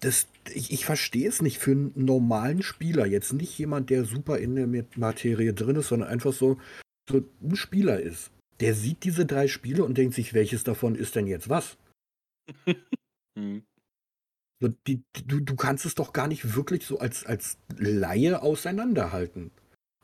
Das, 0.00 0.28
ich, 0.52 0.72
ich 0.72 0.84
verstehe 0.84 1.28
es 1.28 1.42
nicht 1.42 1.58
für 1.58 1.72
einen 1.72 1.92
normalen 1.96 2.62
Spieler. 2.62 3.04
Jetzt 3.06 3.32
nicht 3.32 3.58
jemand, 3.58 3.90
der 3.90 4.04
super 4.04 4.38
in 4.38 4.54
der 4.54 4.84
Materie 4.96 5.52
drin 5.54 5.76
ist, 5.76 5.88
sondern 5.88 6.08
einfach 6.08 6.32
so, 6.32 6.58
so 7.10 7.24
ein 7.42 7.56
Spieler 7.56 8.00
ist. 8.00 8.30
Der 8.60 8.74
sieht 8.74 9.02
diese 9.02 9.26
drei 9.26 9.48
Spiele 9.48 9.84
und 9.84 9.98
denkt 9.98 10.14
sich, 10.14 10.34
welches 10.34 10.62
davon 10.62 10.94
ist 10.94 11.16
denn 11.16 11.26
jetzt 11.26 11.48
was? 11.48 11.76
Hm. 13.36 13.64
So, 14.60 14.68
die, 14.86 15.02
du, 15.26 15.40
du 15.40 15.56
kannst 15.56 15.84
es 15.84 15.96
doch 15.96 16.12
gar 16.12 16.28
nicht 16.28 16.54
wirklich 16.54 16.86
so 16.86 17.00
als, 17.00 17.26
als 17.26 17.58
Laie 17.76 18.40
auseinanderhalten. 18.42 19.50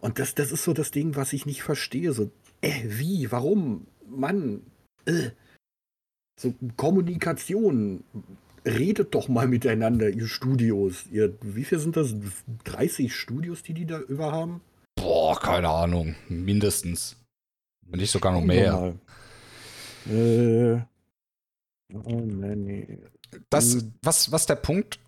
Und 0.00 0.18
das, 0.18 0.34
das 0.34 0.50
ist 0.50 0.64
so 0.64 0.72
das 0.72 0.90
Ding, 0.90 1.14
was 1.14 1.32
ich 1.32 1.46
nicht 1.46 1.62
verstehe. 1.62 2.12
So, 2.12 2.30
äh, 2.60 2.82
wie, 2.84 3.30
warum? 3.32 3.86
Mann, 4.06 4.62
äh. 5.06 5.30
So, 6.38 6.54
Kommunikation. 6.76 8.04
Redet 8.64 9.14
doch 9.14 9.28
mal 9.28 9.48
miteinander, 9.48 10.10
ihr 10.10 10.26
Studios. 10.26 11.06
Ihr, 11.10 11.34
wie 11.42 11.64
viel 11.64 11.78
sind 11.78 11.96
das? 11.96 12.14
30 12.64 13.14
Studios, 13.14 13.62
die 13.62 13.72
die 13.72 13.86
da 13.86 13.98
über 14.00 14.32
haben? 14.32 14.60
Boah, 14.96 15.38
keine 15.38 15.68
Ahnung. 15.70 16.14
Mindestens. 16.28 17.16
Wenn 17.86 18.00
nicht 18.00 18.10
sogar 18.10 18.32
noch 18.32 18.42
mehr. 18.44 18.94
Äh, 20.08 20.74
oh, 21.94 22.20
nee, 22.20 22.56
nee. 22.56 22.98
Das, 23.48 23.76
Mhm. 23.76 23.92
was, 24.02 24.30
was 24.32 24.46
der 24.46 24.56
Punkt 24.56 24.98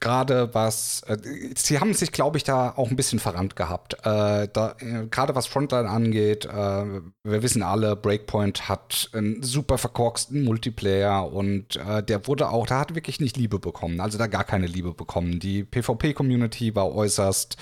gerade 0.00 0.54
was, 0.54 1.02
äh, 1.06 1.16
sie 1.56 1.78
haben 1.78 1.94
sich, 1.94 2.12
glaube 2.12 2.36
ich, 2.36 2.44
da 2.44 2.74
auch 2.76 2.90
ein 2.90 2.96
bisschen 2.96 3.18
verrannt 3.18 3.56
gehabt. 3.56 3.94
Äh, 4.04 4.48
da, 4.52 4.74
äh, 4.78 5.06
gerade 5.10 5.34
was 5.34 5.46
Frontline 5.46 5.88
angeht, 5.88 6.46
äh, 6.46 6.50
wir 6.50 7.42
wissen 7.42 7.62
alle, 7.62 7.96
Breakpoint 7.96 8.68
hat 8.68 9.10
einen 9.12 9.42
super 9.42 9.78
verkorksten 9.78 10.44
Multiplayer 10.44 11.32
und 11.32 11.76
äh, 11.76 12.02
der 12.02 12.26
wurde 12.26 12.48
auch, 12.48 12.66
da 12.66 12.80
hat 12.80 12.94
wirklich 12.94 13.20
nicht 13.20 13.36
Liebe 13.36 13.58
bekommen, 13.58 14.00
also 14.00 14.18
da 14.18 14.26
gar 14.26 14.44
keine 14.44 14.66
Liebe 14.66 14.94
bekommen. 14.94 15.40
Die 15.40 15.64
PvP-Community 15.64 16.74
war 16.74 16.92
äußerst 16.92 17.56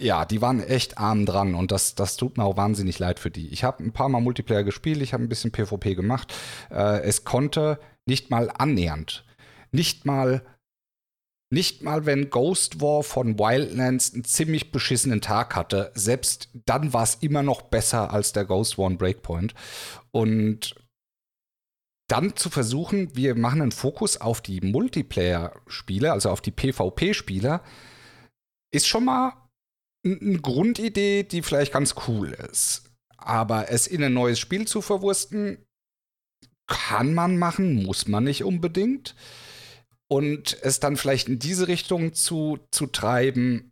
ja, 0.00 0.24
die 0.24 0.40
waren 0.40 0.62
echt 0.62 0.98
arm 0.98 1.26
dran 1.26 1.54
und 1.54 1.72
das, 1.72 1.94
das 1.94 2.16
tut 2.16 2.38
mir 2.38 2.44
auch 2.44 2.56
wahnsinnig 2.56 2.98
leid 2.98 3.18
für 3.18 3.30
die. 3.30 3.48
Ich 3.48 3.64
habe 3.64 3.84
ein 3.84 3.92
paar 3.92 4.08
Mal 4.08 4.20
Multiplayer 4.20 4.64
gespielt, 4.64 5.02
ich 5.02 5.12
habe 5.12 5.22
ein 5.22 5.28
bisschen 5.28 5.52
PvP 5.52 5.94
gemacht. 5.94 6.34
Äh, 6.70 7.02
es 7.02 7.24
konnte 7.24 7.78
nicht 8.06 8.30
mal 8.30 8.50
annähernd, 8.56 9.24
nicht 9.72 10.06
mal, 10.06 10.42
nicht 11.52 11.82
mal 11.82 12.06
wenn 12.06 12.30
Ghost 12.30 12.80
War 12.80 13.02
von 13.02 13.38
Wildlands 13.38 14.14
einen 14.14 14.24
ziemlich 14.24 14.70
beschissenen 14.70 15.20
Tag 15.20 15.56
hatte, 15.56 15.90
selbst 15.94 16.48
dann 16.64 16.92
war 16.92 17.02
es 17.02 17.16
immer 17.16 17.42
noch 17.42 17.62
besser 17.62 18.12
als 18.12 18.32
der 18.32 18.44
Ghost 18.44 18.78
War 18.78 18.88
in 18.90 18.98
Breakpoint. 18.98 19.54
Und 20.12 20.76
dann 22.08 22.36
zu 22.36 22.50
versuchen, 22.50 23.14
wir 23.16 23.34
machen 23.36 23.62
einen 23.62 23.72
Fokus 23.72 24.16
auf 24.16 24.40
die 24.40 24.60
Multiplayer-Spiele, 24.60 26.12
also 26.12 26.30
auf 26.30 26.40
die 26.40 26.50
PvP-Spieler, 26.50 27.62
ist 28.72 28.86
schon 28.86 29.04
mal 29.04 29.32
eine 30.04 30.38
Grundidee, 30.38 31.24
die 31.24 31.42
vielleicht 31.42 31.72
ganz 31.72 31.94
cool 32.08 32.32
ist. 32.32 32.84
Aber 33.16 33.70
es 33.70 33.86
in 33.86 34.02
ein 34.02 34.14
neues 34.14 34.38
Spiel 34.38 34.66
zu 34.66 34.82
verwursten, 34.82 35.64
kann 36.66 37.14
man 37.14 37.36
machen, 37.36 37.82
muss 37.82 38.08
man 38.08 38.24
nicht 38.24 38.44
unbedingt. 38.44 39.14
Und 40.10 40.58
es 40.62 40.80
dann 40.80 40.96
vielleicht 40.96 41.28
in 41.28 41.38
diese 41.38 41.68
Richtung 41.68 42.14
zu, 42.14 42.58
zu 42.72 42.86
treiben, 42.86 43.70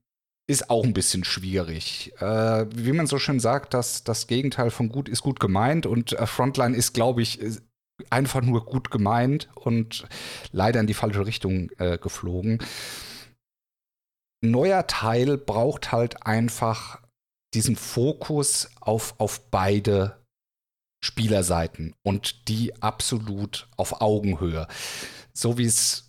ist 0.48 0.70
auch 0.70 0.84
ein 0.84 0.94
bisschen 0.94 1.24
schwierig. 1.24 2.12
Äh, 2.20 2.66
wie 2.74 2.92
man 2.92 3.06
so 3.06 3.18
schön 3.18 3.40
sagt, 3.40 3.74
dass 3.74 4.04
das 4.04 4.28
Gegenteil 4.28 4.70
von 4.70 4.88
gut 4.88 5.08
ist 5.08 5.22
gut 5.22 5.40
gemeint 5.40 5.84
und 5.84 6.12
äh, 6.12 6.26
Frontline 6.26 6.76
ist, 6.76 6.94
glaube 6.94 7.22
ich, 7.22 7.40
einfach 8.08 8.40
nur 8.40 8.64
gut 8.64 8.90
gemeint 8.90 9.48
und 9.54 10.06
leider 10.52 10.80
in 10.80 10.86
die 10.86 10.94
falsche 10.94 11.26
Richtung 11.26 11.70
äh, 11.78 11.98
geflogen. 11.98 12.62
Neuer 14.40 14.86
Teil 14.86 15.36
braucht 15.36 15.90
halt 15.90 16.24
einfach 16.24 17.02
diesen 17.52 17.74
Fokus 17.74 18.70
auf, 18.80 19.16
auf 19.18 19.50
beide 19.50 20.24
Spielerseiten 21.04 21.94
und 22.02 22.48
die 22.48 22.80
absolut 22.80 23.68
auf 23.76 24.00
Augenhöhe. 24.00 24.68
So 25.32 25.58
wie 25.58 25.66
es 25.66 26.07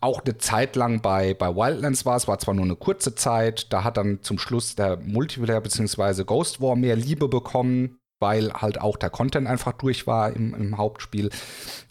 auch 0.00 0.22
eine 0.24 0.38
Zeit 0.38 0.76
lang 0.76 1.00
bei, 1.00 1.34
bei 1.34 1.54
Wildlands 1.54 2.04
war. 2.04 2.16
Es 2.16 2.28
war 2.28 2.38
zwar 2.38 2.54
nur 2.54 2.64
eine 2.64 2.76
kurze 2.76 3.14
Zeit, 3.14 3.72
da 3.72 3.84
hat 3.84 3.96
dann 3.96 4.22
zum 4.22 4.38
Schluss 4.38 4.74
der 4.74 4.98
Multiplayer 4.98 5.60
bzw. 5.60 6.24
Ghost 6.24 6.60
War 6.60 6.76
mehr 6.76 6.96
Liebe 6.96 7.28
bekommen, 7.28 7.98
weil 8.18 8.52
halt 8.52 8.80
auch 8.80 8.96
der 8.96 9.10
Content 9.10 9.46
einfach 9.46 9.72
durch 9.72 10.06
war 10.06 10.32
im, 10.34 10.54
im 10.54 10.78
Hauptspiel. 10.78 11.30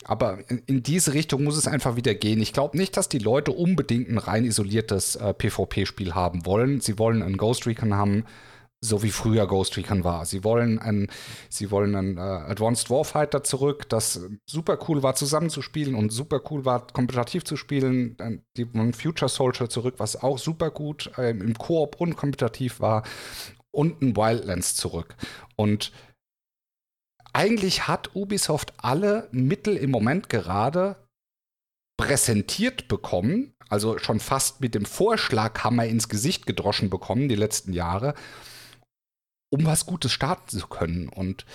Aber 0.03 0.39
in, 0.49 0.61
in, 0.65 0.83
diese 0.83 1.13
Richtung 1.13 1.43
muss 1.43 1.57
es 1.57 1.67
einfach 1.67 1.95
wieder 1.95 2.13
gehen. 2.15 2.41
Ich 2.41 2.53
glaube 2.53 2.77
nicht, 2.77 2.97
dass 2.97 3.09
die 3.09 3.19
Leute 3.19 3.51
unbedingt 3.51 4.09
ein 4.09 4.17
rein 4.17 4.45
isoliertes 4.45 5.15
äh, 5.15 5.33
PvP-Spiel 5.33 6.15
haben 6.15 6.45
wollen. 6.45 6.81
Sie 6.81 6.97
wollen 6.97 7.21
einen 7.21 7.37
Ghost 7.37 7.67
Recon 7.67 7.93
haben, 7.93 8.25
so 8.81 9.03
wie 9.03 9.09
früher 9.09 9.47
Ghost 9.47 9.77
Recon 9.77 10.03
war. 10.03 10.25
Sie 10.25 10.43
wollen 10.43 10.79
ein, 10.79 11.07
sie 11.49 11.71
wollen 11.71 11.95
ein 11.95 12.17
äh, 12.17 12.21
Advanced 12.21 12.89
Warfighter 12.89 13.43
zurück, 13.43 13.89
das 13.89 14.21
super 14.45 14.77
cool 14.87 15.03
war 15.03 15.15
zusammenzuspielen 15.15 15.95
und 15.95 16.11
super 16.11 16.41
cool 16.49 16.65
war 16.65 16.87
kompetitiv 16.87 17.43
zu 17.43 17.57
spielen. 17.57 18.15
Dann 18.17 18.43
die 18.57 18.67
Future 18.93 19.29
Soldier 19.29 19.69
zurück, 19.69 19.95
was 19.97 20.21
auch 20.21 20.37
super 20.37 20.69
gut 20.69 21.11
äh, 21.17 21.31
im 21.31 21.55
Koop 21.55 21.99
und 21.99 22.15
kompetitiv 22.15 22.79
war 22.79 23.03
und 23.71 24.01
ein 24.01 24.15
Wildlands 24.15 24.75
zurück. 24.75 25.15
Und 25.55 25.91
eigentlich 27.33 27.87
hat 27.87 28.15
Ubisoft 28.15 28.73
alle 28.77 29.27
Mittel 29.31 29.75
im 29.75 29.91
Moment 29.91 30.29
gerade 30.29 30.95
präsentiert 31.97 32.87
bekommen, 32.87 33.53
also 33.69 33.97
schon 33.97 34.19
fast 34.19 34.61
mit 34.61 34.75
dem 34.75 34.85
Vorschlaghammer 34.85 35.85
ins 35.85 36.07
Gesicht 36.07 36.45
gedroschen 36.45 36.89
bekommen 36.89 37.29
die 37.29 37.35
letzten 37.35 37.73
Jahre, 37.73 38.13
um 39.55 39.65
was 39.65 39.85
Gutes 39.85 40.11
starten 40.11 40.59
zu 40.59 40.67
können. 40.67 41.07
Und 41.07 41.45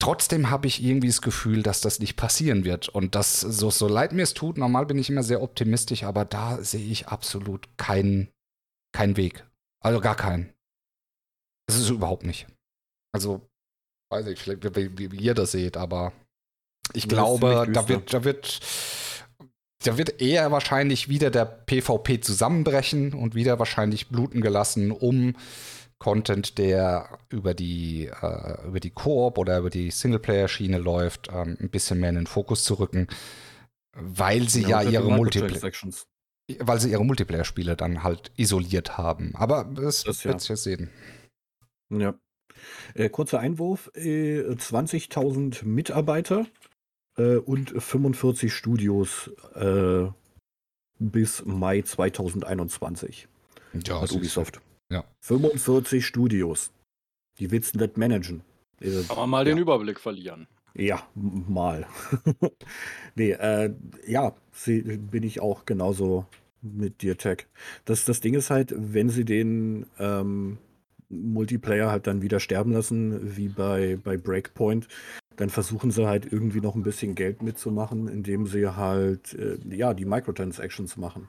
trotzdem 0.00 0.50
habe 0.50 0.66
ich 0.66 0.82
irgendwie 0.82 1.06
das 1.06 1.22
Gefühl, 1.22 1.62
dass 1.62 1.80
das 1.80 2.00
nicht 2.00 2.16
passieren 2.16 2.64
wird. 2.64 2.88
Und 2.88 3.14
das, 3.14 3.40
so, 3.40 3.70
so 3.70 3.86
leid 3.86 4.12
mir 4.12 4.22
es 4.22 4.34
tut, 4.34 4.58
normal 4.58 4.86
bin 4.86 4.98
ich 4.98 5.08
immer 5.08 5.22
sehr 5.22 5.42
optimistisch, 5.42 6.02
aber 6.02 6.24
da 6.24 6.62
sehe 6.62 6.84
ich 6.84 7.06
absolut 7.08 7.68
keinen 7.76 8.28
kein 8.92 9.16
Weg. 9.16 9.46
Also 9.82 10.00
gar 10.00 10.16
keinen. 10.16 10.52
Das 11.68 11.76
ist 11.76 11.88
überhaupt 11.88 12.24
nicht. 12.24 12.46
Also, 13.14 13.48
weiß 14.10 14.26
ich, 14.26 14.40
vielleicht, 14.40 14.64
wie, 14.76 14.98
wie, 14.98 15.12
wie 15.12 15.24
ihr 15.24 15.34
das 15.34 15.52
seht, 15.52 15.76
aber 15.76 16.12
ich 16.92 17.06
das 17.06 17.16
glaube, 17.16 17.68
da 17.72 17.88
wird, 17.88 18.12
da 18.12 18.24
wird, 18.24 18.60
da 19.84 19.96
wird 19.96 20.20
eher 20.20 20.50
wahrscheinlich 20.50 21.08
wieder 21.08 21.30
der 21.30 21.44
PvP 21.44 22.20
zusammenbrechen 22.20 23.14
und 23.14 23.36
wieder 23.36 23.58
wahrscheinlich 23.58 24.08
bluten 24.08 24.40
gelassen, 24.40 24.90
um 24.90 25.36
Content, 26.02 26.58
der 26.58 27.18
über 27.28 27.54
die, 27.54 28.06
äh, 28.06 28.66
über 28.66 28.80
die 28.80 28.90
Koop 28.90 29.38
oder 29.38 29.58
über 29.58 29.70
die 29.70 29.92
Singleplayer-Schiene 29.92 30.78
läuft, 30.78 31.28
ähm, 31.32 31.56
ein 31.60 31.70
bisschen 31.70 32.00
mehr 32.00 32.08
in 32.08 32.16
den 32.16 32.26
Fokus 32.26 32.64
zu 32.64 32.74
rücken, 32.74 33.06
weil 33.94 34.48
sie 34.48 34.62
ja, 34.62 34.82
ja 34.82 34.90
ihre 34.90 35.12
Multiplayer 35.12 35.72
weil 36.58 36.80
sie 36.80 36.90
ihre 36.90 37.04
Multiplayer-Spiele 37.04 37.76
dann 37.76 38.02
halt 38.02 38.32
isoliert 38.36 38.98
haben. 38.98 39.32
Aber 39.36 39.64
das, 39.64 40.02
das 40.02 40.24
wird 40.24 40.40
sich 40.40 40.56
sehen. 40.56 40.90
Ja. 41.88 42.14
Äh, 42.94 43.08
kurzer 43.08 43.38
Einwurf: 43.38 43.92
äh, 43.94 44.40
20.000 44.40 45.64
Mitarbeiter 45.64 46.46
äh, 47.16 47.36
und 47.36 47.70
45 47.70 48.52
Studios 48.52 49.30
äh, 49.54 50.08
bis 50.98 51.44
Mai 51.44 51.82
2021. 51.82 53.28
Ja, 53.86 54.02
hat 54.02 54.10
Ubisoft. 54.10 54.60
Ja. 54.92 55.04
45 55.20 56.04
Studios. 56.04 56.70
Die 57.38 57.50
willst 57.50 57.74
du 57.74 57.78
nicht 57.78 57.96
managen. 57.96 58.42
Äh, 58.80 59.02
Kann 59.08 59.16
man 59.16 59.30
mal 59.30 59.46
ja. 59.46 59.54
den 59.54 59.58
Überblick 59.58 59.98
verlieren. 59.98 60.46
Ja, 60.74 61.02
mal. 61.14 61.86
nee, 63.14 63.32
äh, 63.32 63.74
ja, 64.06 64.34
sie, 64.52 64.82
bin 64.82 65.22
ich 65.22 65.40
auch 65.40 65.64
genauso 65.66 66.26
mit 66.62 67.02
dir, 67.02 67.16
Tech. 67.16 67.46
Das, 67.84 68.04
das 68.04 68.20
Ding 68.20 68.34
ist 68.34 68.50
halt, 68.50 68.74
wenn 68.76 69.08
sie 69.08 69.24
den 69.24 69.86
ähm, 69.98 70.58
Multiplayer 71.08 71.90
halt 71.90 72.06
dann 72.06 72.22
wieder 72.22 72.40
sterben 72.40 72.72
lassen, 72.72 73.36
wie 73.36 73.48
bei, 73.48 73.98
bei 74.02 74.16
Breakpoint, 74.16 74.88
dann 75.36 75.50
versuchen 75.50 75.90
sie 75.90 76.06
halt 76.06 76.30
irgendwie 76.30 76.60
noch 76.60 76.74
ein 76.74 76.82
bisschen 76.82 77.14
Geld 77.14 77.42
mitzumachen, 77.42 78.08
indem 78.08 78.46
sie 78.46 78.66
halt, 78.68 79.34
äh, 79.34 79.58
ja, 79.68 79.94
die 79.94 80.04
Microtransactions 80.04 80.96
machen. 80.96 81.28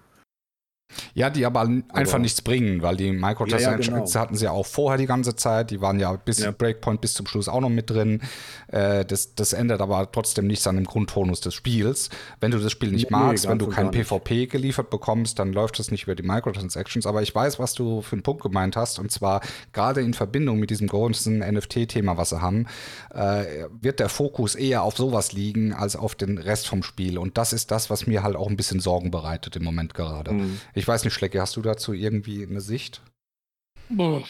Ja, 1.13 1.29
die 1.29 1.45
aber 1.45 1.61
einfach 1.61 2.13
aber 2.13 2.19
nichts 2.19 2.41
bringen, 2.41 2.81
weil 2.81 2.97
die 2.97 3.11
Microtransactions 3.11 3.87
ja, 3.87 3.95
ja, 3.95 4.03
genau. 4.03 4.19
hatten 4.19 4.35
sie 4.35 4.45
ja 4.45 4.51
auch 4.51 4.65
vorher 4.65 4.97
die 4.97 5.05
ganze 5.05 5.35
Zeit. 5.35 5.71
Die 5.71 5.81
waren 5.81 5.99
ja 5.99 6.13
bis 6.13 6.39
ja. 6.39 6.51
Breakpoint 6.51 7.01
bis 7.01 7.13
zum 7.13 7.27
Schluss 7.27 7.47
auch 7.47 7.61
noch 7.61 7.69
mit 7.69 7.89
drin. 7.89 8.21
Äh, 8.67 9.05
das, 9.05 9.35
das 9.35 9.53
ändert 9.53 9.81
aber 9.81 10.11
trotzdem 10.11 10.47
nichts 10.47 10.67
an 10.67 10.75
dem 10.75 10.85
Grundtonus 10.85 11.41
des 11.41 11.53
Spiels. 11.53 12.09
Wenn 12.39 12.51
du 12.51 12.59
das 12.59 12.71
Spiel 12.71 12.91
nicht 12.91 13.11
nee, 13.11 13.17
magst, 13.17 13.47
wenn 13.47 13.59
du 13.59 13.67
kein 13.67 13.91
PvP 13.91 14.47
geliefert 14.47 14.89
bekommst, 14.89 15.39
dann 15.39 15.53
läuft 15.53 15.79
das 15.79 15.91
nicht 15.91 16.03
über 16.03 16.15
die 16.15 16.23
Microtransactions. 16.23 17.05
Aber 17.05 17.21
ich 17.21 17.33
weiß, 17.33 17.59
was 17.59 17.73
du 17.73 18.01
für 18.01 18.13
einen 18.13 18.23
Punkt 18.23 18.43
gemeint 18.43 18.75
hast. 18.75 18.99
Und 18.99 19.11
zwar 19.11 19.41
gerade 19.71 20.01
in 20.01 20.13
Verbindung 20.13 20.59
mit 20.59 20.69
diesem 20.69 20.87
großen 20.87 21.39
NFT-Thema, 21.39 22.17
was 22.17 22.29
sie 22.29 22.41
haben, 22.41 22.67
äh, 23.13 23.65
wird 23.81 23.99
der 23.99 24.09
Fokus 24.09 24.55
eher 24.55 24.83
auf 24.83 24.97
sowas 24.97 25.33
liegen 25.33 25.73
als 25.73 25.95
auf 25.95 26.15
den 26.15 26.37
Rest 26.37 26.67
vom 26.67 26.83
Spiel. 26.83 27.17
Und 27.17 27.37
das 27.37 27.53
ist 27.53 27.71
das, 27.71 27.89
was 27.89 28.07
mir 28.07 28.23
halt 28.23 28.35
auch 28.35 28.49
ein 28.49 28.57
bisschen 28.57 28.79
Sorgen 28.79 29.11
bereitet 29.11 29.55
im 29.55 29.63
Moment 29.63 29.93
gerade. 29.93 30.33
Mhm. 30.33 30.59
Ich 30.73 30.82
weiß 30.87 31.03
nicht, 31.03 31.13
Schlecke, 31.13 31.41
hast 31.41 31.55
du 31.55 31.61
dazu 31.61 31.93
irgendwie 31.93 32.45
eine 32.45 32.61
Sicht? 32.61 33.01
Boah. 33.89 34.23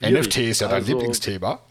NFT 0.00 0.38
ist 0.38 0.60
ja 0.60 0.68
dein 0.68 0.76
also, 0.76 0.92
Lieblingsthema. 0.92 1.64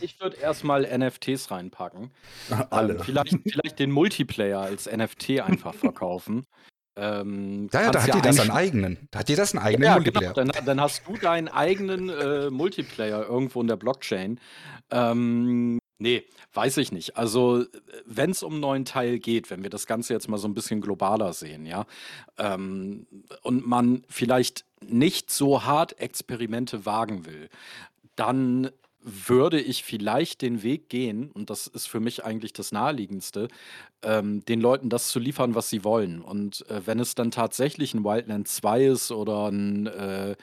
ich 0.00 0.20
würde 0.20 0.36
erstmal 0.38 0.82
NFTs 0.82 1.50
reinpacken. 1.50 2.10
Alle. 2.70 2.94
Ähm, 2.94 3.00
vielleicht, 3.00 3.36
vielleicht 3.44 3.78
den 3.78 3.90
Multiplayer 3.90 4.60
als 4.60 4.90
NFT 4.90 5.40
einfach 5.40 5.74
verkaufen. 5.74 6.44
Ähm, 7.00 7.68
ja, 7.72 7.82
ja, 7.82 7.90
da 7.92 8.02
hat 8.02 8.08
ja 8.08 8.16
jeder 8.16 8.32
seinen 8.32 8.50
eigenen. 8.50 9.08
Da 9.12 9.20
hat 9.20 9.28
jeder 9.28 9.46
seinen 9.46 9.62
eigenen 9.62 9.84
ja, 9.84 9.98
genau. 9.98 9.98
Multiplayer. 9.98 10.34
Genau. 10.34 10.52
Dann, 10.52 10.64
dann, 10.66 10.80
hast 10.80 11.06
du 11.06 11.16
deinen 11.16 11.46
eigenen 11.46 12.08
äh, 12.08 12.50
Multiplayer 12.50 13.24
irgendwo 13.24 13.60
in 13.60 13.68
der 13.68 13.76
Blockchain. 13.76 14.40
Ähm, 14.90 15.78
Nee, 16.00 16.24
weiß 16.54 16.76
ich 16.76 16.92
nicht. 16.92 17.16
Also, 17.16 17.64
wenn 18.06 18.30
es 18.30 18.44
um 18.44 18.52
einen 18.54 18.60
neuen 18.60 18.84
Teil 18.84 19.18
geht, 19.18 19.50
wenn 19.50 19.64
wir 19.64 19.70
das 19.70 19.86
Ganze 19.86 20.12
jetzt 20.12 20.28
mal 20.28 20.38
so 20.38 20.46
ein 20.46 20.54
bisschen 20.54 20.80
globaler 20.80 21.32
sehen, 21.32 21.66
ja, 21.66 21.86
ähm, 22.38 23.06
und 23.42 23.66
man 23.66 24.02
vielleicht 24.08 24.64
nicht 24.86 25.30
so 25.30 25.64
hart 25.64 25.98
Experimente 26.00 26.86
wagen 26.86 27.26
will, 27.26 27.48
dann 28.16 28.70
würde 29.00 29.60
ich 29.60 29.84
vielleicht 29.84 30.42
den 30.42 30.62
Weg 30.62 30.88
gehen, 30.88 31.30
und 31.32 31.50
das 31.50 31.66
ist 31.66 31.86
für 31.88 32.00
mich 32.00 32.24
eigentlich 32.24 32.52
das 32.52 32.72
Naheliegendste, 32.72 33.48
ähm, 34.02 34.44
den 34.46 34.60
Leuten 34.60 34.90
das 34.90 35.08
zu 35.08 35.18
liefern, 35.18 35.54
was 35.56 35.70
sie 35.70 35.82
wollen. 35.84 36.20
Und 36.22 36.68
äh, 36.70 36.86
wenn 36.86 37.00
es 37.00 37.14
dann 37.16 37.30
tatsächlich 37.32 37.94
ein 37.94 38.04
Wildland 38.04 38.48
2 38.48 38.84
ist 38.86 39.10
oder 39.12 39.48
ein 39.50 39.86
äh, 39.88 40.36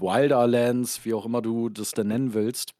Wilderlands, 0.00 1.04
wie 1.04 1.14
auch 1.14 1.26
immer 1.26 1.42
du 1.42 1.68
das 1.68 1.92
denn 1.92 2.08
nennen 2.08 2.34
willst, 2.34 2.72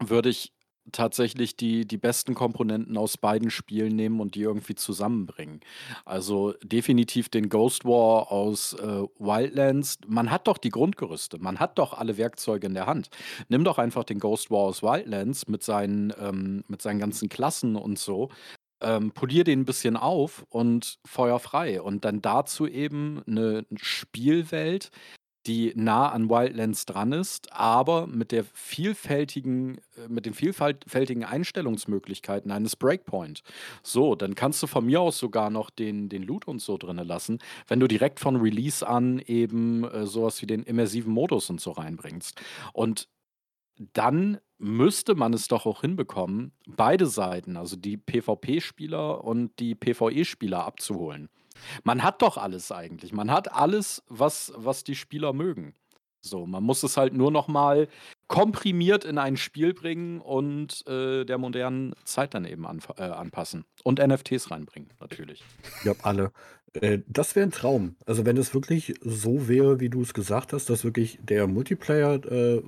würde 0.00 0.30
ich 0.30 0.53
tatsächlich 0.92 1.56
die, 1.56 1.86
die 1.86 1.96
besten 1.96 2.34
Komponenten 2.34 2.96
aus 2.96 3.16
beiden 3.16 3.50
Spielen 3.50 3.96
nehmen 3.96 4.20
und 4.20 4.34
die 4.34 4.42
irgendwie 4.42 4.74
zusammenbringen. 4.74 5.60
Also 6.04 6.54
definitiv 6.62 7.28
den 7.28 7.48
Ghost 7.48 7.84
War 7.84 8.30
aus 8.30 8.74
äh, 8.74 9.02
Wildlands. 9.18 9.98
Man 10.06 10.30
hat 10.30 10.46
doch 10.46 10.58
die 10.58 10.70
Grundgerüste, 10.70 11.38
man 11.38 11.58
hat 11.58 11.78
doch 11.78 11.94
alle 11.94 12.16
Werkzeuge 12.16 12.66
in 12.66 12.74
der 12.74 12.86
Hand. 12.86 13.08
Nimm 13.48 13.64
doch 13.64 13.78
einfach 13.78 14.04
den 14.04 14.18
Ghost 14.18 14.50
War 14.50 14.60
aus 14.60 14.82
Wildlands 14.82 15.48
mit 15.48 15.62
seinen, 15.62 16.12
ähm, 16.18 16.64
mit 16.68 16.82
seinen 16.82 17.00
ganzen 17.00 17.28
Klassen 17.28 17.76
und 17.76 17.98
so. 17.98 18.30
Ähm, 18.80 19.12
polier 19.12 19.44
den 19.44 19.60
ein 19.60 19.64
bisschen 19.64 19.96
auf 19.96 20.44
und 20.50 20.98
feuer 21.06 21.38
frei. 21.38 21.80
Und 21.80 22.04
dann 22.04 22.20
dazu 22.20 22.66
eben 22.66 23.22
eine 23.26 23.64
Spielwelt, 23.76 24.90
die 25.46 25.72
nah 25.76 26.10
an 26.10 26.30
Wildlands 26.30 26.86
dran 26.86 27.12
ist, 27.12 27.52
aber 27.52 28.06
mit 28.06 28.32
der 28.32 28.44
vielfältigen, 28.44 29.78
äh, 29.96 30.08
mit 30.08 30.26
den 30.26 30.34
vielfältigen 30.34 31.24
Einstellungsmöglichkeiten 31.24 32.50
eines 32.50 32.76
Breakpoint. 32.76 33.42
So, 33.82 34.14
dann 34.14 34.34
kannst 34.34 34.62
du 34.62 34.66
von 34.66 34.86
mir 34.86 35.00
aus 35.00 35.18
sogar 35.18 35.50
noch 35.50 35.70
den, 35.70 36.08
den 36.08 36.22
Loot 36.22 36.46
und 36.46 36.60
so 36.60 36.78
drin 36.78 36.96
lassen, 36.96 37.38
wenn 37.68 37.80
du 37.80 37.88
direkt 37.88 38.20
von 38.20 38.36
Release 38.36 38.86
an 38.86 39.18
eben 39.18 39.84
äh, 39.84 40.06
sowas 40.06 40.40
wie 40.42 40.46
den 40.46 40.62
immersiven 40.62 41.12
Modus 41.12 41.50
und 41.50 41.60
so 41.60 41.72
reinbringst. 41.72 42.40
Und 42.72 43.08
dann 43.92 44.38
müsste 44.58 45.14
man 45.14 45.34
es 45.34 45.48
doch 45.48 45.66
auch 45.66 45.80
hinbekommen, 45.80 46.52
beide 46.66 47.06
Seiten, 47.06 47.56
also 47.56 47.76
die 47.76 47.96
PvP-Spieler 47.96 49.24
und 49.24 49.58
die 49.58 49.74
PvE-Spieler 49.74 50.64
abzuholen. 50.64 51.28
Man 51.82 52.02
hat 52.02 52.22
doch 52.22 52.36
alles 52.36 52.70
eigentlich. 52.72 53.12
Man 53.12 53.30
hat 53.30 53.52
alles, 53.52 54.02
was, 54.08 54.52
was 54.56 54.84
die 54.84 54.94
Spieler 54.94 55.32
mögen. 55.32 55.74
So, 56.20 56.46
man 56.46 56.62
muss 56.62 56.82
es 56.82 56.96
halt 56.96 57.12
nur 57.12 57.30
noch 57.30 57.48
mal 57.48 57.86
komprimiert 58.28 59.04
in 59.04 59.18
ein 59.18 59.36
Spiel 59.36 59.74
bringen 59.74 60.20
und 60.20 60.86
äh, 60.88 61.24
der 61.24 61.36
modernen 61.36 61.94
Zeit 62.04 62.32
dann 62.32 62.46
eben 62.46 62.66
an, 62.66 62.80
äh, 62.96 63.02
anpassen. 63.02 63.64
Und 63.82 63.98
NFTs 63.98 64.50
reinbringen, 64.50 64.88
natürlich. 65.00 65.44
Ja, 65.84 65.92
alle. 66.02 66.32
Äh, 66.72 67.00
das 67.06 67.36
wäre 67.36 67.46
ein 67.46 67.52
Traum. 67.52 67.96
Also 68.06 68.24
wenn 68.24 68.38
es 68.38 68.54
wirklich 68.54 68.94
so 69.02 69.48
wäre, 69.48 69.80
wie 69.80 69.90
du 69.90 70.00
es 70.00 70.14
gesagt 70.14 70.54
hast, 70.54 70.70
dass 70.70 70.82
wirklich 70.82 71.18
der 71.22 71.46
Multiplayer 71.46 72.14
äh, 72.24 72.62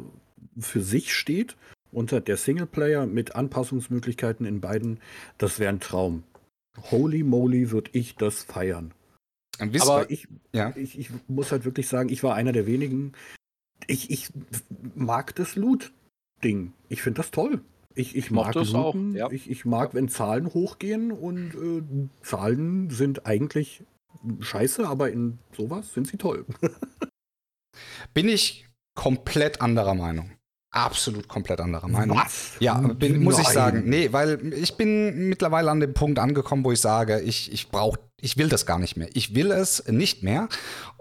für 0.58 0.82
sich 0.82 1.14
steht 1.14 1.56
und 1.92 2.12
der 2.12 2.36
Singleplayer 2.36 3.06
mit 3.06 3.36
Anpassungsmöglichkeiten 3.36 4.44
in 4.44 4.60
beiden, 4.60 5.00
das 5.38 5.58
wäre 5.58 5.70
ein 5.70 5.80
Traum. 5.80 6.24
Holy 6.90 7.22
moly, 7.22 7.70
würde 7.70 7.90
ich 7.92 8.16
das 8.16 8.42
feiern. 8.42 8.92
Aber 9.58 10.10
ich, 10.10 10.28
ja. 10.52 10.74
ich, 10.76 10.98
ich 10.98 11.10
muss 11.28 11.50
halt 11.50 11.64
wirklich 11.64 11.88
sagen, 11.88 12.08
ich 12.10 12.22
war 12.22 12.34
einer 12.34 12.52
der 12.52 12.66
wenigen, 12.66 13.12
ich, 13.86 14.10
ich 14.10 14.28
mag 14.94 15.34
das 15.36 15.56
Loot-Ding. 15.56 16.72
Ich 16.88 17.02
finde 17.02 17.18
das 17.18 17.30
toll. 17.30 17.62
Ich, 17.94 18.14
ich 18.14 18.30
mag 18.30 18.52
das 18.52 18.74
auch. 18.74 18.94
Ja. 19.14 19.30
Ich, 19.30 19.48
ich 19.48 19.64
mag, 19.64 19.94
wenn 19.94 20.08
Zahlen 20.08 20.52
hochgehen 20.52 21.10
und 21.10 21.54
äh, 21.54 21.82
Zahlen 22.22 22.90
sind 22.90 23.24
eigentlich 23.24 23.82
scheiße, 24.40 24.86
aber 24.86 25.10
in 25.10 25.38
sowas 25.56 25.94
sind 25.94 26.06
sie 26.06 26.18
toll. 26.18 26.44
Bin 28.14 28.28
ich 28.28 28.66
komplett 28.94 29.62
anderer 29.62 29.94
Meinung. 29.94 30.35
Absolut 30.76 31.26
komplett 31.26 31.60
anderer 31.60 31.88
Meinung. 31.88 32.18
Was? 32.18 32.52
Ja, 32.60 32.74
bin, 32.74 33.24
muss 33.24 33.38
ich 33.38 33.48
sagen. 33.48 33.84
Nee, 33.86 34.12
weil 34.12 34.52
ich 34.52 34.76
bin 34.76 35.28
mittlerweile 35.30 35.70
an 35.70 35.80
dem 35.80 35.94
Punkt 35.94 36.18
angekommen, 36.18 36.64
wo 36.64 36.72
ich 36.72 36.80
sage, 36.80 37.20
ich, 37.20 37.50
ich 37.50 37.70
brauche 37.70 37.98
ich 38.20 38.38
will 38.38 38.48
das 38.48 38.66
gar 38.66 38.78
nicht 38.78 38.96
mehr. 38.96 39.08
Ich 39.14 39.34
will 39.34 39.50
es 39.50 39.86
nicht 39.88 40.22
mehr. 40.22 40.48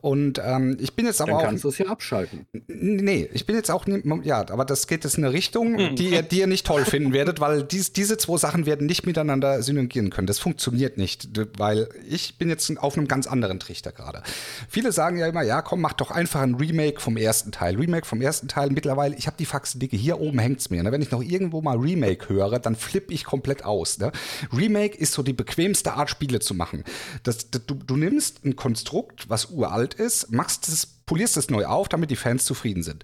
Und 0.06 0.40
ähm, 0.46 0.78
ich 0.80 0.96
bin 0.96 1.08
jetzt 1.08 1.20
aber 1.20 1.32
Dann 1.32 1.40
auch. 1.40 1.44
kannst 1.46 1.64
du 1.64 1.70
es 1.70 1.80
ja 1.80 1.88
abschalten. 1.88 2.46
Nee, 2.68 3.28
ich 3.34 3.48
bin 3.48 3.56
jetzt 3.56 3.72
auch. 3.72 3.88
Ja, 4.22 4.48
aber 4.52 4.64
das 4.64 4.86
geht 4.86 5.04
jetzt 5.04 5.18
in 5.18 5.24
eine 5.26 5.34
Richtung, 5.34 5.80
hm. 5.80 5.96
die, 5.96 6.12
ihr, 6.12 6.22
die 6.22 6.42
ihr 6.42 6.46
nicht 6.46 6.68
toll 6.68 6.86
finden 6.86 7.12
werdet, 7.12 7.40
weil 7.40 7.64
dies, 7.64 7.92
diese 7.92 8.16
zwei 8.20 8.38
Sachen 8.38 8.68
werden 8.68 8.86
nicht 8.86 9.08
miteinander 9.08 9.64
synergieren 9.64 10.12
können. 10.12 10.28
Das 10.28 10.38
funktioniert 10.38 11.00
nicht, 11.00 11.30
weil 11.58 11.90
ich 12.08 12.38
bin 12.38 12.50
jetzt 12.50 12.78
auf 12.78 12.96
einem 12.96 13.08
ganz 13.08 13.26
anderen 13.26 13.60
Trichter 13.60 13.92
gerade. 13.92 14.22
Viele 14.70 14.92
sagen 14.92 15.18
ja 15.18 15.26
immer, 15.26 15.42
ja, 15.42 15.64
komm, 15.64 15.82
mach 15.82 15.94
doch 15.94 16.12
einfach 16.12 16.42
ein 16.42 16.54
Remake 16.54 17.00
vom 17.02 17.18
ersten 17.18 17.52
Teil. 17.52 17.76
Remake 17.76 18.06
vom 18.06 18.22
ersten 18.22 18.48
Teil. 18.48 18.70
Mittlerweile, 18.70 19.16
ich 19.16 19.26
habe 19.26 19.38
die 19.38 19.48
Faxen 19.48 19.80
dicke, 19.80 19.98
hier 19.98 20.20
oben 20.20 20.38
hängt 20.38 20.60
es 20.60 20.70
mir. 20.70 20.84
Ne? 20.84 20.92
Wenn 20.92 21.02
ich 21.02 21.10
noch 21.10 21.24
irgendwo 21.24 21.64
mal 21.64 21.78
Remake 21.78 22.30
höre, 22.30 22.60
dann 22.60 22.76
flippe 22.76 23.12
ich 23.12 23.24
komplett 23.24 23.66
aus. 23.66 23.98
Ne? 23.98 24.12
Remake 24.56 24.96
ist 24.96 25.14
so 25.14 25.24
die 25.24 25.34
bequemste 25.34 25.94
Art, 25.94 26.12
Spiele 26.12 26.42
zu 26.42 26.54
machen. 26.54 26.84
Das, 27.24 27.50
das, 27.50 27.66
du, 27.66 27.74
du 27.74 27.98
nimmst 27.98 28.46
ein 28.46 28.56
Konstrukt, 28.56 29.32
was 29.32 29.46
uralt 29.46 29.95
ist, 29.98 30.32
machst 30.32 30.68
es, 30.68 30.86
polierst 30.86 31.38
es 31.38 31.50
neu 31.50 31.66
auf, 31.66 31.90
damit 31.90 32.12
die 32.12 32.16
Fans 32.16 32.46
zufrieden 32.46 32.84
sind. 32.84 33.04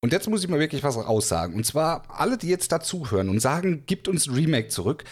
Und 0.00 0.12
jetzt 0.12 0.28
muss 0.28 0.42
ich 0.42 0.48
mal 0.48 0.60
wirklich 0.60 0.84
was 0.84 0.96
aussagen. 0.96 1.54
Und 1.54 1.64
zwar 1.64 2.04
alle, 2.08 2.38
die 2.38 2.48
jetzt 2.48 2.70
dazuhören 2.70 3.28
und 3.28 3.40
sagen, 3.40 3.84
gibt 3.86 4.08
uns 4.08 4.26
ein 4.26 4.34
Remake 4.34 4.68
zurück, 4.68 5.04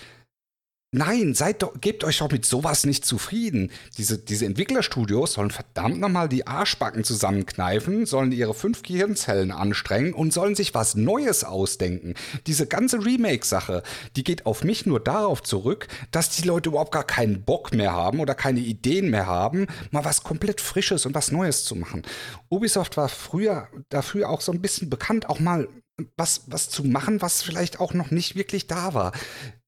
Nein, 0.96 1.34
seid 1.34 1.60
doch, 1.60 1.78
gebt 1.78 2.04
euch 2.04 2.20
doch 2.20 2.30
mit 2.30 2.46
sowas 2.46 2.86
nicht 2.86 3.04
zufrieden. 3.04 3.70
Diese, 3.98 4.16
diese 4.16 4.46
Entwicklerstudios 4.46 5.34
sollen 5.34 5.50
verdammt 5.50 6.00
nochmal 6.00 6.26
die 6.26 6.46
Arschbacken 6.46 7.04
zusammenkneifen, 7.04 8.06
sollen 8.06 8.32
ihre 8.32 8.54
fünf 8.54 8.80
Gehirnzellen 8.80 9.50
anstrengen 9.50 10.14
und 10.14 10.32
sollen 10.32 10.54
sich 10.54 10.72
was 10.72 10.94
Neues 10.94 11.44
ausdenken. 11.44 12.14
Diese 12.46 12.66
ganze 12.66 13.04
Remake-Sache, 13.04 13.82
die 14.16 14.24
geht 14.24 14.46
auf 14.46 14.64
mich 14.64 14.86
nur 14.86 14.98
darauf 14.98 15.42
zurück, 15.42 15.86
dass 16.12 16.30
die 16.30 16.48
Leute 16.48 16.70
überhaupt 16.70 16.92
gar 16.92 17.04
keinen 17.04 17.42
Bock 17.42 17.74
mehr 17.74 17.92
haben 17.92 18.18
oder 18.18 18.34
keine 18.34 18.60
Ideen 18.60 19.10
mehr 19.10 19.26
haben, 19.26 19.66
mal 19.90 20.06
was 20.06 20.22
komplett 20.22 20.62
Frisches 20.62 21.04
und 21.04 21.14
was 21.14 21.30
Neues 21.30 21.66
zu 21.66 21.76
machen. 21.76 22.04
Ubisoft 22.48 22.96
war 22.96 23.10
früher 23.10 23.68
dafür 23.90 24.30
auch 24.30 24.40
so 24.40 24.50
ein 24.50 24.62
bisschen 24.62 24.88
bekannt, 24.88 25.28
auch 25.28 25.40
mal 25.40 25.68
was, 26.16 26.42
was 26.46 26.68
zu 26.68 26.84
machen, 26.84 27.22
was 27.22 27.42
vielleicht 27.42 27.80
auch 27.80 27.94
noch 27.94 28.10
nicht 28.10 28.36
wirklich 28.36 28.66
da 28.66 28.92
war. 28.92 29.12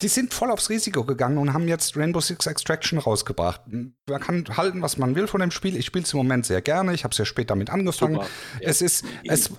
Die 0.03 0.09
sind 0.09 0.35
voll 0.35 0.51
aufs 0.51 0.69
Risiko 0.69 1.05
gegangen 1.05 1.39
und 1.39 1.55
haben 1.55 1.69
jetzt 1.69 1.97
Rainbow 1.97 2.21
Six 2.21 2.47
Extraction 2.47 2.99
rausgebracht. 2.99 3.63
Man 3.67 4.21
kann 4.21 4.45
halten, 4.57 4.83
was 4.83 4.99
man 4.99 5.15
will 5.15 5.27
von 5.27 5.41
dem 5.41 5.51
Spiel. 5.51 5.77
Ich 5.77 5.87
spiele 5.87 6.05
es 6.05 6.13
im 6.13 6.19
Moment 6.19 6.45
sehr 6.45 6.61
gerne. 6.61 6.93
Ich 6.93 7.05
habe 7.05 7.13
es 7.13 7.19
ja 7.19 7.25
später 7.25 7.49
damit 7.49 7.71
angefangen. 7.71 8.17
Ja. 8.17 8.27
Es 8.61 8.83
ist, 8.83 9.05
es, 9.25 9.51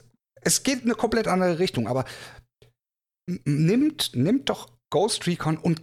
es 0.41 0.63
geht 0.63 0.79
in 0.81 0.85
eine 0.85 0.95
komplett 0.95 1.27
andere 1.27 1.57
Richtung, 1.57 1.87
aber 1.87 2.05
nimmt, 3.45 4.11
nimmt 4.15 4.49
doch 4.49 4.69
Ghost 4.91 5.25
Recon 5.25 5.57
und 5.57 5.81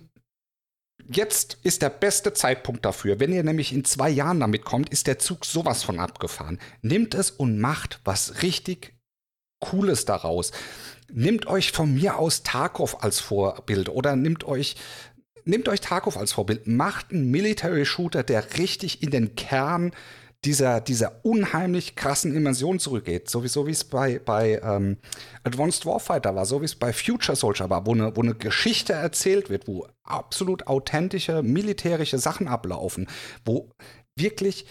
jetzt 1.04 1.58
ist 1.62 1.82
der 1.82 1.90
beste 1.90 2.32
Zeitpunkt 2.32 2.84
dafür. 2.84 3.18
Wenn 3.18 3.32
ihr 3.32 3.42
nämlich 3.42 3.72
in 3.72 3.84
zwei 3.84 4.10
Jahren 4.10 4.40
damit 4.40 4.64
kommt, 4.64 4.90
ist 4.90 5.08
der 5.08 5.18
Zug 5.18 5.44
sowas 5.44 5.82
von 5.82 5.98
abgefahren. 5.98 6.60
Nimmt 6.82 7.14
es 7.14 7.30
und 7.30 7.58
macht 7.58 8.00
was 8.04 8.42
richtig 8.42 8.95
Cooles 9.70 10.04
daraus. 10.04 10.52
Nehmt 11.12 11.46
euch 11.46 11.72
von 11.72 11.94
mir 11.94 12.18
aus 12.18 12.42
Tarkov 12.42 13.02
als 13.02 13.20
Vorbild 13.20 13.88
oder 13.88 14.16
nehmt 14.16 14.44
euch 14.44 14.76
nehmt 15.44 15.68
euch 15.68 15.80
Tarkov 15.80 16.16
als 16.16 16.32
Vorbild, 16.32 16.66
macht 16.66 17.12
einen 17.12 17.30
Military 17.30 17.86
Shooter, 17.86 18.24
der 18.24 18.58
richtig 18.58 19.02
in 19.02 19.10
den 19.10 19.36
Kern 19.36 19.92
dieser, 20.44 20.80
dieser 20.80 21.24
unheimlich 21.24 21.96
krassen 21.96 22.34
Immersion 22.34 22.78
zurückgeht. 22.78 23.28
Sowieso 23.28 23.66
wie 23.66 23.72
es 23.72 23.84
bei, 23.84 24.18
bei 24.18 24.60
ähm, 24.62 24.98
Advanced 25.44 25.86
Warfighter 25.86 26.34
war, 26.34 26.46
so 26.46 26.60
wie 26.60 26.66
es 26.66 26.74
bei 26.74 26.92
Future 26.92 27.36
Soldier 27.36 27.70
war, 27.70 27.86
wo 27.86 27.94
eine, 27.94 28.16
wo 28.16 28.22
eine 28.22 28.34
Geschichte 28.34 28.92
erzählt 28.92 29.50
wird, 29.50 29.66
wo 29.66 29.86
absolut 30.04 30.66
authentische 30.66 31.42
militärische 31.42 32.18
Sachen 32.18 32.48
ablaufen, 32.48 33.08
wo 33.44 33.70
wirklich 34.14 34.66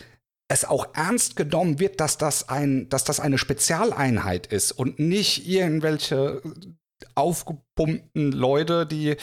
es 0.48 0.66
auch 0.66 0.88
ernst 0.94 1.36
genommen 1.36 1.80
wird, 1.80 2.00
dass 2.00 2.18
das, 2.18 2.50
ein, 2.50 2.88
dass 2.90 3.04
das 3.04 3.20
eine 3.20 3.38
Spezialeinheit 3.38 4.48
ist 4.48 4.72
und 4.72 5.00
nicht 5.00 5.48
irgendwelche 5.48 6.42
aufgepumpten 7.16 8.32
Leute, 8.32 8.86
die 8.86 9.16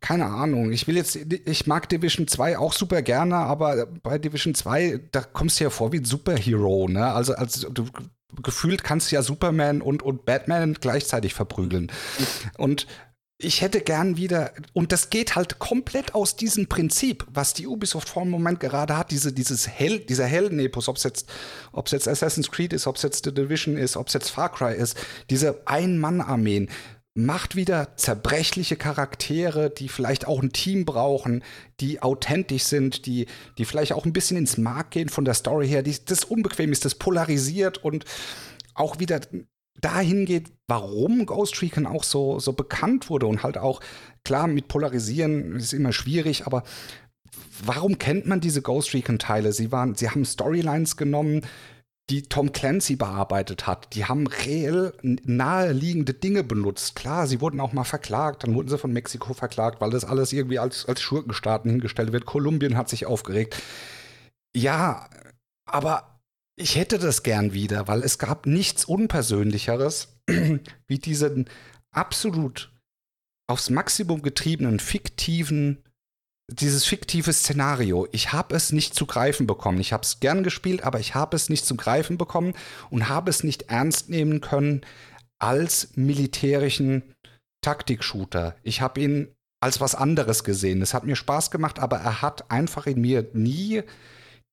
keine 0.00 0.26
Ahnung, 0.26 0.72
ich 0.72 0.88
will 0.88 0.96
jetzt, 0.96 1.14
ich 1.14 1.66
mag 1.68 1.88
Division 1.88 2.26
2 2.26 2.58
auch 2.58 2.72
super 2.72 3.02
gerne, 3.02 3.36
aber 3.36 3.86
bei 3.86 4.18
Division 4.18 4.52
2, 4.52 5.00
da 5.12 5.22
kommst 5.22 5.60
du 5.60 5.64
ja 5.64 5.70
vor 5.70 5.92
wie 5.92 5.98
ein 5.98 6.04
Superhero, 6.04 6.88
ne? 6.88 7.06
Also, 7.12 7.34
also 7.34 7.70
du, 7.70 7.86
gefühlt 8.42 8.82
kannst 8.82 9.10
du 9.10 9.14
ja 9.14 9.22
Superman 9.22 9.80
und, 9.80 10.02
und 10.02 10.24
Batman 10.24 10.74
gleichzeitig 10.74 11.34
verprügeln. 11.34 11.92
Und 12.58 12.88
ich 13.42 13.60
hätte 13.60 13.80
gern 13.80 14.16
wieder, 14.16 14.52
und 14.72 14.92
das 14.92 15.10
geht 15.10 15.34
halt 15.34 15.58
komplett 15.58 16.14
aus 16.14 16.36
diesem 16.36 16.68
Prinzip, 16.68 17.26
was 17.28 17.54
die 17.54 17.66
Ubisoft 17.66 18.08
vor 18.08 18.22
dem 18.22 18.30
Moment 18.30 18.60
gerade 18.60 18.96
hat, 18.96 19.10
diese, 19.10 19.32
dieses 19.32 19.68
Hel 19.68 20.00
dieser 20.00 20.26
Heldenepos, 20.26 20.88
ob 20.88 20.96
es 20.96 21.02
jetzt, 21.02 21.28
ob's 21.72 21.90
jetzt 21.90 22.08
Assassin's 22.08 22.50
Creed 22.50 22.72
ist, 22.72 22.86
ob 22.86 22.96
es 22.96 23.02
jetzt 23.02 23.24
The 23.24 23.34
Division 23.34 23.76
ist, 23.76 23.96
ob 23.96 24.08
es 24.08 24.14
jetzt 24.14 24.30
Far 24.30 24.50
Cry 24.50 24.74
ist, 24.74 24.96
diese 25.30 25.62
Ein-Mann-Armeen, 25.66 26.68
macht 27.14 27.56
wieder 27.56 27.96
zerbrechliche 27.96 28.76
Charaktere, 28.76 29.68
die 29.68 29.88
vielleicht 29.88 30.26
auch 30.26 30.42
ein 30.42 30.52
Team 30.52 30.86
brauchen, 30.86 31.44
die 31.80 32.00
authentisch 32.00 32.64
sind, 32.64 33.04
die, 33.04 33.26
die 33.58 33.66
vielleicht 33.66 33.92
auch 33.92 34.06
ein 34.06 34.14
bisschen 34.14 34.38
ins 34.38 34.56
Mark 34.56 34.92
gehen 34.92 35.10
von 35.10 35.24
der 35.24 35.34
Story 35.34 35.68
her, 35.68 35.82
die, 35.82 35.94
das 36.04 36.24
unbequem 36.24 36.72
ist, 36.72 36.84
das 36.84 36.94
polarisiert 36.94 37.78
und 37.84 38.06
auch 38.74 38.98
wieder 38.98 39.20
dahin 39.80 40.26
geht, 40.26 40.50
warum 40.68 41.26
Ghost 41.26 41.60
Recon 41.62 41.86
auch 41.86 42.04
so, 42.04 42.38
so 42.38 42.52
bekannt 42.52 43.10
wurde 43.10 43.26
und 43.26 43.42
halt 43.42 43.58
auch, 43.58 43.80
klar, 44.24 44.46
mit 44.46 44.68
Polarisieren 44.68 45.56
ist 45.56 45.72
immer 45.72 45.92
schwierig, 45.92 46.46
aber 46.46 46.62
warum 47.64 47.98
kennt 47.98 48.26
man 48.26 48.40
diese 48.40 48.62
Ghost 48.62 48.94
Recon-Teile? 48.94 49.52
Sie 49.52 49.68
sie 49.94 50.10
haben 50.10 50.24
Storylines 50.24 50.96
genommen, 50.96 51.42
die 52.10 52.22
Tom 52.22 52.52
Clancy 52.52 52.96
bearbeitet 52.96 53.66
hat. 53.66 53.94
Die 53.94 54.04
haben 54.04 54.26
reell 54.26 54.92
naheliegende 55.02 56.14
Dinge 56.14 56.42
benutzt. 56.44 56.94
Klar, 56.94 57.26
sie 57.26 57.40
wurden 57.40 57.60
auch 57.60 57.72
mal 57.72 57.84
verklagt, 57.84 58.42
dann 58.42 58.54
wurden 58.54 58.68
sie 58.68 58.78
von 58.78 58.92
Mexiko 58.92 59.34
verklagt, 59.34 59.80
weil 59.80 59.90
das 59.90 60.04
alles 60.04 60.32
irgendwie 60.32 60.58
als, 60.58 60.86
als 60.86 61.00
Schurkenstaaten 61.00 61.70
hingestellt 61.70 62.12
wird. 62.12 62.26
Kolumbien 62.26 62.76
hat 62.76 62.88
sich 62.88 63.06
aufgeregt. 63.06 63.56
Ja, 64.54 65.08
aber 65.64 66.11
ich 66.62 66.76
hätte 66.76 66.98
das 66.98 67.22
gern 67.22 67.52
wieder, 67.52 67.88
weil 67.88 68.02
es 68.02 68.18
gab 68.18 68.46
nichts 68.46 68.84
Unpersönlicheres 68.84 70.16
wie 70.86 70.98
diesen 70.98 71.48
absolut 71.90 72.72
aufs 73.48 73.68
Maximum 73.68 74.22
getriebenen, 74.22 74.78
fiktiven, 74.78 75.82
dieses 76.48 76.84
fiktive 76.84 77.32
Szenario. 77.32 78.06
Ich 78.12 78.32
habe 78.32 78.54
es 78.54 78.72
nicht 78.72 78.94
zu 78.94 79.06
greifen 79.06 79.46
bekommen. 79.46 79.80
Ich 79.80 79.92
habe 79.92 80.04
es 80.04 80.20
gern 80.20 80.42
gespielt, 80.44 80.84
aber 80.84 81.00
ich 81.00 81.14
habe 81.14 81.36
es 81.36 81.48
nicht 81.48 81.66
zu 81.66 81.76
greifen 81.76 82.16
bekommen 82.16 82.54
und 82.90 83.08
habe 83.08 83.30
es 83.30 83.42
nicht 83.42 83.62
ernst 83.62 84.08
nehmen 84.08 84.40
können 84.40 84.82
als 85.38 85.96
militärischen 85.96 87.02
Taktik-Shooter. 87.62 88.56
Ich 88.62 88.80
habe 88.80 89.00
ihn 89.00 89.34
als 89.60 89.80
was 89.80 89.94
anderes 89.94 90.44
gesehen. 90.44 90.82
Es 90.82 90.94
hat 90.94 91.04
mir 91.04 91.16
Spaß 91.16 91.50
gemacht, 91.50 91.78
aber 91.78 91.98
er 91.98 92.22
hat 92.22 92.50
einfach 92.50 92.86
in 92.86 93.00
mir 93.00 93.28
nie 93.32 93.82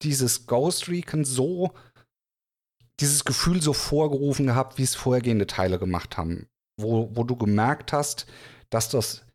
dieses 0.02 0.48
Ghost 0.48 0.88
Recon 0.88 1.26
so 1.26 1.74
dieses 3.00 3.26
Gefühl 3.26 3.62
so 3.62 3.74
vorgerufen 3.74 4.48
gehabt, 4.48 4.78
wie 4.78 4.84
es 4.84 4.96
vorhergehende 4.96 5.48
Teile 5.48 5.80
gemacht 5.80 6.18
haben. 6.18 6.48
wo, 6.82 7.10
wo 7.14 7.24
du 7.26 7.36
gemerkt 7.36 7.92
hast, 7.92 8.26
dass 8.70 8.90
das 8.90 9.26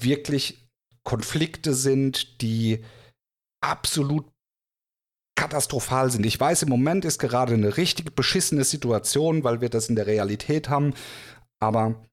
wirklich 0.00 0.68
Konflikte 1.04 1.72
sind, 1.74 2.42
die 2.42 2.84
absolut 3.60 4.26
katastrophal 5.36 6.10
sind. 6.10 6.26
Ich 6.26 6.38
weiß, 6.38 6.62
im 6.64 6.68
Moment 6.68 7.04
ist 7.04 7.18
gerade 7.18 7.54
eine 7.54 7.76
richtig 7.76 8.16
beschissene 8.16 8.64
Situation, 8.64 9.44
weil 9.44 9.60
wir 9.60 9.68
das 9.68 9.88
in 9.88 9.94
der 9.94 10.08
Realität 10.08 10.68
haben. 10.68 10.94
Aber 11.60 12.04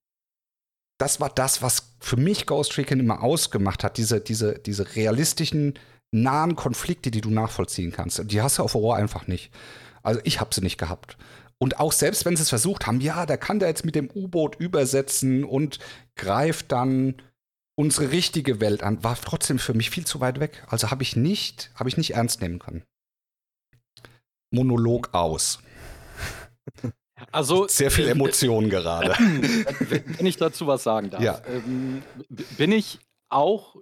das 0.99 1.19
war 1.19 1.29
das, 1.29 1.61
was 1.63 1.95
für 1.99 2.17
mich 2.17 2.45
Ghost 2.45 2.77
Recon 2.77 2.99
immer 2.99 3.23
ausgemacht 3.23 3.83
hat. 3.83 3.97
Diese, 3.97 4.21
diese, 4.21 4.59
diese 4.59 4.95
realistischen, 4.95 5.79
nahen 6.11 6.55
Konflikte, 6.55 7.11
die 7.11 7.21
du 7.21 7.29
nachvollziehen 7.29 7.91
kannst. 7.91 8.21
Die 8.31 8.41
hast 8.41 8.59
du 8.59 8.63
auf 8.63 8.73
Horror 8.73 8.95
einfach 8.95 9.27
nicht. 9.27 9.51
Also 10.05 10.21
ich 10.23 10.39
habe 10.39 10.53
sie 10.53 10.61
nicht 10.61 10.77
gehabt. 10.77 11.17
Und 11.57 11.79
auch 11.79 11.91
selbst 11.91 12.25
wenn 12.25 12.35
sie 12.35 12.43
es 12.43 12.49
versucht 12.49 12.85
haben, 12.85 13.01
ja, 13.01 13.25
da 13.25 13.37
kann 13.37 13.59
der 13.59 13.69
jetzt 13.69 13.85
mit 13.85 13.95
dem 13.95 14.09
U-Boot 14.13 14.57
übersetzen 14.57 15.43
und 15.43 15.79
greift 16.15 16.71
dann 16.71 17.15
unsere 17.75 18.11
richtige 18.11 18.59
Welt 18.59 18.83
an, 18.83 19.03
war 19.03 19.17
trotzdem 19.19 19.59
für 19.59 19.73
mich 19.73 19.89
viel 19.89 20.05
zu 20.05 20.19
weit 20.19 20.39
weg. 20.39 20.65
Also 20.67 20.91
habe 20.91 21.03
ich 21.03 21.15
nicht, 21.15 21.71
habe 21.75 21.89
ich 21.89 21.97
nicht 21.97 22.13
ernst 22.13 22.41
nehmen 22.41 22.59
können. 22.59 22.83
Monolog 24.51 25.13
aus. 25.13 25.59
Also 27.31 27.67
sehr 27.67 27.91
viel 27.91 28.07
äh, 28.07 28.11
Emotion 28.11 28.69
gerade. 28.69 29.11
Wenn 29.79 30.25
ich 30.25 30.37
dazu 30.37 30.67
was 30.67 30.83
sagen 30.83 31.09
darf, 31.09 31.21
ja. 31.21 31.41
ähm, 31.47 32.03
bin 32.57 32.71
ich 32.71 32.99
auch 33.29 33.77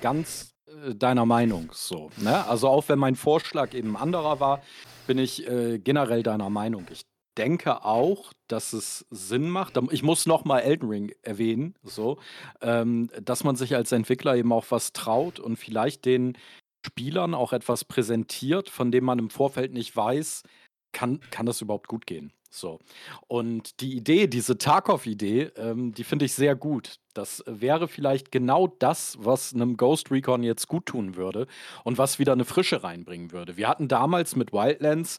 ganz 0.00 0.54
äh, 0.66 0.94
deiner 0.94 1.26
Meinung 1.26 1.70
so. 1.72 2.10
Ne? 2.16 2.46
Also 2.46 2.68
auch 2.68 2.88
wenn 2.88 2.98
mein 2.98 3.16
Vorschlag 3.16 3.74
eben 3.74 3.96
anderer 3.96 4.40
war, 4.40 4.62
bin 5.10 5.18
ich 5.18 5.44
äh, 5.48 5.80
generell 5.80 6.22
deiner 6.22 6.50
Meinung. 6.50 6.86
Ich 6.92 7.02
denke 7.36 7.84
auch, 7.84 8.32
dass 8.46 8.72
es 8.72 9.04
Sinn 9.10 9.50
macht. 9.50 9.76
Ich 9.90 10.04
muss 10.04 10.24
noch 10.24 10.44
mal 10.44 10.60
Elden 10.60 10.88
Ring 10.88 11.12
erwähnen, 11.22 11.74
so, 11.82 12.20
ähm, 12.60 13.10
dass 13.20 13.42
man 13.42 13.56
sich 13.56 13.74
als 13.74 13.90
Entwickler 13.90 14.36
eben 14.36 14.52
auch 14.52 14.66
was 14.68 14.92
traut 14.92 15.40
und 15.40 15.56
vielleicht 15.56 16.04
den 16.04 16.38
Spielern 16.86 17.34
auch 17.34 17.52
etwas 17.52 17.84
präsentiert, 17.84 18.70
von 18.70 18.92
dem 18.92 19.02
man 19.02 19.18
im 19.18 19.30
Vorfeld 19.30 19.72
nicht 19.72 19.96
weiß, 19.96 20.44
kann, 20.92 21.18
kann 21.32 21.44
das 21.44 21.60
überhaupt 21.60 21.88
gut 21.88 22.06
gehen. 22.06 22.32
So. 22.50 22.80
Und 23.28 23.80
die 23.80 23.96
Idee, 23.96 24.26
diese 24.26 24.58
Tarkov-Idee, 24.58 25.52
ähm, 25.56 25.94
die 25.94 26.04
finde 26.04 26.24
ich 26.24 26.34
sehr 26.34 26.56
gut. 26.56 26.96
Das 27.14 27.44
wäre 27.46 27.86
vielleicht 27.88 28.32
genau 28.32 28.66
das, 28.66 29.16
was 29.20 29.54
einem 29.54 29.76
Ghost 29.76 30.10
Recon 30.10 30.42
jetzt 30.42 30.66
gut 30.66 30.86
tun 30.86 31.16
würde 31.16 31.46
und 31.84 31.96
was 31.96 32.18
wieder 32.18 32.32
eine 32.32 32.44
Frische 32.44 32.82
reinbringen 32.82 33.30
würde. 33.32 33.56
Wir 33.56 33.68
hatten 33.68 33.88
damals 33.88 34.34
mit 34.34 34.52
Wildlands, 34.52 35.18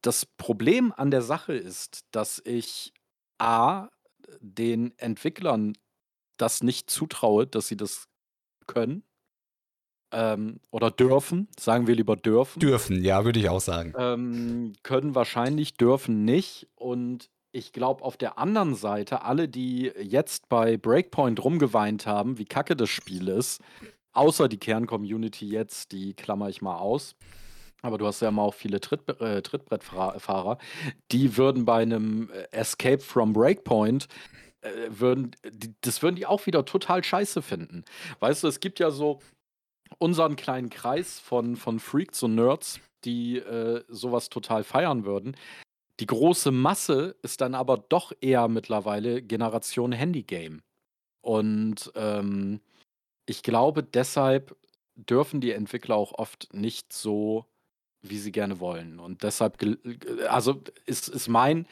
Das 0.00 0.24
Problem 0.24 0.94
an 0.96 1.10
der 1.10 1.22
Sache 1.22 1.54
ist, 1.54 2.06
dass 2.10 2.40
ich 2.44 2.94
A, 3.38 3.88
den 4.40 4.96
Entwicklern 4.98 5.74
das 6.36 6.62
nicht 6.62 6.90
zutraue, 6.90 7.46
dass 7.46 7.68
sie 7.68 7.76
das 7.76 8.08
können. 8.66 9.04
Ähm, 10.12 10.60
oder 10.70 10.90
dürfen, 10.90 11.48
sagen 11.58 11.86
wir 11.86 11.94
lieber 11.94 12.16
dürfen. 12.16 12.60
Dürfen, 12.60 13.02
ja, 13.02 13.24
würde 13.24 13.40
ich 13.40 13.48
auch 13.48 13.60
sagen. 13.60 13.94
Ähm, 13.96 14.74
können 14.82 15.14
wahrscheinlich, 15.14 15.74
dürfen 15.74 16.24
nicht. 16.24 16.68
Und 16.74 17.30
ich 17.52 17.72
glaube, 17.72 18.02
auf 18.02 18.16
der 18.16 18.38
anderen 18.38 18.74
Seite, 18.74 19.22
alle, 19.22 19.48
die 19.48 19.92
jetzt 20.00 20.48
bei 20.48 20.76
Breakpoint 20.76 21.42
rumgeweint 21.44 22.06
haben, 22.06 22.38
wie 22.38 22.46
kacke 22.46 22.74
das 22.74 22.88
Spiel 22.88 23.28
ist, 23.28 23.60
außer 24.12 24.48
die 24.48 24.58
Kern-Community 24.58 25.46
jetzt, 25.46 25.92
die 25.92 26.14
klammer 26.14 26.48
ich 26.48 26.62
mal 26.62 26.76
aus. 26.76 27.14
Aber 27.82 27.98
du 27.98 28.06
hast 28.06 28.20
ja 28.20 28.28
immer 28.28 28.42
auch 28.42 28.54
viele 28.54 28.80
Tritt, 28.80 29.08
äh, 29.20 29.42
Trittbrettfahrer, 29.42 30.58
die 31.10 31.36
würden 31.36 31.64
bei 31.64 31.82
einem 31.82 32.30
Escape 32.52 33.00
from 33.00 33.32
Breakpoint 33.32 34.06
äh, 34.62 34.70
würden, 34.88 35.32
das 35.80 36.02
würden 36.02 36.16
die 36.16 36.26
auch 36.26 36.46
wieder 36.46 36.64
total 36.64 37.02
scheiße 37.02 37.42
finden. 37.42 37.84
Weißt 38.20 38.44
du, 38.44 38.48
es 38.48 38.60
gibt 38.60 38.78
ja 38.78 38.90
so 38.90 39.20
unseren 39.98 40.36
kleinen 40.36 40.70
Kreis 40.70 41.18
von, 41.18 41.56
von 41.56 41.80
Freaks 41.80 42.22
und 42.22 42.36
Nerds, 42.36 42.80
die 43.04 43.38
äh, 43.38 43.82
sowas 43.88 44.28
total 44.28 44.64
feiern 44.64 45.04
würden. 45.04 45.36
Die 46.02 46.06
große 46.06 46.50
Masse 46.50 47.14
ist 47.22 47.42
dann 47.42 47.54
aber 47.54 47.78
doch 47.78 48.12
eher 48.20 48.48
mittlerweile 48.48 49.22
Generation 49.22 49.92
Handygame. 49.92 50.58
Und 51.20 51.92
ähm, 51.94 52.60
ich 53.24 53.44
glaube, 53.44 53.84
deshalb 53.84 54.56
dürfen 54.96 55.40
die 55.40 55.52
Entwickler 55.52 55.94
auch 55.94 56.12
oft 56.18 56.52
nicht 56.52 56.92
so, 56.92 57.46
wie 58.00 58.18
sie 58.18 58.32
gerne 58.32 58.58
wollen. 58.58 58.98
Und 58.98 59.22
deshalb, 59.22 59.58
also 60.28 60.64
ist, 60.86 61.06
ist 61.06 61.28
mein 61.28 61.68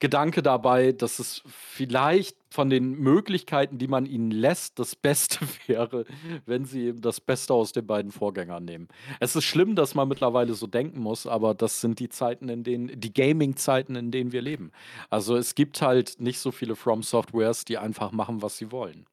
Gedanke 0.00 0.42
dabei, 0.42 0.92
dass 0.92 1.18
es 1.18 1.42
vielleicht 1.46 2.36
von 2.50 2.68
den 2.68 2.98
Möglichkeiten, 2.98 3.78
die 3.78 3.86
man 3.86 4.06
ihnen 4.06 4.30
lässt, 4.30 4.78
das 4.78 4.96
Beste 4.96 5.40
wäre, 5.66 6.04
wenn 6.46 6.64
sie 6.64 6.86
eben 6.86 7.00
das 7.00 7.20
Beste 7.20 7.54
aus 7.54 7.72
den 7.72 7.86
beiden 7.86 8.10
Vorgängern 8.10 8.64
nehmen. 8.64 8.88
Es 9.20 9.36
ist 9.36 9.44
schlimm, 9.44 9.76
dass 9.76 9.94
man 9.94 10.08
mittlerweile 10.08 10.54
so 10.54 10.66
denken 10.66 11.00
muss, 11.00 11.26
aber 11.26 11.54
das 11.54 11.80
sind 11.80 12.00
die 12.00 12.08
Zeiten, 12.08 12.48
in 12.48 12.64
denen, 12.64 13.00
die 13.00 13.12
Gaming-Zeiten, 13.12 13.94
in 13.94 14.10
denen 14.10 14.32
wir 14.32 14.42
leben. 14.42 14.72
Also 15.10 15.36
es 15.36 15.54
gibt 15.54 15.80
halt 15.80 16.18
nicht 16.18 16.40
so 16.40 16.50
viele 16.50 16.74
From 16.74 17.02
Softwares, 17.02 17.64
die 17.64 17.78
einfach 17.78 18.10
machen, 18.10 18.42
was 18.42 18.56
sie 18.56 18.72
wollen. 18.72 19.06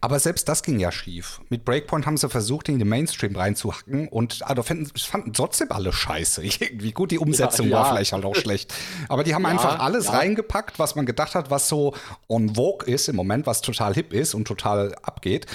Aber 0.00 0.18
selbst 0.18 0.48
das 0.48 0.62
ging 0.62 0.80
ja 0.80 0.90
schief. 0.90 1.40
Mit 1.48 1.64
Breakpoint 1.64 2.04
haben 2.04 2.16
sie 2.16 2.28
versucht, 2.28 2.68
in 2.68 2.78
den 2.78 2.88
Mainstream 2.88 3.36
reinzuhacken 3.36 4.08
und 4.08 4.42
also 4.42 4.62
fanden, 4.62 4.86
fanden 4.98 5.32
trotzdem 5.32 5.70
alle 5.70 5.92
scheiße. 5.92 6.42
Irgendwie 6.60 6.92
gut, 6.92 7.10
die 7.10 7.18
Umsetzung 7.18 7.66
ja, 7.68 7.72
ja. 7.72 7.78
war 7.78 7.92
vielleicht 7.92 8.12
halt 8.12 8.24
auch 8.24 8.34
schlecht. 8.34 8.74
Aber 9.08 9.24
die 9.24 9.34
haben 9.34 9.44
ja, 9.44 9.50
einfach 9.50 9.78
alles 9.78 10.12
reingepackt, 10.12 10.78
was 10.78 10.96
man 10.96 11.06
gedacht 11.06 11.34
hat, 11.34 11.50
was 11.50 11.68
so 11.68 11.94
on 12.28 12.54
vogue 12.54 12.86
ist 12.86 13.08
im 13.08 13.16
Moment, 13.16 13.46
was 13.46 13.60
total 13.60 13.94
hip 13.94 14.12
ist 14.12 14.34
und 14.34 14.46
total 14.46 14.94
abgeht. 15.02 15.46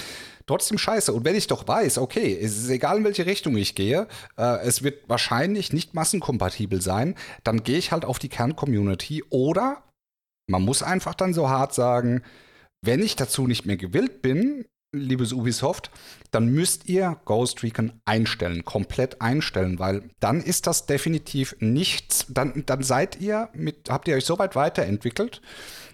Trotzdem 0.46 0.78
scheiße. 0.78 1.12
Und 1.12 1.26
wenn 1.26 1.36
ich 1.36 1.46
doch 1.46 1.68
weiß, 1.68 1.98
okay, 1.98 2.36
es 2.40 2.56
ist 2.56 2.70
egal, 2.70 2.98
in 2.98 3.04
welche 3.04 3.26
Richtung 3.26 3.56
ich 3.58 3.74
gehe, 3.74 4.08
äh, 4.38 4.60
es 4.60 4.82
wird 4.82 5.06
wahrscheinlich 5.06 5.74
nicht 5.74 5.92
massenkompatibel 5.92 6.80
sein, 6.80 7.14
dann 7.44 7.62
gehe 7.62 7.76
ich 7.76 7.92
halt 7.92 8.06
auf 8.06 8.18
die 8.18 8.30
Kern-Community 8.30 9.22
oder 9.28 9.82
man 10.46 10.62
muss 10.62 10.82
einfach 10.82 11.14
dann 11.14 11.34
so 11.34 11.50
hart 11.50 11.74
sagen, 11.74 12.22
wenn 12.82 13.02
ich 13.02 13.16
dazu 13.16 13.46
nicht 13.46 13.66
mehr 13.66 13.76
gewillt 13.76 14.22
bin, 14.22 14.64
liebes 14.92 15.32
Ubisoft, 15.32 15.90
dann 16.30 16.48
müsst 16.48 16.88
ihr 16.88 17.20
Ghost 17.24 17.62
Recon 17.62 18.00
einstellen, 18.04 18.64
komplett 18.64 19.20
einstellen, 19.20 19.78
weil 19.78 20.10
dann 20.20 20.40
ist 20.40 20.66
das 20.66 20.86
definitiv 20.86 21.56
nichts, 21.60 22.26
dann, 22.28 22.64
dann 22.66 22.82
seid 22.82 23.20
ihr 23.20 23.50
mit, 23.52 23.90
habt 23.90 24.08
ihr 24.08 24.16
euch 24.16 24.24
so 24.24 24.38
weit 24.38 24.56
weiterentwickelt, 24.56 25.42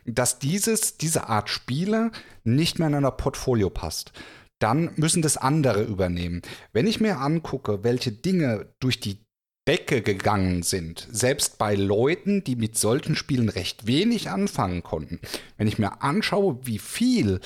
dass 0.05 0.39
dieses, 0.39 0.97
diese 0.97 1.29
Art 1.29 1.49
Spiele 1.49 2.13
nicht 2.45 2.79
mehr 2.79 2.89
in 2.89 2.95
euer 2.95 3.17
Portfolio 3.17 3.71
passt. 3.71 4.13
Dann 4.61 4.91
müssen 4.97 5.23
das 5.23 5.37
andere 5.37 5.83
übernehmen. 5.83 6.43
Wenn 6.73 6.87
ich 6.87 7.01
mir 7.01 7.19
angucke, 7.19 7.83
welche 7.83 8.13
Dinge 8.13 8.73
durch 8.79 9.01
die 9.01 9.19
Decke 9.67 10.03
gegangen 10.03 10.63
sind, 10.63 11.09
selbst 11.11 11.57
bei 11.57 11.75
Leuten, 11.75 12.45
die 12.45 12.55
mit 12.57 12.77
solchen 12.77 13.17
Spielen 13.17 13.49
recht 13.49 13.87
wenig 13.87 14.29
anfangen 14.29 14.83
konnten. 14.83 15.21
Wenn 15.57 15.69
ich 15.69 15.79
mir 15.79 16.03
anschaue, 16.03 16.59
wie 16.67 16.79
viel 16.79 17.41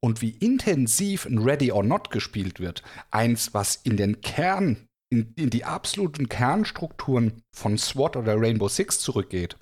und 0.00 0.22
wie 0.22 0.30
intensiv 0.30 1.26
ein 1.26 1.38
Ready 1.38 1.72
or 1.72 1.82
Not 1.82 2.10
gespielt 2.10 2.60
wird, 2.60 2.82
eins, 3.10 3.54
was 3.54 3.76
in 3.76 3.96
den 3.96 4.20
Kern, 4.20 4.86
in, 5.10 5.32
in 5.34 5.50
die 5.50 5.64
absoluten 5.64 6.28
Kernstrukturen 6.28 7.42
von 7.50 7.76
SWAT 7.76 8.16
oder 8.16 8.40
Rainbow 8.40 8.68
Six 8.68 9.00
zurückgeht, 9.00 9.56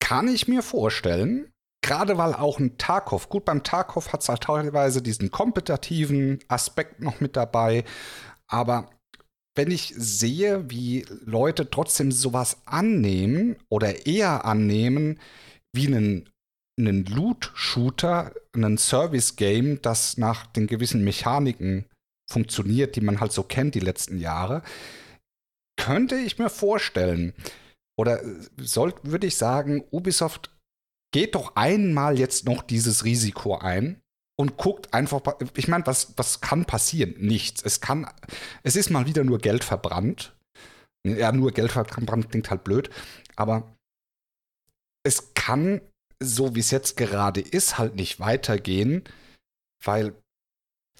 kann 0.00 0.28
ich 0.28 0.48
mir 0.48 0.62
vorstellen, 0.62 1.50
gerade 1.82 2.18
weil 2.18 2.34
auch 2.34 2.58
ein 2.58 2.76
Tarkov, 2.76 3.30
gut, 3.30 3.46
beim 3.46 3.62
Tarkov 3.62 4.12
hat 4.12 4.20
es 4.20 4.28
halt 4.28 4.42
teilweise 4.42 5.00
diesen 5.00 5.30
kompetitiven 5.30 6.40
Aspekt 6.48 7.00
noch 7.00 7.20
mit 7.20 7.36
dabei, 7.36 7.84
aber 8.48 8.90
wenn 9.54 9.70
ich 9.70 9.94
sehe, 9.96 10.68
wie 10.70 11.06
Leute 11.24 11.70
trotzdem 11.70 12.10
sowas 12.10 12.58
annehmen 12.66 13.56
oder 13.68 14.06
eher 14.06 14.44
annehmen 14.44 15.20
wie 15.72 15.86
einen, 15.86 16.30
einen 16.78 17.04
Loot-Shooter, 17.04 18.32
einen 18.52 18.78
Service-Game, 18.78 19.82
das 19.82 20.16
nach 20.16 20.46
den 20.46 20.66
gewissen 20.66 21.04
Mechaniken 21.04 21.86
funktioniert, 22.30 22.96
die 22.96 23.00
man 23.00 23.20
halt 23.20 23.32
so 23.32 23.42
kennt 23.42 23.74
die 23.74 23.80
letzten 23.80 24.18
Jahre, 24.18 24.62
könnte 25.76 26.16
ich 26.16 26.38
mir 26.38 26.50
vorstellen, 26.50 27.32
oder 27.98 28.20
soll, 28.56 28.94
würde 29.02 29.26
ich 29.26 29.36
sagen, 29.36 29.84
Ubisoft 29.90 30.50
geht 31.12 31.34
doch 31.34 31.54
einmal 31.54 32.18
jetzt 32.18 32.44
noch 32.46 32.62
dieses 32.62 33.04
Risiko 33.04 33.56
ein 33.56 34.00
und 34.36 34.56
guckt 34.56 34.92
einfach, 34.92 35.20
ich 35.56 35.68
meine, 35.68 35.86
was, 35.86 36.14
was 36.16 36.40
kann 36.40 36.64
passieren? 36.64 37.14
Nichts. 37.18 37.62
Es 37.62 37.80
kann, 37.80 38.10
es 38.62 38.76
ist 38.76 38.90
mal 38.90 39.06
wieder 39.06 39.24
nur 39.24 39.38
Geld 39.38 39.64
verbrannt. 39.64 40.34
Ja, 41.06 41.32
nur 41.32 41.52
Geld 41.52 41.72
verbrannt 41.72 42.30
klingt 42.30 42.50
halt 42.50 42.64
blöd, 42.64 42.88
aber 43.36 43.76
es 45.06 45.34
kann, 45.34 45.82
so 46.18 46.54
wie 46.54 46.60
es 46.60 46.70
jetzt 46.70 46.96
gerade 46.96 47.40
ist, 47.40 47.76
halt 47.76 47.94
nicht 47.94 48.20
weitergehen, 48.20 49.04
weil 49.84 50.14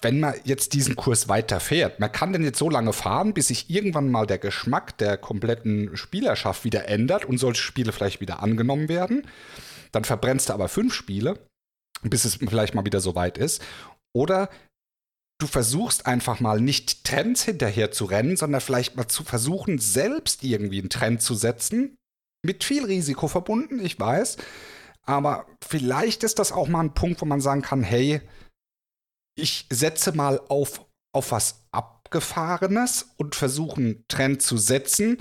wenn 0.02 0.20
man 0.20 0.34
jetzt 0.44 0.74
diesen 0.74 0.96
Kurs 0.96 1.28
weiterfährt, 1.28 2.00
man 2.00 2.12
kann 2.12 2.32
den 2.32 2.44
jetzt 2.44 2.58
so 2.58 2.68
lange 2.68 2.92
fahren, 2.92 3.32
bis 3.32 3.48
sich 3.48 3.70
irgendwann 3.70 4.10
mal 4.10 4.26
der 4.26 4.38
Geschmack 4.38 4.98
der 4.98 5.16
kompletten 5.16 5.96
Spielerschaft 5.96 6.64
wieder 6.64 6.88
ändert 6.88 7.24
und 7.24 7.38
solche 7.38 7.62
Spiele 7.62 7.92
vielleicht 7.92 8.20
wieder 8.20 8.42
angenommen 8.42 8.88
werden. 8.88 9.26
Dann 9.92 10.04
verbrennst 10.04 10.48
du 10.48 10.52
aber 10.52 10.68
fünf 10.68 10.92
Spiele, 10.92 11.38
bis 12.04 12.24
es 12.24 12.36
vielleicht 12.36 12.74
mal 12.74 12.84
wieder 12.84 13.00
so 13.00 13.14
weit 13.14 13.38
ist. 13.38 13.62
Oder 14.14 14.48
du 15.40 15.46
versuchst 15.46 16.06
einfach 16.06 16.40
mal 16.40 16.60
nicht 16.60 17.04
Trends 17.04 17.42
hinterher 17.44 17.90
zu 17.90 18.04
rennen, 18.04 18.36
sondern 18.36 18.60
vielleicht 18.60 18.96
mal 18.96 19.08
zu 19.08 19.24
versuchen, 19.24 19.78
selbst 19.78 20.44
irgendwie 20.44 20.80
einen 20.80 20.90
Trend 20.90 21.22
zu 21.22 21.34
setzen. 21.34 21.96
Mit 22.44 22.62
viel 22.62 22.84
Risiko 22.84 23.28
verbunden, 23.28 23.84
ich 23.84 23.98
weiß. 23.98 24.36
Aber 25.06 25.46
vielleicht 25.66 26.24
ist 26.24 26.38
das 26.38 26.52
auch 26.52 26.68
mal 26.68 26.80
ein 26.80 26.94
Punkt, 26.94 27.20
wo 27.20 27.26
man 27.26 27.40
sagen 27.40 27.62
kann, 27.62 27.82
hey, 27.82 28.20
ich 29.36 29.66
setze 29.70 30.12
mal 30.12 30.40
auf, 30.48 30.84
auf 31.12 31.32
was 31.32 31.64
Abgefahrenes 31.72 33.10
und 33.16 33.34
versuche 33.34 33.80
einen 33.80 34.04
Trend 34.08 34.42
zu 34.42 34.56
setzen. 34.56 35.18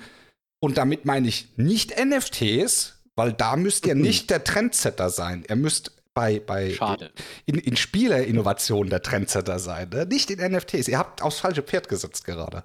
Und 0.61 0.77
damit 0.77 1.05
meine 1.05 1.27
ich 1.27 1.57
nicht 1.57 1.93
NFTs, 1.99 3.03
weil 3.15 3.33
da 3.33 3.55
müsst 3.55 3.85
ihr 3.85 3.95
mhm. 3.95 4.01
nicht 4.01 4.29
der 4.29 4.43
Trendsetter 4.43 5.09
sein. 5.09 5.43
Ihr 5.49 5.55
müsst 5.55 6.02
bei, 6.13 6.39
bei 6.39 6.71
Schade. 6.71 7.11
in, 7.45 7.55
in 7.55 7.75
Spielerinnovationen 7.75 8.89
der 8.89 9.01
Trendsetter 9.01 9.59
sein, 9.59 9.89
ne? 9.89 10.05
nicht 10.05 10.29
in 10.29 10.39
NFTs. 10.39 10.87
Ihr 10.87 10.97
habt 10.97 11.21
aufs 11.21 11.39
falsche 11.39 11.63
Pferd 11.63 11.89
gesetzt 11.89 12.25
gerade. 12.25 12.63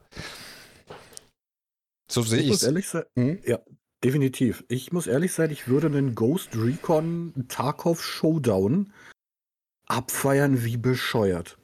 So 2.11 2.23
sehe 2.23 2.41
ich 2.41 2.51
es. 2.51 2.63
ehrlich 2.63 2.89
sein, 2.89 3.05
hm? 3.17 3.39
ja, 3.45 3.59
definitiv. 4.05 4.65
Ich 4.69 4.93
muss 4.93 5.07
ehrlich 5.07 5.33
sein, 5.33 5.51
ich 5.51 5.69
würde 5.69 5.89
einen 5.89 6.15
Ghost 6.15 6.51
Recon 6.57 7.47
Tarkov 7.49 8.03
Showdown 8.03 8.93
abfeiern 9.87 10.65
wie 10.65 10.77
bescheuert. 10.77 11.59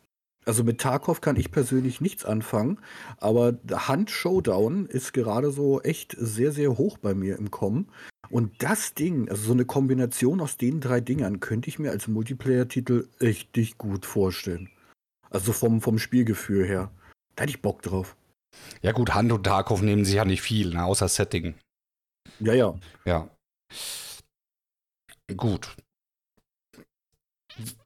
Also 0.47 0.63
mit 0.63 0.81
Tarkov 0.81 1.21
kann 1.21 1.37
ich 1.37 1.51
persönlich 1.51 2.01
nichts 2.01 2.25
anfangen, 2.25 2.81
aber 3.17 3.59
Hand 3.71 4.11
Showdown 4.11 4.87
ist 4.87 5.13
gerade 5.13 5.51
so 5.51 5.81
echt 5.81 6.15
sehr, 6.19 6.53
sehr 6.53 6.77
hoch 6.77 6.99
bei 6.99 7.15
mir 7.15 7.39
im 7.39 7.51
Kommen. 7.51 7.89
Und 8.31 8.63
das 8.63 8.95
Ding, 8.95 9.29
also 9.29 9.43
so 9.43 9.53
eine 9.53 9.65
Kombination 9.65 10.41
aus 10.41 10.57
den 10.57 10.81
drei 10.81 11.01
Dingern, 11.01 11.41
könnte 11.41 11.69
ich 11.69 11.79
mir 11.79 11.91
als 11.91 12.09
Multiplayer-Titel 12.09 13.09
richtig 13.21 13.79
gut 13.79 14.07
vorstellen. 14.07 14.71
Also 15.31 15.53
vom, 15.53 15.81
vom 15.81 15.99
Spielgefühl 15.99 16.67
her. 16.67 16.91
Da 17.37 17.43
hätte 17.43 17.51
ich 17.51 17.63
Bock 17.63 17.83
drauf. 17.83 18.17
Ja, 18.83 18.93
gut, 18.93 19.15
Hand 19.15 19.33
und 19.33 19.45
Tarkov 19.45 19.83
nehmen 19.83 20.05
sich 20.05 20.15
ja 20.15 20.25
nicht 20.25 20.43
viel, 20.43 20.75
ne, 20.75 20.85
außer 20.85 21.09
Setting. 21.09 21.55
Ja, 22.41 22.55
ja. 22.55 22.79
Ja. 23.05 23.29
Gut. 25.37 25.77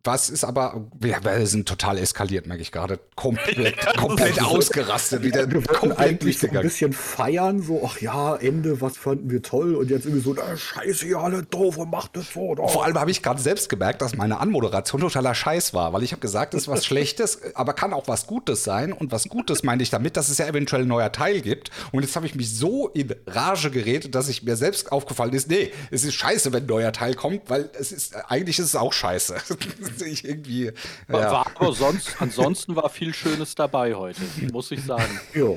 Was 0.05 0.31
ist 0.31 0.45
aber, 0.45 0.87
wir, 0.99 1.19
wir 1.23 1.47
sind 1.47 1.69
total 1.69 1.99
eskaliert, 1.99 2.47
merke 2.47 2.63
ich 2.63 2.71
gerade. 2.71 3.01
Komplett, 3.17 3.77
komplett 3.97 4.41
ausgerastet. 4.43 5.23
Wieder 5.23 5.51
wir 5.51 5.61
komplett 5.63 5.99
eigentlich 5.99 6.39
so 6.39 6.49
ein 6.49 6.63
bisschen 6.63 6.93
feiern, 6.93 7.61
so, 7.61 7.83
ach 7.85 8.01
ja, 8.01 8.37
Ende, 8.37 8.81
was 8.81 8.97
fanden 8.97 9.29
wir 9.29 9.43
toll 9.43 9.75
und 9.75 9.91
jetzt 9.91 10.07
irgendwie 10.07 10.23
so, 10.23 10.35
na, 10.35 10.57
scheiße, 10.57 11.05
ihr 11.05 11.19
alle 11.19 11.43
doof 11.43 11.79
und 11.79 11.91
macht 11.91 12.17
das 12.17 12.33
so. 12.33 12.55
Doch. 12.55 12.71
Vor 12.71 12.85
allem 12.85 12.99
habe 12.99 13.11
ich 13.11 13.23
gerade 13.23 13.43
selbst 13.43 13.69
gemerkt, 13.69 14.01
dass 14.01 14.17
meine 14.17 14.39
Anmoderation 14.39 15.01
totaler 15.01 15.35
Scheiß 15.35 15.75
war, 15.75 15.93
weil 15.93 16.05
ich 16.05 16.13
habe 16.13 16.21
gesagt, 16.21 16.55
es 16.55 16.63
ist 16.63 16.69
was 16.69 16.87
Schlechtes, 16.87 17.41
aber 17.55 17.73
kann 17.73 17.93
auch 17.93 18.07
was 18.07 18.27
Gutes 18.27 18.63
sein. 18.63 18.93
Und 18.93 19.11
was 19.11 19.29
Gutes 19.29 19.65
meine 19.65 19.83
ich 19.83 19.91
damit, 19.91 20.17
dass 20.17 20.29
es 20.29 20.39
ja 20.39 20.47
eventuell 20.47 20.83
ein 20.83 20.89
neuer 20.89 21.11
Teil 21.11 21.41
gibt. 21.41 21.71
Und 21.91 22.03
jetzt 22.03 22.15
habe 22.15 22.25
ich 22.25 22.37
mich 22.37 22.57
so 22.57 22.89
in 22.89 23.15
Rage 23.27 23.71
geredet, 23.71 24.15
dass 24.15 24.29
ich 24.29 24.45
mir 24.45 24.57
selbst 24.57 24.93
aufgefallen 24.93 25.33
ist, 25.33 25.51
nee, 25.51 25.73
es 25.91 26.05
ist 26.05 26.15
scheiße, 26.15 26.53
wenn 26.53 26.63
ein 26.63 26.69
neuer 26.69 26.93
Teil 26.93 27.15
kommt, 27.15 27.51
weil 27.51 27.69
es 27.79 27.91
ist, 27.91 28.15
eigentlich 28.31 28.59
ist 28.59 28.67
es 28.67 28.77
auch 28.77 28.93
scheiße. 28.93 29.37
ich 30.07 30.25
irgendwie. 30.25 30.67
Ja. 30.67 30.73
War, 31.09 31.47
aber 31.55 31.73
sonst, 31.73 32.21
ansonsten 32.21 32.77
war 32.77 32.89
viel 32.89 33.15
Schönes 33.15 33.55
dabei 33.55 33.95
heute, 33.95 34.21
muss 34.53 34.71
ich 34.71 34.83
sagen. 34.85 35.21
Ja. 35.35 35.57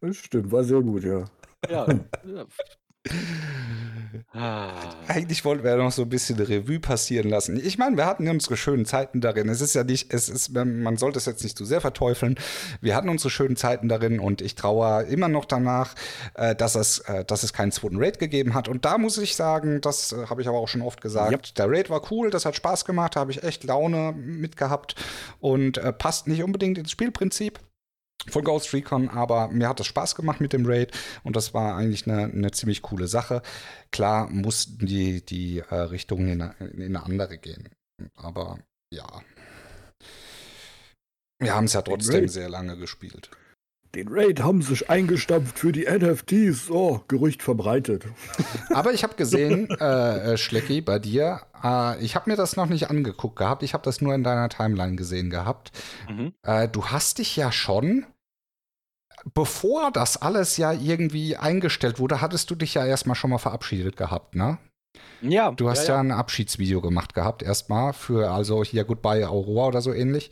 Das 0.00 0.16
stimmt, 0.16 0.50
war 0.50 0.64
sehr 0.64 0.80
gut, 0.80 1.04
ja. 1.04 1.24
Ja, 1.70 1.86
ja. 2.24 2.46
Eigentlich 5.08 5.44
wollten 5.44 5.64
wir 5.64 5.76
noch 5.76 5.92
so 5.92 6.02
ein 6.02 6.08
bisschen 6.08 6.38
Revue 6.38 6.80
passieren 6.80 7.28
lassen. 7.28 7.60
Ich 7.62 7.78
meine, 7.78 7.96
wir 7.96 8.06
hatten 8.06 8.28
unsere 8.28 8.56
schönen 8.56 8.84
Zeiten 8.84 9.20
darin. 9.20 9.48
Es 9.48 9.60
ist 9.60 9.74
ja 9.74 9.84
nicht, 9.84 10.12
es 10.12 10.28
ist, 10.28 10.52
man 10.52 10.96
sollte 10.96 11.18
es 11.18 11.26
jetzt 11.26 11.42
nicht 11.42 11.56
zu 11.56 11.64
sehr 11.64 11.80
verteufeln. 11.80 12.36
Wir 12.80 12.96
hatten 12.96 13.08
unsere 13.08 13.30
schönen 13.30 13.56
Zeiten 13.56 13.88
darin 13.88 14.20
und 14.20 14.40
ich 14.40 14.54
traue 14.54 15.02
immer 15.04 15.28
noch 15.28 15.44
danach, 15.44 15.94
äh, 16.34 16.54
dass 16.54 16.74
es, 16.74 17.00
äh, 17.00 17.24
dass 17.24 17.42
es 17.42 17.52
keinen 17.52 17.72
zweiten 17.72 17.96
Raid 17.98 18.18
gegeben 18.18 18.54
hat. 18.54 18.68
Und 18.68 18.84
da 18.84 18.98
muss 18.98 19.18
ich 19.18 19.36
sagen, 19.36 19.80
das 19.80 20.12
äh, 20.12 20.26
habe 20.26 20.42
ich 20.42 20.48
aber 20.48 20.58
auch 20.58 20.68
schon 20.68 20.82
oft 20.82 21.00
gesagt. 21.00 21.32
Yep. 21.32 21.54
Der 21.56 21.70
Raid 21.70 21.90
war 21.90 22.02
cool, 22.10 22.30
das 22.30 22.44
hat 22.44 22.56
Spaß 22.56 22.84
gemacht, 22.84 23.16
da 23.16 23.20
habe 23.20 23.32
ich 23.32 23.42
echt 23.42 23.64
Laune 23.64 24.12
mitgehabt 24.12 24.94
und 25.40 25.80
passt 25.98 26.26
nicht 26.28 26.42
unbedingt 26.42 26.78
ins 26.78 26.90
Spielprinzip 26.90 27.58
von 28.28 28.44
Ghost 28.44 28.72
Recon, 28.72 29.08
aber 29.08 29.48
mir 29.48 29.68
hat 29.68 29.80
es 29.80 29.86
Spaß 29.86 30.14
gemacht 30.14 30.40
mit 30.40 30.52
dem 30.52 30.64
Raid 30.66 30.92
und 31.24 31.36
das 31.36 31.54
war 31.54 31.76
eigentlich 31.76 32.06
eine, 32.06 32.24
eine 32.24 32.50
ziemlich 32.52 32.82
coole 32.82 33.08
Sache. 33.08 33.42
Klar 33.90 34.28
mussten 34.30 34.86
die, 34.86 35.24
die 35.24 35.58
äh, 35.58 35.74
Richtungen 35.74 36.28
in, 36.58 36.80
in 36.80 36.96
eine 36.96 37.04
andere 37.04 37.38
gehen, 37.38 37.68
aber 38.14 38.58
ja. 38.92 39.22
Wir 41.38 41.54
haben 41.54 41.64
es 41.64 41.72
ja 41.72 41.82
trotzdem 41.82 42.28
sehr 42.28 42.48
lange 42.48 42.76
gespielt. 42.76 43.30
Den 43.94 44.08
Raid 44.08 44.42
haben 44.42 44.62
sich 44.62 44.88
eingestampft 44.88 45.58
für 45.58 45.70
die 45.70 45.84
NFTs. 45.84 46.70
Oh, 46.70 47.02
Gerücht 47.08 47.42
verbreitet. 47.42 48.06
Aber 48.70 48.94
ich 48.94 49.02
habe 49.02 49.16
gesehen, 49.16 49.68
äh, 49.68 50.32
äh, 50.32 50.36
Schlecki, 50.38 50.80
bei 50.80 50.98
dir, 50.98 51.42
äh, 51.62 52.02
ich 52.02 52.16
habe 52.16 52.30
mir 52.30 52.36
das 52.36 52.56
noch 52.56 52.66
nicht 52.66 52.88
angeguckt 52.88 53.36
gehabt. 53.36 53.62
Ich 53.62 53.74
habe 53.74 53.84
das 53.84 54.00
nur 54.00 54.14
in 54.14 54.24
deiner 54.24 54.48
Timeline 54.48 54.96
gesehen 54.96 55.28
gehabt. 55.28 55.72
Mhm. 56.08 56.32
Äh, 56.42 56.68
du 56.68 56.86
hast 56.86 57.18
dich 57.18 57.36
ja 57.36 57.52
schon 57.52 58.06
bevor 59.34 59.90
das 59.90 60.20
alles 60.20 60.56
ja 60.56 60.72
irgendwie 60.72 61.36
eingestellt 61.36 61.98
wurde, 61.98 62.20
hattest 62.20 62.50
du 62.50 62.54
dich 62.54 62.74
ja 62.74 62.84
erstmal 62.84 63.16
schon 63.16 63.30
mal 63.30 63.38
verabschiedet 63.38 63.96
gehabt, 63.96 64.34
ne? 64.34 64.58
Ja. 65.22 65.52
Du 65.52 65.70
hast 65.70 65.86
ja, 65.86 65.94
ja. 65.94 65.94
ja, 65.94 66.00
ein 66.00 66.10
Abschiedsvideo 66.10 66.80
gemacht 66.80 67.14
gehabt, 67.14 67.42
erstmal 67.42 67.92
für, 67.92 68.30
also 68.30 68.64
hier 68.64 68.84
Goodbye 68.84 69.28
Aurora 69.28 69.68
oder 69.68 69.80
so 69.80 69.92
ähnlich. 69.92 70.30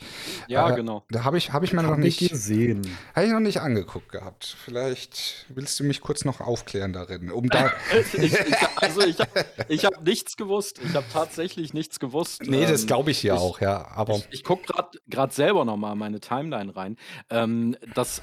Ja, 0.49 0.71
äh, 0.71 0.75
genau. 0.75 1.05
Da 1.11 1.25
habe 1.25 1.39
ich, 1.39 1.53
hab 1.53 1.63
ich 1.63 1.73
mir 1.73 1.83
hab 1.83 1.91
noch 1.91 1.97
nicht 1.97 2.19
gesehen. 2.19 2.83
Habe 3.15 3.27
ich 3.27 3.33
noch 3.33 3.41
nicht 3.41 3.61
angeguckt 3.61 4.11
gehabt. 4.11 4.57
Vielleicht 4.65 5.47
willst 5.49 5.79
du 5.79 5.85
mich 5.85 6.01
kurz 6.01 6.25
noch 6.25 6.41
aufklären 6.41 6.93
darin. 6.93 7.31
Um 7.31 7.49
da 7.49 7.71
ich, 8.13 8.15
ich, 8.15 8.37
also 8.77 9.03
ich 9.03 9.21
habe 9.21 9.45
ich 9.69 9.85
hab 9.85 10.03
nichts 10.03 10.37
gewusst. 10.37 10.81
Ich 10.85 10.95
habe 10.95 11.07
tatsächlich 11.13 11.73
nichts 11.73 12.01
gewusst. 12.01 12.43
Nee, 12.47 12.67
das 12.67 12.83
ähm, 12.83 12.87
glaube 12.89 13.13
ich 13.13 13.23
ja 13.23 13.35
ich, 13.35 13.41
auch, 13.41 13.61
ja. 13.61 13.87
Aber 13.95 14.17
ich, 14.17 14.29
ich 14.31 14.45
gucke 14.45 14.73
gerade 15.09 15.33
selber 15.33 15.65
noch 15.65 15.77
mal 15.77 15.95
meine 15.95 16.21
Timeline 16.21 16.75
rein. 16.75 16.97
Ähm, 17.31 17.77
das 17.95 18.23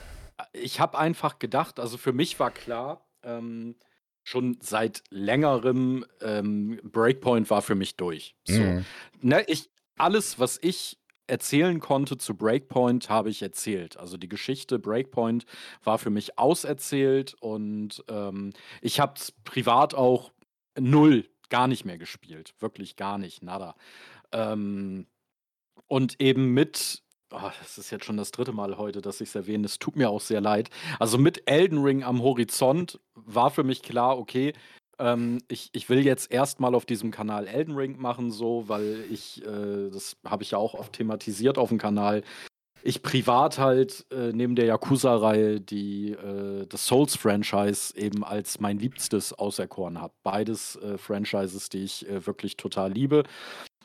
ich 0.53 0.79
habe 0.79 0.97
einfach 0.97 1.39
gedacht, 1.39 1.79
also 1.79 1.97
für 1.97 2.13
mich 2.13 2.39
war 2.39 2.51
klar, 2.51 3.07
ähm, 3.23 3.75
schon 4.23 4.57
seit 4.61 5.03
längerem, 5.09 6.05
ähm, 6.21 6.79
Breakpoint 6.83 7.49
war 7.49 7.61
für 7.61 7.75
mich 7.75 7.95
durch. 7.95 8.35
So. 8.45 8.59
Mhm. 8.59 8.85
Ne, 9.21 9.43
ich, 9.47 9.69
alles, 9.97 10.37
was 10.37 10.59
ich 10.61 10.99
erzählen 11.27 11.79
konnte 11.79 12.17
zu 12.17 12.35
Breakpoint, 12.35 13.09
habe 13.09 13.29
ich 13.29 13.41
erzählt. 13.41 13.97
Also 13.97 14.17
die 14.17 14.29
Geschichte 14.29 14.79
Breakpoint 14.79 15.45
war 15.83 15.97
für 15.97 16.09
mich 16.09 16.37
auserzählt 16.39 17.35
und 17.39 18.03
ähm, 18.09 18.53
ich 18.81 18.99
habe 18.99 19.13
es 19.17 19.31
privat 19.43 19.93
auch 19.93 20.31
null, 20.77 21.29
gar 21.49 21.67
nicht 21.67 21.85
mehr 21.85 21.97
gespielt. 21.97 22.53
Wirklich 22.59 22.95
gar 22.95 23.17
nicht, 23.17 23.43
nada. 23.43 23.75
Ähm, 24.31 25.07
und 25.87 26.19
eben 26.21 26.53
mit 26.53 27.03
Oh, 27.31 27.51
das 27.59 27.77
ist 27.77 27.91
jetzt 27.91 28.05
schon 28.05 28.15
das 28.17 28.31
dritte 28.31 28.53
Mal 28.53 28.77
heute, 28.77 29.01
dass 29.01 29.19
ich 29.19 29.29
es 29.29 29.35
erwähne. 29.35 29.65
Es 29.65 29.79
tut 29.79 29.97
mir 29.97 30.09
auch 30.09 30.21
sehr 30.21 30.39
leid. 30.39 30.69
Also 30.97 31.17
mit 31.17 31.43
Elden 31.49 31.83
Ring 31.83 32.03
am 32.03 32.21
Horizont 32.23 32.99
war 33.15 33.49
für 33.49 33.63
mich 33.63 33.81
klar, 33.81 34.17
okay, 34.17 34.53
ähm, 34.97 35.39
ich, 35.49 35.69
ich 35.73 35.89
will 35.89 36.05
jetzt 36.05 36.31
erstmal 36.31 36.73
auf 36.73 36.85
diesem 36.85 37.11
Kanal 37.11 37.47
Elden 37.47 37.75
Ring 37.75 37.99
machen, 37.99 38.31
so, 38.31 38.69
weil 38.69 39.03
ich, 39.11 39.43
äh, 39.45 39.89
das 39.89 40.15
habe 40.25 40.43
ich 40.43 40.51
ja 40.51 40.57
auch 40.57 40.73
oft 40.73 40.93
thematisiert 40.93 41.57
auf 41.57 41.69
dem 41.69 41.77
Kanal, 41.77 42.23
ich 42.83 43.01
privat 43.01 43.57
halt 43.57 44.05
äh, 44.11 44.31
neben 44.31 44.55
der 44.55 44.65
Yakuza-Reihe 44.65 45.59
die 45.59 46.11
äh, 46.11 46.65
das 46.67 46.87
Souls-Franchise 46.87 47.97
eben 47.97 48.23
als 48.23 48.61
mein 48.61 48.79
Liebstes 48.79 49.33
auserkoren 49.33 49.99
habe. 49.99 50.13
Beides 50.23 50.77
äh, 50.77 50.97
Franchises, 50.97 51.69
die 51.69 51.83
ich 51.83 52.07
äh, 52.07 52.25
wirklich 52.25 52.55
total 52.55 52.93
liebe. 52.93 53.23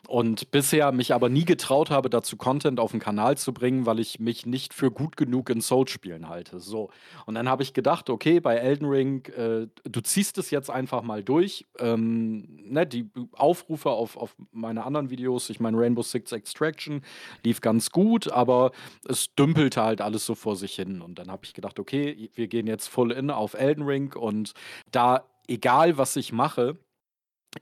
Und 0.08 0.50
bisher 0.50 0.90
mich 0.90 1.14
aber 1.14 1.28
nie 1.28 1.44
getraut 1.44 1.90
habe, 1.90 2.10
dazu 2.10 2.36
Content 2.36 2.80
auf 2.80 2.90
den 2.90 2.98
Kanal 2.98 3.38
zu 3.38 3.54
bringen, 3.54 3.86
weil 3.86 4.00
ich 4.00 4.18
mich 4.18 4.46
nicht 4.46 4.74
für 4.74 4.90
gut 4.90 5.16
genug 5.16 5.48
in 5.48 5.60
Souls-Spielen 5.60 6.28
halte. 6.28 6.58
So. 6.58 6.90
Und 7.24 7.34
dann 7.34 7.48
habe 7.48 7.62
ich 7.62 7.72
gedacht, 7.72 8.10
okay, 8.10 8.40
bei 8.40 8.56
Elden 8.56 8.86
Ring, 8.86 9.24
äh, 9.36 9.68
du 9.84 10.00
ziehst 10.00 10.38
es 10.38 10.50
jetzt 10.50 10.70
einfach 10.70 11.02
mal 11.02 11.22
durch. 11.22 11.66
Ähm, 11.78 12.48
ne, 12.64 12.84
die 12.84 13.08
Aufrufe 13.32 13.90
auf, 13.90 14.16
auf 14.16 14.34
meine 14.50 14.84
anderen 14.84 15.10
Videos, 15.10 15.48
ich 15.50 15.60
meine 15.60 15.78
Rainbow 15.78 16.02
Six 16.02 16.32
Extraction, 16.32 17.02
lief 17.44 17.60
ganz 17.60 17.90
gut, 17.90 18.30
aber 18.30 18.72
es 19.08 19.32
dümpelte 19.36 19.82
halt 19.82 20.00
alles 20.00 20.26
so 20.26 20.34
vor 20.34 20.56
sich 20.56 20.74
hin. 20.74 21.00
Und 21.00 21.20
dann 21.20 21.30
habe 21.30 21.44
ich 21.44 21.54
gedacht, 21.54 21.78
okay, 21.78 22.28
wir 22.34 22.48
gehen 22.48 22.66
jetzt 22.66 22.88
full 22.88 23.12
in 23.12 23.30
auf 23.30 23.54
Elden 23.54 23.84
Ring 23.84 24.12
und 24.14 24.52
da, 24.90 25.24
egal 25.46 25.96
was 25.96 26.16
ich 26.16 26.32
mache, 26.32 26.76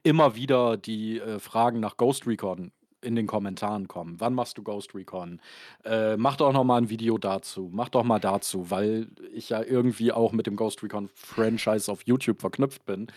immer 0.02 0.34
wieder 0.34 0.76
die 0.76 1.18
äh, 1.18 1.38
Fragen 1.38 1.80
nach 1.80 1.96
Ghost 1.96 2.26
Recon 2.26 2.72
in 3.02 3.16
den 3.16 3.26
Kommentaren 3.26 3.88
kommen. 3.88 4.16
Wann 4.18 4.34
machst 4.34 4.58
du 4.58 4.62
Ghost 4.62 4.94
Recon? 4.94 5.40
Äh, 5.84 6.16
mach 6.16 6.36
doch 6.36 6.52
noch 6.52 6.64
mal 6.64 6.78
ein 6.78 6.90
Video 6.90 7.18
dazu. 7.18 7.70
Mach 7.72 7.88
doch 7.88 8.04
mal 8.04 8.18
dazu, 8.18 8.70
weil 8.70 9.08
ich 9.32 9.48
ja 9.48 9.62
irgendwie 9.62 10.12
auch 10.12 10.32
mit 10.32 10.46
dem 10.46 10.56
Ghost 10.56 10.82
Recon 10.82 11.08
Franchise 11.14 11.90
auf 11.90 12.02
YouTube 12.04 12.40
verknüpft 12.40 12.84
bin. 12.84 13.08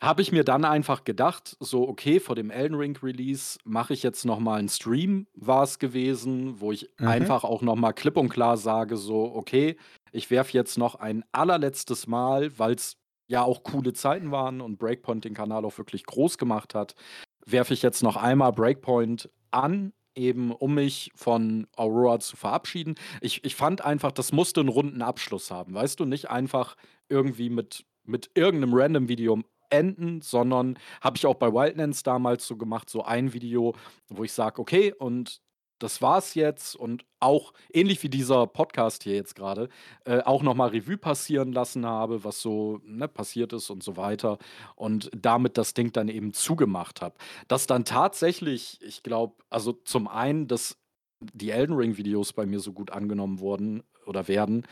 Habe 0.00 0.20
ich 0.20 0.30
mir 0.30 0.44
dann 0.44 0.66
einfach 0.66 1.04
gedacht, 1.04 1.56
so 1.58 1.88
okay, 1.88 2.20
vor 2.20 2.34
dem 2.34 2.50
Elden 2.50 2.76
Ring 2.76 2.98
Release 3.02 3.58
mache 3.64 3.94
ich 3.94 4.02
jetzt 4.02 4.26
noch 4.26 4.40
mal 4.40 4.58
einen 4.58 4.68
Stream, 4.68 5.26
war 5.34 5.62
es 5.62 5.78
gewesen, 5.78 6.60
wo 6.60 6.70
ich 6.70 6.90
mhm. 6.98 7.08
einfach 7.08 7.44
auch 7.44 7.62
noch 7.62 7.76
mal 7.76 7.92
klipp 7.92 8.18
und 8.18 8.28
klar 8.28 8.58
sage, 8.58 8.98
so 8.98 9.34
okay, 9.34 9.76
ich 10.12 10.30
werfe 10.30 10.52
jetzt 10.52 10.76
noch 10.76 10.96
ein 10.96 11.24
allerletztes 11.32 12.06
Mal, 12.06 12.58
weil 12.58 12.74
es 12.74 12.98
ja 13.26 13.42
auch 13.42 13.62
coole 13.62 13.92
Zeiten 13.92 14.30
waren 14.30 14.60
und 14.60 14.78
Breakpoint 14.78 15.24
den 15.24 15.34
Kanal 15.34 15.64
auch 15.64 15.76
wirklich 15.78 16.04
groß 16.04 16.38
gemacht 16.38 16.74
hat, 16.74 16.94
werfe 17.44 17.74
ich 17.74 17.82
jetzt 17.82 18.02
noch 18.02 18.16
einmal 18.16 18.52
Breakpoint 18.52 19.30
an, 19.50 19.92
eben 20.14 20.52
um 20.52 20.74
mich 20.74 21.10
von 21.14 21.66
Aurora 21.76 22.18
zu 22.18 22.36
verabschieden. 22.36 22.94
Ich, 23.20 23.44
ich 23.44 23.54
fand 23.54 23.84
einfach, 23.84 24.12
das 24.12 24.32
musste 24.32 24.60
einen 24.60 24.68
runden 24.68 25.02
Abschluss 25.02 25.50
haben, 25.50 25.74
weißt 25.74 26.00
du, 26.00 26.04
nicht 26.04 26.30
einfach 26.30 26.76
irgendwie 27.08 27.50
mit, 27.50 27.84
mit 28.04 28.30
irgendeinem 28.34 28.74
random 28.74 29.08
Video 29.08 29.40
enden, 29.70 30.20
sondern 30.22 30.78
habe 31.00 31.16
ich 31.16 31.26
auch 31.26 31.34
bei 31.34 31.52
Wildlands 31.52 32.02
damals 32.02 32.46
so 32.46 32.56
gemacht, 32.56 32.88
so 32.88 33.04
ein 33.04 33.32
Video, 33.32 33.74
wo 34.08 34.24
ich 34.24 34.32
sage, 34.32 34.60
okay, 34.60 34.92
und 34.92 35.40
das 35.78 36.02
war's 36.02 36.34
jetzt 36.34 36.76
und 36.76 37.04
auch 37.20 37.52
ähnlich 37.72 38.02
wie 38.02 38.08
dieser 38.08 38.46
Podcast 38.46 39.02
hier 39.02 39.14
jetzt 39.14 39.34
gerade, 39.34 39.68
äh, 40.04 40.20
auch 40.20 40.42
nochmal 40.42 40.70
Revue 40.70 40.96
passieren 40.96 41.52
lassen 41.52 41.86
habe, 41.86 42.24
was 42.24 42.40
so 42.40 42.80
ne, 42.84 43.08
passiert 43.08 43.52
ist 43.52 43.70
und 43.70 43.82
so 43.82 43.96
weiter 43.96 44.38
und 44.74 45.10
damit 45.16 45.58
das 45.58 45.74
Ding 45.74 45.92
dann 45.92 46.08
eben 46.08 46.32
zugemacht 46.32 47.02
habe. 47.02 47.16
Dass 47.48 47.66
dann 47.66 47.84
tatsächlich, 47.84 48.78
ich 48.82 49.02
glaube, 49.02 49.34
also 49.50 49.72
zum 49.72 50.08
einen, 50.08 50.48
dass 50.48 50.78
die 51.20 51.50
Elden 51.50 51.74
Ring 51.76 51.96
Videos 51.96 52.32
bei 52.32 52.46
mir 52.46 52.60
so 52.60 52.72
gut 52.72 52.90
angenommen 52.90 53.40
wurden 53.40 53.82
oder 54.06 54.28
werden, 54.28 54.66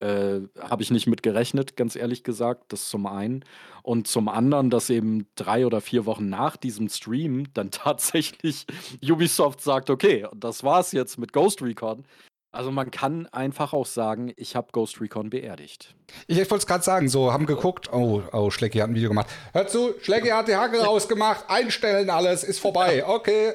äh, 0.00 0.40
habe 0.58 0.82
ich 0.82 0.90
nicht 0.90 1.06
mit 1.06 1.22
gerechnet, 1.22 1.76
ganz 1.76 1.94
ehrlich 1.94 2.24
gesagt. 2.24 2.72
Das 2.72 2.88
zum 2.88 3.06
einen. 3.06 3.44
Und 3.82 4.08
zum 4.08 4.28
anderen, 4.28 4.70
dass 4.70 4.90
eben 4.90 5.26
drei 5.36 5.66
oder 5.66 5.80
vier 5.80 6.06
Wochen 6.06 6.28
nach 6.28 6.56
diesem 6.56 6.88
Stream 6.88 7.52
dann 7.54 7.70
tatsächlich 7.70 8.66
Ubisoft 9.02 9.60
sagt, 9.60 9.90
okay, 9.90 10.26
das 10.34 10.64
war's 10.64 10.92
jetzt 10.92 11.18
mit 11.18 11.32
Ghost 11.32 11.62
Recon. 11.62 12.04
Also 12.52 12.72
man 12.72 12.90
kann 12.90 13.26
einfach 13.28 13.72
auch 13.72 13.86
sagen, 13.86 14.32
ich 14.36 14.56
habe 14.56 14.72
Ghost 14.72 15.00
Recon 15.00 15.30
beerdigt. 15.30 15.94
Ich, 16.26 16.36
ich 16.36 16.50
wollte 16.50 16.62
es 16.62 16.66
gerade 16.66 16.82
sagen, 16.82 17.08
so 17.08 17.32
haben 17.32 17.46
geguckt, 17.46 17.92
oh, 17.92 18.22
oh, 18.32 18.50
Schlecki 18.50 18.78
hat 18.78 18.88
ein 18.88 18.94
Video 18.96 19.10
gemacht. 19.10 19.28
Hör 19.52 19.68
zu, 19.68 19.94
Schlecki 20.02 20.28
hat 20.28 20.48
die 20.48 20.56
Hacke 20.56 20.80
rausgemacht, 20.84 21.44
einstellen 21.48 22.10
alles, 22.10 22.42
ist 22.42 22.58
vorbei, 22.58 23.06
okay. 23.06 23.52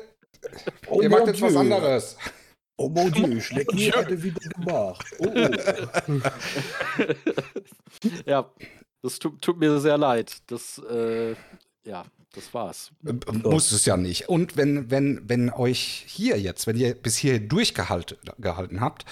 Oh, 0.87 1.01
Ihr 1.01 1.09
macht 1.09 1.27
jetzt 1.27 1.41
was 1.41 1.55
anderes. 1.55 2.17
Oh 2.77 2.89
mon 2.89 3.11
Dieu, 3.11 3.39
Schlecki 3.39 3.89
hatte 3.91 4.21
wieder 4.21 4.49
gemacht. 4.49 5.05
Oh, 5.19 5.31
oh. 5.33 6.19
ja, 8.25 8.51
das 9.01 9.19
tut, 9.19 9.41
tut, 9.41 9.57
mir 9.57 9.79
sehr 9.79 9.97
leid. 9.97 10.37
Das, 10.47 10.81
äh, 10.89 11.35
ja, 11.85 12.05
das 12.33 12.53
war's. 12.53 12.91
Äh, 13.05 13.13
muss 13.31 13.71
es 13.71 13.85
ja 13.85 13.95
nicht. 13.95 14.27
Und 14.27 14.57
wenn, 14.57 14.91
wenn, 14.91 15.21
wenn 15.29 15.49
euch 15.51 16.03
hier 16.07 16.39
jetzt, 16.39 16.67
wenn 16.67 16.75
ihr 16.75 16.95
bis 16.95 17.15
hier 17.15 17.39
durchgehalten 17.39 18.81
habt 18.81 19.05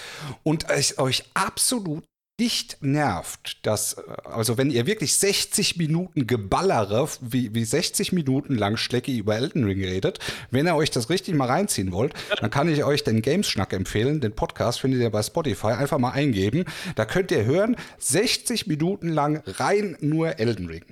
und 0.43 0.69
es 0.69 0.97
euch 0.99 1.23
absolut 1.33 2.03
nicht 2.39 2.77
nervt, 2.81 3.65
dass, 3.65 3.97
also 4.25 4.57
wenn 4.57 4.71
ihr 4.71 4.87
wirklich 4.87 5.15
60 5.17 5.77
Minuten 5.77 6.25
Geballere, 6.25 7.07
wie, 7.21 7.53
wie 7.53 7.63
60 7.63 8.11
Minuten 8.11 8.55
lang 8.55 8.77
Schlecki 8.77 9.17
über 9.17 9.35
Elden 9.35 9.63
Ring 9.65 9.83
redet, 9.83 10.19
wenn 10.49 10.65
ihr 10.65 10.75
euch 10.75 10.89
das 10.89 11.09
richtig 11.09 11.35
mal 11.35 11.47
reinziehen 11.47 11.91
wollt, 11.91 12.13
dann 12.39 12.49
kann 12.49 12.69
ich 12.69 12.83
euch 12.83 13.03
den 13.03 13.21
Games-Schnack 13.21 13.73
empfehlen. 13.73 14.19
Den 14.19 14.33
Podcast 14.35 14.79
findet 14.79 15.01
ihr 15.01 15.11
bei 15.11 15.21
Spotify. 15.21 15.67
Einfach 15.67 15.99
mal 15.99 16.11
eingeben. 16.11 16.65
Da 16.95 17.05
könnt 17.05 17.29
ihr 17.31 17.45
hören, 17.45 17.75
60 17.99 18.65
Minuten 18.65 19.09
lang 19.09 19.43
rein 19.45 19.95
nur 20.01 20.39
Elden 20.39 20.67
Ring. 20.67 20.85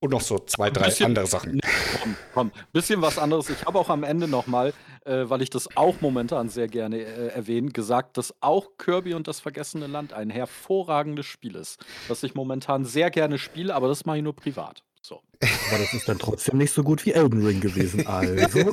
Und 0.00 0.10
noch 0.10 0.20
so 0.20 0.40
zwei, 0.40 0.70
drei 0.70 0.86
bisschen, 0.86 1.06
andere 1.06 1.28
Sachen. 1.28 1.60
Komm, 2.00 2.16
komm, 2.34 2.52
bisschen 2.72 3.00
was 3.00 3.18
anderes. 3.18 3.48
Ich 3.48 3.64
habe 3.64 3.78
auch 3.78 3.88
am 3.88 4.02
Ende 4.02 4.26
nochmal, 4.26 4.74
äh, 5.04 5.28
weil 5.28 5.42
ich 5.42 5.50
das 5.50 5.76
auch 5.76 6.00
momentan 6.00 6.48
sehr 6.48 6.68
gerne 6.68 6.98
äh, 6.98 7.28
erwähne, 7.28 7.70
gesagt, 7.70 8.16
dass 8.16 8.34
auch 8.40 8.76
Kirby 8.78 9.14
und 9.14 9.28
das 9.28 9.40
vergessene 9.40 9.86
Land 9.86 10.12
ein 10.12 10.30
hervorragendes 10.30 11.26
Spiel 11.26 11.56
ist. 11.56 11.84
Was 12.08 12.22
ich 12.22 12.34
momentan 12.34 12.84
sehr 12.84 13.10
gerne 13.10 13.38
spiele, 13.38 13.74
aber 13.74 13.88
das 13.88 14.04
mache 14.04 14.18
ich 14.18 14.22
nur 14.22 14.36
privat. 14.36 14.82
So. 15.04 15.20
Aber 15.40 15.78
das 15.78 15.92
ist 15.92 16.08
dann 16.08 16.18
trotzdem 16.20 16.58
nicht 16.58 16.72
so 16.72 16.84
gut 16.84 17.04
wie 17.04 17.12
Elden 17.12 17.44
Ring 17.44 17.60
gewesen. 17.60 18.06
Also, 18.12 18.72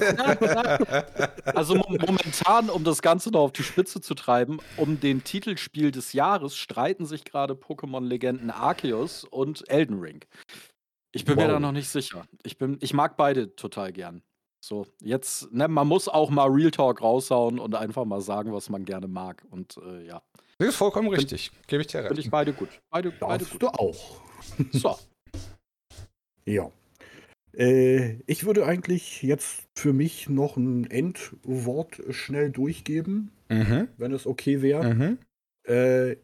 also 1.45 1.75
momentan, 1.75 2.69
um 2.69 2.83
das 2.83 3.01
Ganze 3.01 3.31
noch 3.31 3.41
auf 3.41 3.51
die 3.51 3.63
Spitze 3.63 3.99
zu 4.01 4.13
treiben, 4.13 4.59
um 4.77 4.99
den 4.99 5.23
Titelspiel 5.23 5.91
des 5.91 6.13
Jahres 6.13 6.55
streiten 6.55 7.05
sich 7.05 7.25
gerade 7.25 7.55
Pokémon-Legenden 7.55 8.51
Arceus 8.51 9.23
und 9.23 9.67
Elden 9.69 9.99
Ring. 9.99 10.23
Ich 11.11 11.25
bin 11.25 11.37
wow. 11.37 11.43
mir 11.45 11.51
da 11.53 11.59
noch 11.59 11.71
nicht 11.71 11.89
sicher. 11.89 12.25
Ich, 12.43 12.57
bin, 12.57 12.77
ich 12.81 12.93
mag 12.93 13.17
beide 13.17 13.55
total 13.55 13.91
gern. 13.91 14.21
So, 14.61 14.85
jetzt, 15.01 15.51
ne, 15.53 15.67
man 15.67 15.87
muss 15.87 16.07
auch 16.07 16.29
mal 16.29 16.47
Real 16.49 16.71
Talk 16.71 17.01
raushauen 17.01 17.59
und 17.59 17.75
einfach 17.75 18.05
mal 18.05 18.21
sagen, 18.21 18.51
was 18.53 18.69
man 18.69 18.85
gerne 18.85 19.07
mag. 19.07 19.43
Und 19.51 19.77
äh, 19.77 20.05
ja. 20.05 20.21
Das 20.57 20.69
ist 20.69 20.75
vollkommen 20.75 21.07
richtig. 21.07 21.51
Gebe 21.67 21.81
ich 21.81 21.87
dir 21.87 21.99
recht. 21.99 22.07
Finde 22.07 22.21
ich 22.21 22.29
beide 22.29 22.51
gut. 22.51 22.69
Beide, 22.89 23.11
beide 23.11 23.45
gut. 23.45 23.63
du 23.63 23.67
auch. 23.67 24.21
So. 24.71 24.97
ja. 26.45 26.69
Äh, 27.53 28.17
ich 28.25 28.45
würde 28.45 28.65
eigentlich 28.65 29.23
jetzt 29.23 29.67
für 29.75 29.93
mich 29.93 30.29
noch 30.29 30.57
ein 30.57 30.89
Endwort 30.91 32.01
schnell 32.09 32.51
durchgeben, 32.51 33.31
mhm. 33.47 33.87
wenn 33.97 34.13
es 34.13 34.27
okay 34.27 34.61
wäre. 34.61 34.93
Mhm. 34.93 35.17
Äh, 35.65 36.17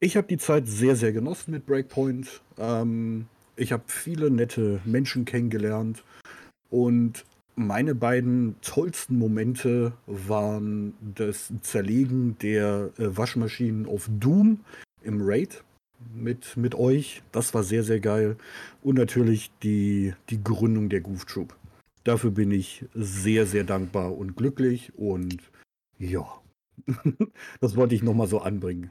ich 0.00 0.16
habe 0.16 0.26
die 0.26 0.38
Zeit 0.38 0.66
sehr, 0.66 0.96
sehr 0.96 1.12
genossen 1.12 1.52
mit 1.52 1.66
Breakpoint. 1.66 2.40
Ähm, 2.58 3.26
ich 3.54 3.72
habe 3.72 3.84
viele 3.86 4.30
nette 4.30 4.80
Menschen 4.84 5.24
kennengelernt 5.24 6.02
und 6.70 7.24
meine 7.56 7.94
beiden 7.94 8.56
tollsten 8.62 9.18
Momente 9.18 9.92
waren 10.06 10.94
das 11.14 11.52
Zerlegen 11.60 12.38
der 12.38 12.90
äh, 12.96 13.16
Waschmaschinen 13.16 13.86
auf 13.86 14.08
Doom 14.18 14.60
im 15.02 15.20
Raid 15.20 15.62
mit, 16.14 16.56
mit 16.56 16.74
euch. 16.74 17.22
Das 17.32 17.52
war 17.52 17.62
sehr, 17.62 17.82
sehr 17.82 18.00
geil. 18.00 18.36
Und 18.82 18.96
natürlich 18.96 19.50
die, 19.62 20.14
die 20.30 20.42
Gründung 20.42 20.88
der 20.88 21.00
Goof 21.00 21.26
Troop. 21.26 21.54
Dafür 22.04 22.30
bin 22.30 22.50
ich 22.50 22.86
sehr, 22.94 23.46
sehr 23.46 23.64
dankbar 23.64 24.16
und 24.16 24.36
glücklich. 24.36 24.92
Und 24.96 25.38
ja, 25.98 26.26
das 27.60 27.76
wollte 27.76 27.94
ich 27.94 28.02
nochmal 28.02 28.26
so 28.26 28.40
anbringen. 28.40 28.90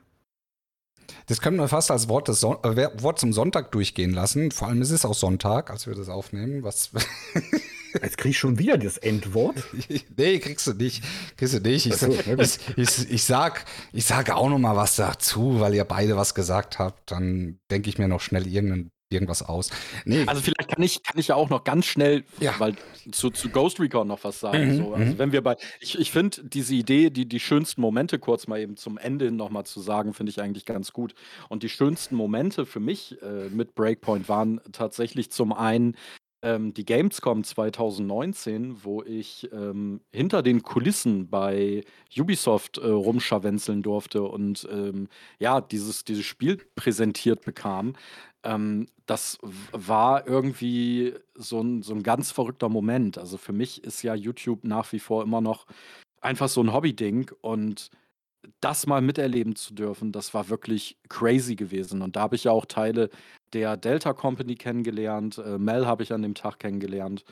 Das 1.29 1.41
können 1.41 1.57
wir 1.57 1.67
fast 1.67 1.91
als 1.91 2.09
Wort, 2.09 2.27
des 2.27 2.39
Son 2.39 2.57
äh, 2.63 2.89
Wort 3.03 3.19
zum 3.19 3.33
Sonntag 3.33 3.71
durchgehen 3.71 4.11
lassen. 4.11 4.49
Vor 4.49 4.67
allem 4.67 4.81
ist 4.81 4.89
es 4.89 5.05
auch 5.05 5.13
Sonntag, 5.13 5.69
als 5.69 5.85
wir 5.85 5.93
das 5.93 6.09
aufnehmen. 6.09 6.63
Was 6.63 6.89
Jetzt 8.03 8.17
krieg 8.17 8.31
ich 8.31 8.39
schon 8.39 8.57
wieder 8.57 8.79
das 8.79 8.97
Endwort. 8.97 9.63
nee, 10.17 10.39
kriegst 10.39 10.65
du 10.65 10.73
nicht. 10.73 11.03
Kriegst 11.37 11.53
du 11.53 11.59
nicht. 11.59 11.85
Ich, 11.85 11.95
so, 11.95 12.07
ich, 12.07 12.59
ich, 12.77 13.11
ich, 13.11 13.23
sag, 13.23 13.65
ich 13.93 14.05
sage 14.05 14.35
auch 14.35 14.49
noch 14.49 14.57
mal 14.57 14.75
was 14.75 14.95
dazu, 14.95 15.59
weil 15.59 15.75
ihr 15.75 15.85
beide 15.85 16.17
was 16.17 16.33
gesagt 16.33 16.79
habt. 16.79 17.11
Dann 17.11 17.59
denke 17.69 17.89
ich 17.89 17.99
mir 17.99 18.07
noch 18.07 18.21
schnell 18.21 18.47
irgendeinen 18.47 18.91
irgendwas 19.09 19.41
aus. 19.41 19.71
Nee. 20.05 20.23
Also 20.27 20.41
vielleicht 20.41 20.69
kann 20.69 20.83
ich, 20.83 21.01
kann 21.03 21.19
ich 21.19 21.29
ja 21.29 21.35
auch 21.35 21.49
noch 21.49 21.63
ganz 21.63 21.85
schnell, 21.85 22.23
ja. 22.39 22.53
weil 22.59 22.75
zu, 23.11 23.29
zu 23.31 23.49
Ghost 23.49 23.79
Recon 23.79 24.07
noch 24.07 24.23
was 24.23 24.39
sagen. 24.39 24.67
Mhm, 24.67 24.77
so. 24.77 24.93
Also 24.93 25.13
mhm. 25.13 25.17
wenn 25.17 25.31
wir 25.31 25.41
bei, 25.41 25.57
ich, 25.79 25.97
ich 25.97 26.11
finde 26.11 26.43
diese 26.43 26.75
Idee, 26.75 27.09
die, 27.09 27.27
die 27.27 27.39
schönsten 27.39 27.81
Momente 27.81 28.19
kurz 28.19 28.47
mal 28.47 28.59
eben 28.59 28.77
zum 28.77 28.97
Ende 28.97 29.31
nochmal 29.31 29.65
zu 29.65 29.81
sagen, 29.81 30.13
finde 30.13 30.29
ich 30.31 30.41
eigentlich 30.41 30.65
ganz 30.65 30.93
gut. 30.93 31.15
Und 31.49 31.63
die 31.63 31.69
schönsten 31.69 32.15
Momente 32.15 32.65
für 32.65 32.79
mich 32.79 33.19
äh, 33.21 33.49
mit 33.49 33.75
Breakpoint 33.75 34.29
waren 34.29 34.61
tatsächlich 34.71 35.31
zum 35.31 35.53
einen 35.53 35.95
ähm, 36.41 36.73
die 36.73 36.85
Gamescom 36.85 37.43
2019, 37.43 38.83
wo 38.83 39.03
ich 39.03 39.49
ähm, 39.51 40.01
hinter 40.11 40.41
den 40.41 40.63
Kulissen 40.63 41.29
bei 41.29 41.83
Ubisoft 42.17 42.77
äh, 42.77 42.87
rumscharwenzeln 42.87 43.83
durfte 43.83 44.23
und 44.23 44.67
ähm, 44.71 45.09
ja, 45.39 45.61
dieses, 45.61 46.05
dieses 46.05 46.25
Spiel 46.25 46.57
präsentiert 46.75 47.43
bekam. 47.43 47.93
Ähm, 48.43 48.87
das 49.05 49.37
war 49.71 50.27
irgendwie 50.27 51.13
so 51.35 51.61
ein, 51.61 51.81
so 51.81 51.93
ein 51.93 52.03
ganz 52.03 52.31
verrückter 52.31 52.69
Moment. 52.69 53.17
Also 53.17 53.37
für 53.37 53.53
mich 53.53 53.83
ist 53.83 54.01
ja 54.03 54.15
YouTube 54.15 54.63
nach 54.63 54.91
wie 54.93 54.99
vor 54.99 55.23
immer 55.23 55.41
noch 55.41 55.65
einfach 56.21 56.49
so 56.49 56.61
ein 56.61 56.73
Hobby-Ding 56.73 57.31
und 57.41 57.89
das 58.61 58.87
mal 58.87 59.01
miterleben 59.01 59.55
zu 59.55 59.73
dürfen, 59.73 60.11
das 60.11 60.33
war 60.33 60.49
wirklich 60.49 60.97
crazy 61.09 61.55
gewesen. 61.55 62.01
Und 62.01 62.15
da 62.15 62.21
habe 62.21 62.35
ich 62.35 62.45
ja 62.45 62.51
auch 62.51 62.65
Teile 62.65 63.09
der 63.53 63.77
Delta 63.77 64.13
Company 64.13 64.55
kennengelernt. 64.55 65.37
Äh, 65.37 65.57
Mel 65.57 65.85
habe 65.85 66.03
ich 66.03 66.13
an 66.13 66.21
dem 66.21 66.35
Tag 66.35 66.59
kennengelernt. 66.59 67.23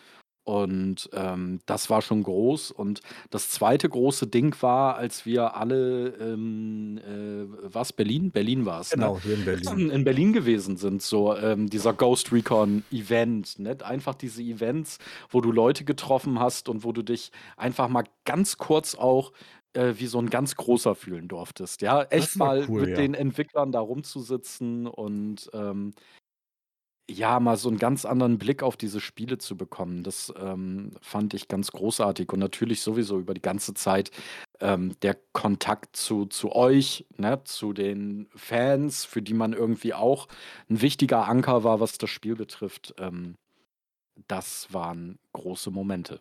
Und 0.47 1.09
ähm, 1.11 1.59
das 1.65 1.89
war 1.89 2.01
schon 2.01 2.23
groß. 2.23 2.71
Und 2.71 3.01
das 3.31 3.49
zweite 3.49 3.89
große 3.89 4.27
Ding 4.27 4.55
war, 4.61 4.95
als 4.95 5.25
wir 5.25 5.57
alle, 5.57 6.15
ähm, 6.21 6.99
äh, 6.99 7.73
was 7.73 7.91
Berlin? 7.91 8.31
Berlin 8.31 8.65
war 8.65 8.79
es. 8.79 8.95
Ne? 8.95 8.95
Genau, 8.95 9.15
ne? 9.15 9.21
hier 9.23 9.33
in 9.33 9.43
Berlin. 9.43 9.89
In 9.97 10.03
Berlin 10.05 10.31
gewesen 10.31 10.77
sind, 10.77 11.01
so 11.01 11.35
ähm, 11.35 11.69
dieser 11.69 11.91
Ghost 11.91 12.31
Recon 12.31 12.85
Event. 12.93 13.59
Ne? 13.59 13.75
Einfach 13.83 14.15
diese 14.15 14.41
Events, 14.41 14.99
wo 15.29 15.41
du 15.41 15.51
Leute 15.51 15.83
getroffen 15.83 16.39
hast 16.39 16.69
und 16.69 16.85
wo 16.85 16.93
du 16.93 17.01
dich 17.01 17.33
einfach 17.57 17.89
mal 17.89 18.05
ganz 18.23 18.57
kurz 18.57 18.95
auch 18.95 19.33
äh, 19.73 19.93
wie 19.97 20.07
so 20.07 20.19
ein 20.19 20.29
ganz 20.29 20.55
großer 20.55 20.95
fühlen 20.95 21.27
durftest. 21.27 21.81
Ja, 21.81 22.03
echt 22.03 22.35
mal 22.35 22.65
cool, 22.67 22.81
mit 22.81 22.89
ja. 22.91 22.95
den 22.97 23.13
Entwicklern 23.13 23.71
da 23.71 23.79
rumzusitzen 23.79 24.87
und 24.87 25.49
ähm, 25.53 25.93
ja, 27.09 27.39
mal 27.39 27.55
so 27.55 27.69
einen 27.69 27.77
ganz 27.77 28.03
anderen 28.05 28.37
Blick 28.37 28.63
auf 28.63 28.75
diese 28.75 28.99
Spiele 28.99 29.37
zu 29.37 29.55
bekommen. 29.55 30.03
Das 30.03 30.33
ähm, 30.37 30.91
fand 31.01 31.33
ich 31.33 31.47
ganz 31.47 31.71
großartig 31.71 32.31
und 32.33 32.39
natürlich 32.39 32.81
sowieso 32.81 33.17
über 33.17 33.33
die 33.33 33.41
ganze 33.41 33.73
Zeit 33.73 34.11
ähm, 34.59 34.99
der 35.01 35.17
Kontakt 35.31 35.95
zu, 35.95 36.25
zu 36.25 36.51
euch, 36.51 37.05
ne, 37.17 37.41
zu 37.45 37.71
den 37.71 38.27
Fans, 38.35 39.05
für 39.05 39.21
die 39.21 39.33
man 39.33 39.53
irgendwie 39.53 39.93
auch 39.93 40.27
ein 40.69 40.81
wichtiger 40.81 41.27
Anker 41.27 41.63
war, 41.63 41.79
was 41.79 41.97
das 41.97 42.09
Spiel 42.09 42.35
betrifft. 42.35 42.93
Ähm, 42.97 43.35
das 44.27 44.73
waren 44.73 45.17
große 45.33 45.71
Momente. 45.71 46.19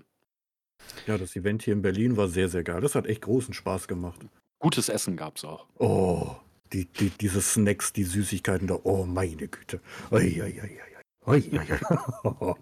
Ja, 1.07 1.16
das 1.18 1.37
Event 1.37 1.62
hier 1.62 1.74
in 1.74 1.83
Berlin 1.83 2.16
war 2.16 2.29
sehr, 2.29 2.49
sehr 2.49 2.64
geil. 2.64 2.81
Das 2.81 2.95
hat 2.95 3.07
echt 3.07 3.22
großen 3.22 3.55
Spaß 3.55 3.87
gemacht. 3.87 4.20
Gutes 4.59 4.89
Essen 4.89 5.16
gab 5.16 5.37
es 5.37 5.45
auch. 5.45 5.66
Oh, 5.79 6.35
die, 6.72 6.87
die, 6.87 7.11
diese 7.11 7.41
Snacks, 7.41 7.93
die 7.93 8.05
Süßigkeiten 8.05 8.66
da. 8.66 8.81
Oh, 8.83 9.05
meine 9.05 9.49
Güte. 9.49 9.81
Oi, 10.11 10.43
oi, 10.43 10.61
oi, 10.62 10.77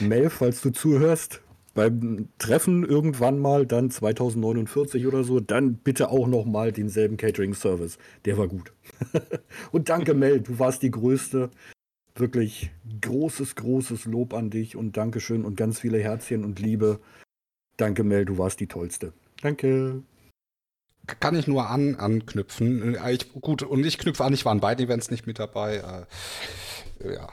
Mel, 0.00 0.30
falls 0.30 0.62
du 0.62 0.70
zuhörst, 0.70 1.42
beim 1.74 2.28
Treffen 2.38 2.84
irgendwann 2.84 3.38
mal, 3.38 3.66
dann 3.66 3.90
2049 3.90 5.06
oder 5.06 5.22
so, 5.24 5.40
dann 5.40 5.74
bitte 5.74 6.10
auch 6.10 6.26
noch 6.26 6.44
mal 6.44 6.72
denselben 6.72 7.16
Catering-Service. 7.16 7.98
Der 8.24 8.38
war 8.38 8.48
gut. 8.48 8.72
Und 9.72 9.88
danke, 9.88 10.14
Mel, 10.14 10.40
du 10.40 10.58
warst 10.58 10.82
die 10.82 10.90
Größte 10.90 11.50
wirklich 12.14 12.70
großes, 13.00 13.54
großes 13.54 14.04
Lob 14.04 14.34
an 14.34 14.50
dich 14.50 14.76
und 14.76 14.96
Dankeschön 14.96 15.44
und 15.44 15.56
ganz 15.56 15.80
viele 15.80 15.98
Herzchen 15.98 16.44
und 16.44 16.58
Liebe. 16.58 17.00
Danke, 17.76 18.04
Mel, 18.04 18.24
du 18.24 18.38
warst 18.38 18.60
die 18.60 18.66
Tollste. 18.66 19.12
Danke. 19.40 20.02
Kann 21.18 21.34
ich 21.36 21.48
nur 21.48 21.68
an, 21.68 21.96
anknüpfen. 21.96 22.94
Äh, 22.94 23.12
ich, 23.12 23.32
gut, 23.32 23.62
und 23.62 23.84
ich 23.84 23.98
knüpfe 23.98 24.24
an, 24.24 24.32
ich 24.32 24.44
war 24.44 24.52
an 24.52 24.60
beiden 24.60 24.84
Events 24.84 25.10
nicht 25.10 25.26
mit 25.26 25.38
dabei. 25.38 26.06
Äh, 27.00 27.14
ja, 27.14 27.28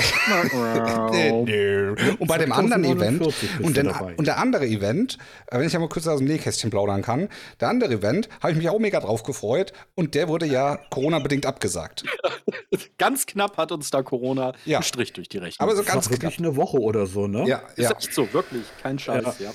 und 2.18 2.26
bei 2.26 2.38
dem 2.38 2.52
anderen 2.52 2.84
Event, 2.84 3.22
und, 3.60 3.76
den, 3.76 3.88
und, 3.88 4.26
der 4.26 4.38
andere 4.38 4.66
Event, 4.66 5.18
wenn 5.50 5.66
ich 5.66 5.72
ja 5.72 5.78
mal 5.78 5.88
kurz 5.88 6.06
aus 6.06 6.18
dem 6.18 6.26
Nähkästchen 6.26 6.70
plaudern 6.70 7.02
kann, 7.02 7.28
der 7.60 7.68
andere 7.68 7.94
Event, 7.94 8.28
habe 8.40 8.52
ich 8.52 8.58
mich 8.58 8.68
auch 8.68 8.78
mega 8.78 9.00
drauf 9.00 9.22
gefreut 9.22 9.72
und 9.94 10.14
der 10.14 10.28
wurde 10.28 10.46
ja 10.46 10.78
Corona-bedingt 10.90 11.46
abgesagt. 11.46 12.04
ganz 12.98 13.26
knapp 13.26 13.56
hat 13.56 13.72
uns 13.72 13.90
da 13.90 14.02
Corona 14.02 14.52
ja. 14.64 14.78
einen 14.78 14.84
Strich 14.84 15.12
durch 15.12 15.28
die 15.28 15.38
Rechnung. 15.38 15.68
Aber 15.68 15.76
so 15.76 15.82
ganz 15.82 16.08
knapp. 16.08 16.22
wirklich 16.22 16.38
eine 16.38 16.56
Woche 16.56 16.78
oder 16.78 17.06
so, 17.06 17.26
ne? 17.26 17.46
Ja, 17.46 17.62
ist 17.76 17.90
ja. 17.90 17.96
echt 17.96 18.14
so, 18.14 18.32
wirklich, 18.32 18.62
kein 18.82 18.98
Scheiß, 18.98 19.38
ja. 19.38 19.46
ja. 19.46 19.52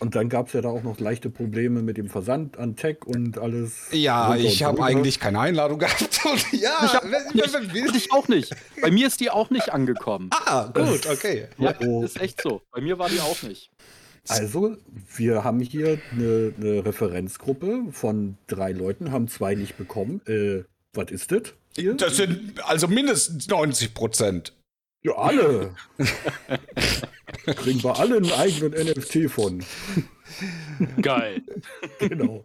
Und 0.00 0.14
dann 0.14 0.28
gab 0.28 0.46
es 0.46 0.52
ja 0.52 0.60
da 0.60 0.68
auch 0.68 0.82
noch 0.82 1.00
leichte 1.00 1.28
Probleme 1.28 1.82
mit 1.82 1.96
dem 1.96 2.08
Versand 2.08 2.56
an 2.56 2.76
Tech 2.76 2.98
und 3.04 3.38
alles. 3.38 3.88
Ja, 3.90 4.36
ich 4.36 4.62
habe 4.62 4.82
eigentlich 4.84 5.18
keine 5.18 5.40
Einladung 5.40 5.78
gehabt. 5.80 6.20
ja, 6.52 6.84
ich, 6.84 6.94
hab 6.94 7.04
nicht, 7.04 7.96
ich 7.96 8.12
auch 8.12 8.28
nicht. 8.28 8.54
Bei 8.80 8.90
mir 8.90 9.08
ist 9.08 9.20
die 9.20 9.30
auch 9.30 9.50
nicht 9.50 9.72
angekommen. 9.72 10.30
Ah, 10.32 10.70
gut, 10.72 11.06
okay. 11.06 11.48
Ja, 11.58 11.74
oh. 11.80 12.04
ist 12.04 12.20
echt 12.20 12.40
so. 12.42 12.62
Bei 12.70 12.80
mir 12.80 12.98
war 12.98 13.08
die 13.08 13.20
auch 13.20 13.42
nicht. 13.42 13.70
Also, 14.28 14.76
wir 15.16 15.42
haben 15.42 15.60
hier 15.60 15.98
eine, 16.12 16.52
eine 16.56 16.84
Referenzgruppe 16.84 17.86
von 17.90 18.36
drei 18.46 18.72
Leuten, 18.72 19.10
haben 19.10 19.26
zwei 19.26 19.54
nicht 19.54 19.78
bekommen. 19.78 20.20
Äh, 20.26 20.64
was 20.92 21.10
ist 21.10 21.32
das? 21.32 21.54
Das 21.96 22.16
sind 22.16 22.62
also 22.68 22.88
mindestens 22.88 23.48
90 23.48 23.94
Prozent. 23.94 24.52
Ja, 25.02 25.12
alle. 25.16 25.74
Kriegen 27.56 27.82
wir 27.82 27.98
alle 27.98 28.16
einen 28.16 28.32
eigenen 28.32 28.72
NFT 28.72 29.30
von. 29.30 29.64
Geil. 31.02 31.42
genau. 31.98 32.44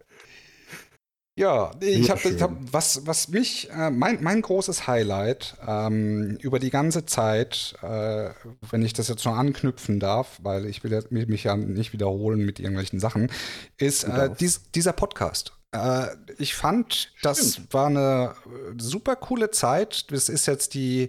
Ja, 1.36 1.72
ich 1.80 2.10
habe 2.10 2.40
hab, 2.40 2.52
was, 2.72 3.08
was 3.08 3.26
mich, 3.28 3.68
äh, 3.70 3.90
mein, 3.90 4.22
mein 4.22 4.40
großes 4.40 4.86
Highlight 4.86 5.56
ähm, 5.66 6.38
über 6.40 6.60
die 6.60 6.70
ganze 6.70 7.06
Zeit, 7.06 7.74
äh, 7.82 8.30
wenn 8.70 8.84
ich 8.84 8.92
das 8.92 9.08
jetzt 9.08 9.24
noch 9.24 9.36
anknüpfen 9.36 9.98
darf, 9.98 10.38
weil 10.44 10.64
ich 10.66 10.84
will 10.84 11.04
mich 11.10 11.42
ja 11.42 11.56
nicht 11.56 11.92
wiederholen 11.92 12.44
mit 12.44 12.60
irgendwelchen 12.60 13.00
Sachen, 13.00 13.32
ist 13.78 14.04
äh, 14.04 14.30
dies, 14.38 14.70
dieser 14.70 14.92
Podcast. 14.92 15.54
Äh, 15.74 16.06
ich 16.38 16.54
fand, 16.54 17.12
das 17.22 17.52
Stimmt. 17.54 17.74
war 17.74 17.86
eine 17.86 18.34
super 18.78 19.16
coole 19.16 19.50
Zeit. 19.50 20.10
Das 20.12 20.28
ist 20.28 20.46
jetzt 20.46 20.74
die, 20.74 21.08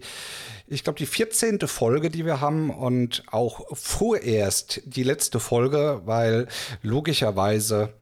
ich 0.68 0.84
glaube, 0.84 0.98
die 0.98 1.06
14. 1.06 1.60
Folge, 1.68 2.10
die 2.10 2.26
wir 2.26 2.42
haben 2.42 2.72
und 2.72 3.24
auch 3.32 3.66
vorerst 3.74 4.82
die 4.86 5.04
letzte 5.04 5.40
Folge, 5.40 6.02
weil 6.06 6.48
logischerweise 6.82 7.94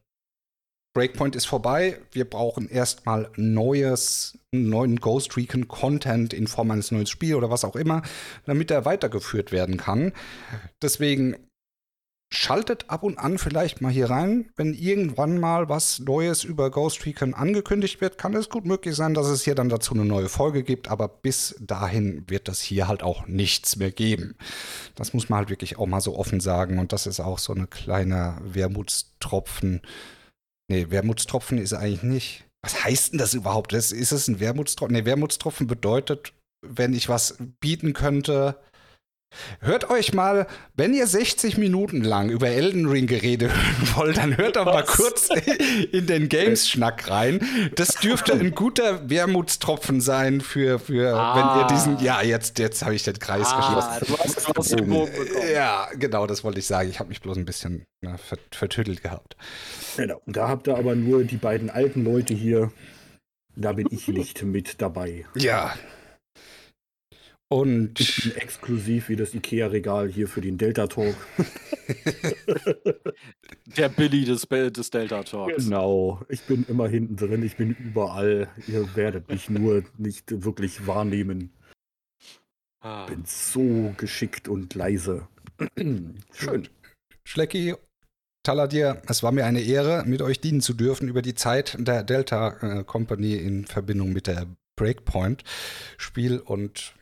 Breakpoint 0.94 1.34
ist 1.34 1.46
vorbei. 1.46 1.98
Wir 2.12 2.24
brauchen 2.24 2.68
erstmal 2.68 3.28
neues, 3.36 4.38
neuen 4.52 5.00
Ghost 5.00 5.36
Recon 5.36 5.66
Content 5.66 6.32
in 6.32 6.46
Form 6.46 6.70
eines 6.70 6.92
neuen 6.92 7.06
Spiels 7.06 7.34
oder 7.34 7.50
was 7.50 7.64
auch 7.64 7.76
immer, 7.76 8.02
damit 8.46 8.70
er 8.70 8.84
weitergeführt 8.84 9.50
werden 9.50 9.76
kann. 9.76 10.12
Deswegen 10.80 11.36
schaltet 12.34 12.86
ab 12.88 13.02
und 13.02 13.18
an 13.18 13.38
vielleicht 13.38 13.80
mal 13.80 13.92
hier 13.92 14.10
rein. 14.10 14.50
Wenn 14.56 14.74
irgendwann 14.74 15.38
mal 15.38 15.68
was 15.68 15.98
Neues 16.00 16.44
über 16.44 16.70
Ghost 16.70 17.04
Recon 17.06 17.34
angekündigt 17.34 18.00
wird, 18.00 18.18
kann 18.18 18.34
es 18.34 18.48
gut 18.48 18.64
möglich 18.64 18.94
sein, 18.94 19.14
dass 19.14 19.28
es 19.28 19.44
hier 19.44 19.54
dann 19.54 19.68
dazu 19.68 19.94
eine 19.94 20.04
neue 20.04 20.28
Folge 20.28 20.62
gibt. 20.62 20.88
Aber 20.88 21.08
bis 21.08 21.56
dahin 21.60 22.24
wird 22.28 22.48
es 22.48 22.60
hier 22.60 22.88
halt 22.88 23.02
auch 23.02 23.26
nichts 23.26 23.76
mehr 23.76 23.90
geben. 23.90 24.36
Das 24.94 25.14
muss 25.14 25.28
man 25.28 25.38
halt 25.38 25.50
wirklich 25.50 25.78
auch 25.78 25.86
mal 25.86 26.00
so 26.00 26.16
offen 26.16 26.40
sagen. 26.40 26.78
Und 26.78 26.92
das 26.92 27.06
ist 27.06 27.20
auch 27.20 27.38
so 27.38 27.54
eine 27.54 27.66
kleine 27.66 28.36
Wermutstropfen. 28.42 29.80
Nee, 30.68 30.86
Wermutstropfen 30.90 31.58
ist 31.58 31.72
eigentlich 31.72 32.02
nicht. 32.02 32.44
Was 32.62 32.84
heißt 32.84 33.12
denn 33.12 33.18
das 33.18 33.34
überhaupt? 33.34 33.72
Ist, 33.74 33.92
ist 33.92 34.12
es 34.12 34.28
ein 34.28 34.40
Wermutstropfen? 34.40 34.94
Nee, 34.96 35.04
Wermutstropfen 35.04 35.66
bedeutet, 35.66 36.32
wenn 36.66 36.94
ich 36.94 37.08
was 37.08 37.36
bieten 37.60 37.92
könnte, 37.92 38.58
Hört 39.60 39.90
euch 39.90 40.12
mal, 40.12 40.46
wenn 40.76 40.94
ihr 40.94 41.06
60 41.06 41.58
Minuten 41.58 42.02
lang 42.02 42.30
über 42.30 42.48
Elden 42.48 42.86
Ring 42.86 43.06
Gerede 43.06 43.48
hören 43.48 43.88
wollt, 43.96 44.16
dann 44.16 44.36
hört 44.36 44.56
doch 44.56 44.64
mal 44.64 44.84
kurz 44.84 45.28
in 45.92 46.06
den 46.06 46.28
Games-Schnack 46.28 47.10
rein. 47.10 47.40
Das 47.74 47.96
dürfte 47.96 48.32
ein 48.32 48.54
guter 48.54 49.08
Wermutstropfen 49.08 50.00
sein 50.00 50.40
für, 50.40 50.78
für 50.78 51.16
ah. 51.16 51.36
wenn 51.36 51.60
ihr 51.60 51.66
diesen. 51.68 52.04
Ja, 52.04 52.22
jetzt, 52.22 52.58
jetzt 52.58 52.82
habe 52.84 52.94
ich 52.94 53.02
den 53.02 53.18
Kreis 53.18 53.48
ah, 53.50 53.98
geschlossen. 53.98 55.08
ja, 55.52 55.88
genau, 55.94 56.26
das 56.26 56.44
wollte 56.44 56.58
ich 56.58 56.66
sagen. 56.66 56.88
Ich 56.90 56.98
habe 56.98 57.08
mich 57.08 57.20
bloß 57.20 57.36
ein 57.36 57.44
bisschen 57.44 57.84
na, 58.00 58.16
vertüttelt 58.50 59.02
gehabt. 59.02 59.36
Genau. 59.96 60.20
Da 60.26 60.48
habt 60.48 60.68
ihr 60.68 60.76
aber 60.76 60.94
nur 60.94 61.24
die 61.24 61.36
beiden 61.36 61.70
alten 61.70 62.04
Leute 62.04 62.34
hier. 62.34 62.72
Da 63.56 63.72
bin 63.72 63.86
ich 63.90 64.08
nicht 64.08 64.42
mit 64.42 64.80
dabei. 64.82 65.26
Ja, 65.36 65.74
und 67.54 68.00
ich 68.00 68.20
bin 68.20 68.34
exklusiv 68.34 69.08
wie 69.08 69.14
das 69.14 69.32
IKEA-Regal 69.32 70.08
hier 70.08 70.26
für 70.26 70.40
den 70.40 70.58
Delta 70.58 70.88
Talk. 70.88 71.14
Der 73.76 73.88
Billy 73.88 74.24
des, 74.24 74.48
des 74.48 74.90
Delta 74.90 75.22
Talks. 75.22 75.62
Genau, 75.62 76.20
ich 76.28 76.42
bin 76.42 76.66
immer 76.68 76.88
hinten 76.88 77.14
drin, 77.14 77.44
ich 77.44 77.56
bin 77.56 77.70
überall. 77.70 78.48
Ihr 78.66 78.96
werdet 78.96 79.28
mich 79.28 79.48
nur 79.50 79.84
nicht 79.98 80.42
wirklich 80.42 80.88
wahrnehmen. 80.88 81.52
Ah. 82.80 83.06
Bin 83.06 83.22
so 83.24 83.94
geschickt 83.98 84.48
und 84.48 84.74
leise. 84.74 85.28
Schön. 85.76 86.68
Schlecki, 87.22 87.76
Taladir, 88.42 89.00
es 89.06 89.22
war 89.22 89.30
mir 89.30 89.46
eine 89.46 89.62
Ehre, 89.62 90.02
mit 90.06 90.22
euch 90.22 90.40
dienen 90.40 90.60
zu 90.60 90.74
dürfen 90.74 91.06
über 91.06 91.22
die 91.22 91.36
Zeit 91.36 91.76
der 91.78 92.02
Delta 92.02 92.80
äh, 92.80 92.82
Company 92.82 93.34
in 93.34 93.64
Verbindung 93.64 94.12
mit 94.12 94.26
der 94.26 94.48
Breakpoint-Spiel 94.74 96.40
und 96.40 96.96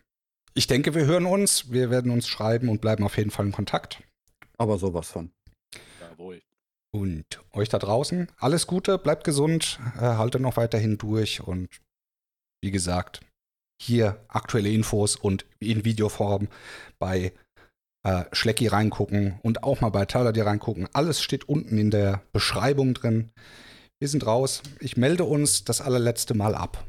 ich 0.55 0.67
denke, 0.67 0.95
wir 0.95 1.07
hören 1.07 1.27
uns. 1.27 1.71
Wir 1.71 1.91
werden 1.91 2.11
uns 2.11 2.29
schreiben 2.29 2.69
und 2.69 2.81
bleiben 2.81 3.05
auf 3.05 3.17
jeden 3.17 3.31
Fall 3.31 3.47
in 3.47 3.53
Kontakt. 3.53 4.03
Aber 4.59 4.79
sowas 4.79 5.09
von. 5.09 5.31
Jawohl. 6.01 6.43
Und 6.95 7.25
euch 7.53 7.71
da 7.71 7.79
draußen, 7.79 8.29
alles 8.39 8.67
Gute, 8.67 8.99
bleibt 8.99 9.25
gesund, 9.25 9.81
äh, 9.97 10.01
haltet 10.01 10.43
noch 10.43 10.59
weiterhin 10.59 10.99
durch 10.99 11.41
und 11.41 11.69
wie 12.63 12.71
gesagt, 12.71 13.21
hier 13.81 14.23
aktuelle 14.29 14.71
Infos 14.71 15.17
und 15.17 15.47
in 15.59 15.87
Videoform 15.87 16.49
bei 16.99 17.33
äh, 18.05 18.25
Schlecki 18.33 18.67
reingucken 18.67 19.39
und 19.43 19.63
auch 19.63 19.81
mal 19.81 19.91
bei 19.91 20.05
Tyler 20.05 20.33
dir 20.33 20.47
reingucken. 20.47 20.89
Alles 20.93 21.23
steht 21.23 21.49
unten 21.49 21.79
in 21.79 21.91
der 21.91 22.23
Beschreibung 22.33 22.95
drin. 22.95 23.31
Wir 23.99 24.09
sind 24.09 24.27
raus. 24.27 24.63
Ich 24.81 24.97
melde 24.97 25.25
uns 25.25 25.65
das 25.65 25.81
allerletzte 25.81 26.35
Mal 26.35 26.55
ab. 26.55 26.85